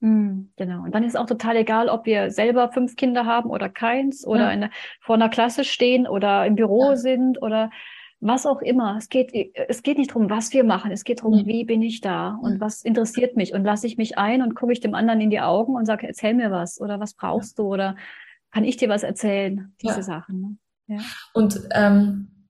Hm, 0.00 0.52
genau. 0.56 0.84
Und 0.84 0.94
dann 0.94 1.02
ist 1.02 1.16
auch 1.16 1.26
total 1.26 1.56
egal, 1.56 1.88
ob 1.88 2.06
wir 2.06 2.30
selber 2.30 2.70
fünf 2.70 2.96
Kinder 2.96 3.24
haben 3.24 3.50
oder 3.50 3.68
keins 3.68 4.26
oder 4.26 4.42
ja. 4.42 4.48
eine, 4.48 4.70
vor 5.00 5.16
einer 5.16 5.28
Klasse 5.28 5.64
stehen 5.64 6.06
oder 6.06 6.46
im 6.46 6.54
Büro 6.54 6.90
ja. 6.90 6.96
sind 6.96 7.42
oder 7.42 7.70
was 8.20 8.46
auch 8.46 8.62
immer. 8.62 8.96
Es 8.96 9.08
geht, 9.08 9.32
es 9.54 9.82
geht 9.82 9.98
nicht 9.98 10.10
darum, 10.10 10.28
was 10.28 10.52
wir 10.52 10.64
machen. 10.64 10.90
Es 10.90 11.04
geht 11.04 11.20
darum, 11.20 11.46
wie 11.46 11.64
bin 11.64 11.82
ich 11.82 12.00
da 12.00 12.38
und 12.42 12.60
was 12.60 12.82
interessiert 12.82 13.36
mich 13.36 13.54
und 13.54 13.64
lasse 13.64 13.86
ich 13.86 13.96
mich 13.96 14.18
ein 14.18 14.42
und 14.42 14.54
gucke 14.54 14.72
ich 14.72 14.80
dem 14.80 14.94
anderen 14.94 15.20
in 15.20 15.30
die 15.30 15.40
Augen 15.40 15.76
und 15.76 15.86
sage, 15.86 16.08
erzähl 16.08 16.34
mir 16.34 16.50
was 16.50 16.80
oder 16.80 16.98
was 16.98 17.14
brauchst 17.14 17.58
du 17.58 17.72
oder 17.72 17.96
kann 18.50 18.64
ich 18.64 18.76
dir 18.76 18.88
was 18.88 19.02
erzählen? 19.02 19.72
Diese 19.80 19.96
ja. 19.96 20.02
Sachen. 20.02 20.40
Ne? 20.40 20.96
Ja. 20.96 21.02
Und 21.34 21.60
ähm, 21.72 22.46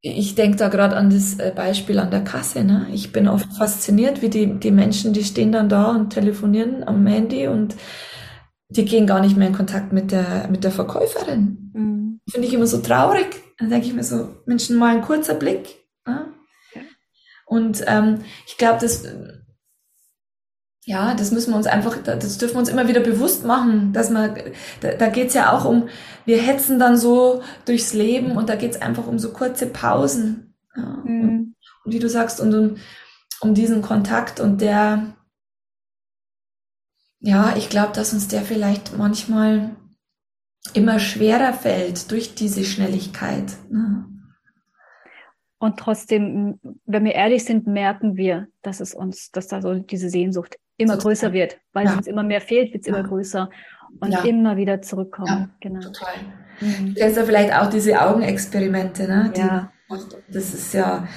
ich 0.00 0.36
denke 0.36 0.58
da 0.58 0.68
gerade 0.68 0.96
an 0.96 1.10
das 1.10 1.38
äh, 1.40 1.52
Beispiel 1.54 1.98
an 1.98 2.10
der 2.10 2.22
Kasse. 2.22 2.62
Ne? 2.62 2.86
Ich 2.92 3.12
bin 3.12 3.26
oft 3.26 3.52
fasziniert, 3.54 4.22
wie 4.22 4.28
die, 4.28 4.60
die 4.60 4.70
Menschen, 4.70 5.12
die 5.12 5.24
stehen 5.24 5.50
dann 5.50 5.68
da 5.68 5.90
und 5.90 6.10
telefonieren 6.10 6.84
am 6.84 7.04
Handy 7.06 7.48
und 7.48 7.74
die 8.68 8.84
gehen 8.84 9.06
gar 9.06 9.20
nicht 9.20 9.36
mehr 9.36 9.48
in 9.48 9.54
Kontakt 9.54 9.92
mit 9.92 10.12
der, 10.12 10.48
mit 10.50 10.62
der 10.62 10.70
Verkäuferin. 10.70 11.72
Mhm. 11.74 11.97
Finde 12.30 12.46
ich 12.46 12.54
immer 12.54 12.66
so 12.66 12.78
traurig. 12.78 13.26
Dann 13.58 13.70
denke 13.70 13.86
ich 13.86 13.94
mir 13.94 14.04
so, 14.04 14.36
Menschen, 14.46 14.76
mal 14.76 14.94
ein 14.94 15.02
kurzer 15.02 15.34
Blick. 15.34 15.76
Ne? 16.06 16.32
Ja. 16.74 16.82
Und 17.46 17.82
ähm, 17.86 18.24
ich 18.46 18.56
glaube, 18.56 18.78
das, 18.80 19.04
ja, 20.88 21.14
das 21.14 21.32
müssen 21.32 21.52
wir 21.52 21.56
uns 21.56 21.66
einfach, 21.66 21.98
das 22.02 22.38
dürfen 22.38 22.54
wir 22.54 22.60
uns 22.60 22.68
immer 22.68 22.88
wieder 22.88 23.00
bewusst 23.00 23.44
machen, 23.44 23.92
dass 23.92 24.08
man, 24.08 24.34
da, 24.80 24.92
da 24.92 25.08
geht's 25.08 25.34
ja 25.34 25.52
auch 25.52 25.66
um, 25.66 25.88
wir 26.24 26.40
hetzen 26.40 26.78
dann 26.78 26.96
so 26.96 27.42
durchs 27.66 27.92
Leben 27.92 28.32
und 28.38 28.48
da 28.48 28.56
geht's 28.56 28.80
einfach 28.80 29.06
um 29.06 29.18
so 29.18 29.32
kurze 29.32 29.66
Pausen. 29.66 30.54
Ja. 30.74 31.02
Mhm. 31.04 31.22
Und, 31.22 31.54
und, 31.84 31.92
wie 31.92 31.98
du 31.98 32.08
sagst, 32.08 32.40
und 32.40 32.54
um, 32.54 32.76
um 33.40 33.54
diesen 33.54 33.82
Kontakt 33.82 34.40
und 34.40 34.60
der, 34.60 35.14
ja, 37.20 37.54
ich 37.56 37.68
glaube, 37.68 37.92
dass 37.92 38.12
uns 38.12 38.28
der 38.28 38.42
vielleicht 38.42 38.96
manchmal 38.96 39.76
immer 40.74 40.98
schwerer 40.98 41.52
fällt 41.52 42.10
durch 42.10 42.34
diese 42.34 42.64
Schnelligkeit. 42.64 43.56
Ne? 43.70 44.06
Und 45.58 45.78
trotzdem, 45.78 46.60
wenn 46.86 47.04
wir 47.04 47.14
ehrlich 47.14 47.44
sind, 47.44 47.66
merken 47.66 48.16
wir, 48.16 48.46
dass 48.62 48.80
es 48.80 48.94
uns, 48.94 49.30
dass 49.32 49.48
da 49.48 49.60
so 49.60 49.74
diese 49.74 50.08
Sehnsucht 50.08 50.56
immer 50.76 50.94
total. 50.94 51.02
größer 51.10 51.32
wird, 51.32 51.58
weil 51.72 51.86
ja. 51.86 51.90
es 51.90 51.96
uns 51.96 52.06
immer 52.06 52.22
mehr 52.22 52.40
fehlt, 52.40 52.72
wird 52.72 52.82
es 52.82 52.88
ja. 52.88 52.96
immer 52.96 53.08
größer 53.08 53.50
und 54.00 54.12
ja. 54.12 54.22
immer 54.22 54.56
wieder 54.56 54.80
zurückkommen. 54.82 55.52
genau. 55.60 55.80
Total. 55.80 56.14
Mhm. 56.60 56.94
Du 56.94 57.00
ja 57.00 57.24
vielleicht 57.24 57.52
auch 57.54 57.68
diese 57.68 58.00
Augenexperimente, 58.00 59.08
ne? 59.08 59.32
Die, 59.34 59.40
ja. 59.40 59.72
Das 60.28 60.54
ist 60.54 60.74
ja, 60.74 61.08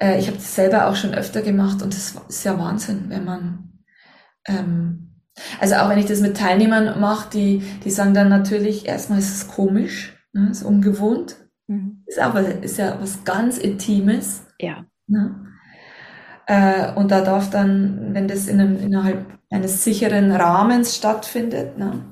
äh, 0.00 0.18
ich 0.18 0.26
habe 0.26 0.36
das 0.36 0.54
selber 0.54 0.88
auch 0.88 0.96
schon 0.96 1.14
öfter 1.14 1.40
gemacht 1.40 1.82
und 1.82 1.94
das 1.94 2.14
ist 2.28 2.44
ja 2.44 2.58
Wahnsinn, 2.58 3.04
wenn 3.08 3.24
man 3.24 3.72
ähm, 4.46 5.07
also 5.60 5.76
auch 5.76 5.88
wenn 5.88 5.98
ich 5.98 6.06
das 6.06 6.20
mit 6.20 6.36
Teilnehmern 6.36 7.00
mache, 7.00 7.30
die, 7.30 7.62
die 7.84 7.90
sagen 7.90 8.14
dann 8.14 8.28
natürlich, 8.28 8.86
erstmal 8.86 9.18
ist 9.18 9.34
es 9.34 9.48
komisch, 9.48 10.16
ne, 10.32 10.48
ist 10.50 10.62
ungewohnt. 10.62 11.36
Mhm. 11.66 12.02
Ist 12.06 12.18
aber 12.18 12.62
ist 12.62 12.78
ja 12.78 12.98
was 13.00 13.24
ganz 13.24 13.58
Intimes. 13.58 14.46
Ja. 14.58 14.84
Ne? 15.06 15.46
Äh, 16.46 16.92
und 16.94 17.10
da 17.10 17.20
darf 17.20 17.50
dann, 17.50 18.14
wenn 18.14 18.28
das 18.28 18.48
in 18.48 18.60
einem, 18.60 18.78
innerhalb 18.78 19.26
eines 19.50 19.84
sicheren 19.84 20.32
Rahmens 20.32 20.96
stattfindet, 20.96 21.78
ne, 21.78 22.04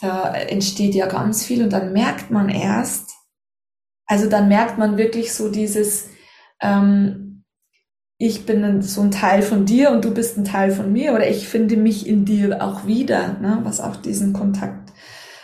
da 0.00 0.34
entsteht 0.34 0.94
ja 0.94 1.06
ganz 1.06 1.44
viel 1.44 1.62
und 1.62 1.72
dann 1.72 1.92
merkt 1.92 2.30
man 2.30 2.48
erst, 2.48 3.10
also 4.06 4.28
dann 4.28 4.48
merkt 4.48 4.76
man 4.76 4.98
wirklich 4.98 5.32
so 5.32 5.50
dieses, 5.50 6.10
ähm, 6.60 7.33
ich 8.18 8.46
bin 8.46 8.80
so 8.82 9.00
ein 9.00 9.10
Teil 9.10 9.42
von 9.42 9.66
dir 9.66 9.90
und 9.90 10.04
du 10.04 10.14
bist 10.14 10.38
ein 10.38 10.44
Teil 10.44 10.70
von 10.70 10.92
mir 10.92 11.14
oder 11.14 11.28
ich 11.28 11.48
finde 11.48 11.76
mich 11.76 12.06
in 12.06 12.24
dir 12.24 12.62
auch 12.62 12.86
wieder, 12.86 13.38
ne, 13.40 13.60
was 13.64 13.80
auch 13.80 13.96
diesen 13.96 14.32
Kontakt 14.32 14.92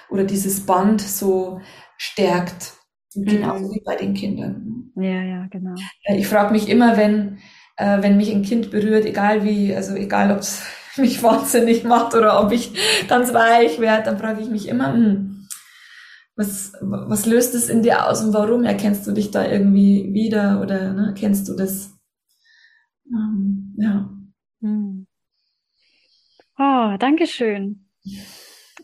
oder 0.09 0.25
dieses 0.25 0.66
Band 0.66 1.01
so 1.01 1.61
stärkt. 1.97 2.75
Genau 3.14 3.59
mhm. 3.59 3.71
wie 3.73 3.83
bei 3.85 3.97
den 3.97 4.14
Kindern. 4.14 4.93
Ja, 4.95 5.23
ja, 5.23 5.47
genau. 5.51 5.75
Äh, 6.05 6.18
ich 6.18 6.29
frage 6.29 6.53
mich 6.53 6.68
immer, 6.68 6.97
wenn, 6.97 7.39
äh, 7.77 8.03
wenn 8.03 8.16
mich 8.16 8.33
ein 8.33 8.43
Kind 8.43 8.71
berührt, 8.71 9.05
egal 9.05 9.45
wie, 9.45 9.75
also 9.75 9.95
egal 9.97 10.31
ob 10.31 10.39
es 10.39 10.62
mich 10.97 11.21
wahnsinnig 11.23 11.83
macht 11.83 12.14
oder 12.14 12.41
ob 12.41 12.53
ich 12.53 12.73
ganz 13.09 13.35
weich 13.35 13.81
werde, 13.81 14.05
dann 14.05 14.18
frage 14.18 14.43
ich 14.43 14.49
mich 14.49 14.68
immer, 14.68 14.93
hm, 14.93 15.49
was, 16.37 16.73
was 16.81 17.27
löst 17.27 17.55
es 17.55 17.68
in 17.68 17.83
dir 17.83 18.09
aus 18.09 18.23
und 18.23 18.33
warum 18.33 18.62
erkennst 18.62 19.07
du 19.07 19.12
dich 19.12 19.33
da 19.33 19.45
irgendwie 19.45 20.14
wieder 20.14 20.61
oder 20.62 20.93
ne, 20.93 21.14
kennst 21.18 21.49
du 21.49 21.57
das? 21.57 21.99
Ähm, 23.11 23.74
ja. 23.76 24.11
Hm. 24.61 25.06
Oh, 26.58 26.96
danke 26.98 27.26
schön. 27.26 27.86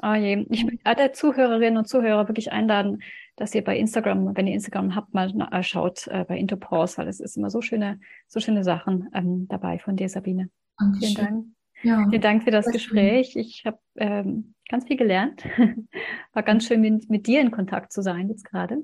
Oh 0.03 0.15
je. 0.15 0.47
Ich 0.51 0.65
möchte 0.65 0.85
alle 0.85 1.13
Zuhörerinnen 1.13 1.79
und 1.79 1.89
Zuhörer 1.89 2.29
wirklich 2.29 2.53
einladen, 2.53 3.03
dass 3.37 3.55
ihr 3.55 3.63
bei 3.63 3.77
Instagram, 3.79 4.35
wenn 4.35 4.47
ihr 4.47 4.55
Instagram 4.55 4.95
habt, 4.95 5.15
mal 5.15 5.31
äh, 5.53 5.63
schaut 5.63 6.07
äh, 6.09 6.25
bei 6.25 6.39
Intopause, 6.39 6.99
weil 6.99 7.09
es 7.09 7.21
ist 7.21 7.37
immer 7.37 7.51
so 7.51 7.61
schöne, 7.61 8.01
so 8.29 8.41
schöne 8.41 8.65
Sachen 8.65 9.09
ähm, 9.15 9.47
dabei 9.49 9.79
von 9.79 9.97
dir, 9.97 10.09
Sabine. 10.09 10.51
Dankeschön. 10.79 11.15
Vielen 11.15 11.27
Dank. 11.27 11.47
Ja. 11.83 12.09
Vielen 12.09 12.23
Dank 12.23 12.45
für 12.45 12.51
das 12.51 12.67
Gespräch. 12.67 13.37
Ich 13.37 13.65
habe 13.67 13.79
ähm, 13.97 14.55
ganz 14.69 14.87
viel 14.87 14.97
gelernt. 14.97 15.45
War 16.33 16.43
ganz 16.43 16.67
schön, 16.67 16.81
mit, 16.81 17.11
mit 17.11 17.27
dir 17.27 17.41
in 17.41 17.51
Kontakt 17.51 17.93
zu 17.93 18.03
sein 18.03 18.29
jetzt 18.29 18.45
gerade. 18.45 18.83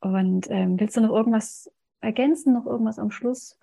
Und 0.00 0.46
ähm, 0.50 0.78
willst 0.78 0.96
du 0.96 1.00
noch 1.00 1.14
irgendwas 1.14 1.70
ergänzen, 2.00 2.52
noch 2.52 2.66
irgendwas 2.66 2.98
am 2.98 3.10
Schluss? 3.10 3.58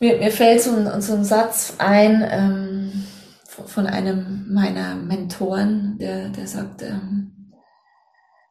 Mir, 0.00 0.18
mir 0.18 0.30
fällt 0.30 0.62
so 0.62 0.74
ein, 0.74 1.00
so 1.00 1.14
ein 1.14 1.24
Satz 1.24 1.74
ein 1.78 2.26
ähm, 2.28 3.06
von 3.66 3.86
einem 3.86 4.52
meiner 4.52 4.96
Mentoren, 4.96 5.98
der, 5.98 6.30
der 6.30 6.46
sagt, 6.46 6.82
ähm, 6.82 7.52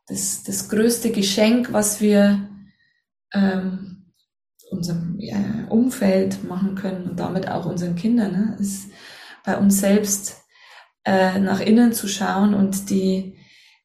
das, 0.08 0.44
das 0.44 0.70
größte 0.70 1.12
Geschenk, 1.12 1.72
was 1.74 2.02
wir 2.02 2.50
ähm, 3.34 4.06
unserem 4.72 5.20
ja, 5.20 5.38
Umfeld 5.70 6.44
machen 6.44 6.76
können 6.76 7.10
und 7.10 7.20
damit 7.20 7.48
auch 7.48 7.66
unseren 7.66 7.96
Kindern, 7.96 8.32
ne, 8.32 8.58
ist 8.60 8.92
bei 9.46 9.58
uns 9.58 9.80
selbst 9.80 10.44
äh, 11.06 11.40
nach 11.40 11.60
innen 11.60 11.94
zu 11.94 12.08
schauen 12.08 12.54
und 12.54 12.90
die 12.90 13.38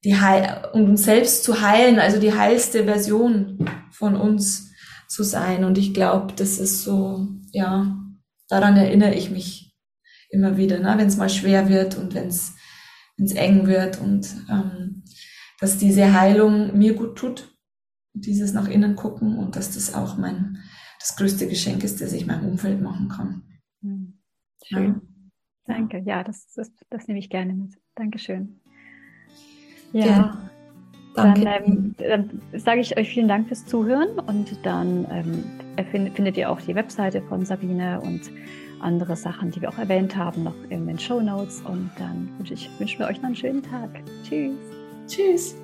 die 0.04 0.16
Heil 0.16 0.68
und 0.72 0.88
uns 0.88 1.04
selbst 1.04 1.44
zu 1.44 1.60
heilen, 1.60 1.98
also 1.98 2.20
die 2.20 2.32
heilste 2.32 2.84
Version 2.84 3.68
von 3.90 4.14
uns 4.16 4.72
zu 5.08 5.22
sein. 5.22 5.64
Und 5.64 5.78
ich 5.78 5.92
glaube, 5.92 6.34
das 6.34 6.58
ist 6.58 6.82
so, 6.82 7.28
ja, 7.52 7.98
daran 8.48 8.76
erinnere 8.76 9.14
ich 9.14 9.30
mich 9.30 9.74
immer 10.30 10.56
wieder, 10.56 10.78
ne? 10.78 10.94
wenn 10.98 11.08
es 11.08 11.16
mal 11.16 11.30
schwer 11.30 11.68
wird 11.68 11.96
und 11.96 12.14
wenn 12.14 12.28
es 12.28 12.54
eng 13.34 13.66
wird 13.66 14.00
und 14.00 14.28
ähm, 14.48 15.02
dass 15.60 15.78
diese 15.78 16.12
Heilung 16.12 16.76
mir 16.78 16.94
gut 16.94 17.16
tut, 17.16 17.56
dieses 18.12 18.52
nach 18.52 18.68
innen 18.68 18.94
gucken 18.94 19.38
und 19.38 19.56
dass 19.56 19.74
das 19.74 19.94
auch 19.94 20.16
mein 20.16 20.58
das 21.00 21.16
größte 21.16 21.48
Geschenk 21.48 21.84
ist, 21.84 22.00
das 22.00 22.12
ich 22.12 22.26
meinem 22.26 22.48
Umfeld 22.48 22.80
machen 22.80 23.08
kann. 23.08 23.42
Hm. 23.82 24.18
Schön. 24.64 24.84
Ja. 24.84 25.00
Danke. 25.66 26.02
Ja, 26.04 26.24
das, 26.24 26.52
das, 26.54 26.72
das 26.90 27.06
nehme 27.06 27.20
ich 27.20 27.30
gerne 27.30 27.54
mit. 27.54 27.74
Dankeschön. 27.94 28.60
Ja. 29.92 30.06
ja. 30.06 30.38
Danke. 31.14 31.40
Dann, 31.44 31.64
ähm, 31.64 31.94
dann 31.98 32.42
sage 32.60 32.80
ich 32.80 32.96
euch 32.96 33.08
vielen 33.08 33.28
Dank 33.28 33.48
fürs 33.48 33.66
Zuhören 33.66 34.20
und 34.26 34.64
dann 34.64 35.06
ähm, 35.10 35.44
findet 36.14 36.36
ihr 36.36 36.50
auch 36.50 36.60
die 36.60 36.74
Webseite 36.74 37.22
von 37.22 37.44
Sabine 37.44 38.00
und 38.00 38.30
andere 38.80 39.16
Sachen, 39.16 39.50
die 39.50 39.60
wir 39.60 39.68
auch 39.68 39.78
erwähnt 39.78 40.16
haben, 40.16 40.44
noch 40.44 40.54
in 40.68 40.86
den 40.86 40.98
Show 40.98 41.20
Notes. 41.20 41.62
Und 41.62 41.90
dann 41.98 42.28
wünsche 42.38 42.54
ich 42.54 42.70
wünsche 42.78 42.98
mir 42.98 43.08
euch 43.08 43.18
noch 43.18 43.26
einen 43.26 43.36
schönen 43.36 43.62
Tag. 43.62 43.90
Tschüss. 44.22 44.56
Tschüss. 45.06 45.56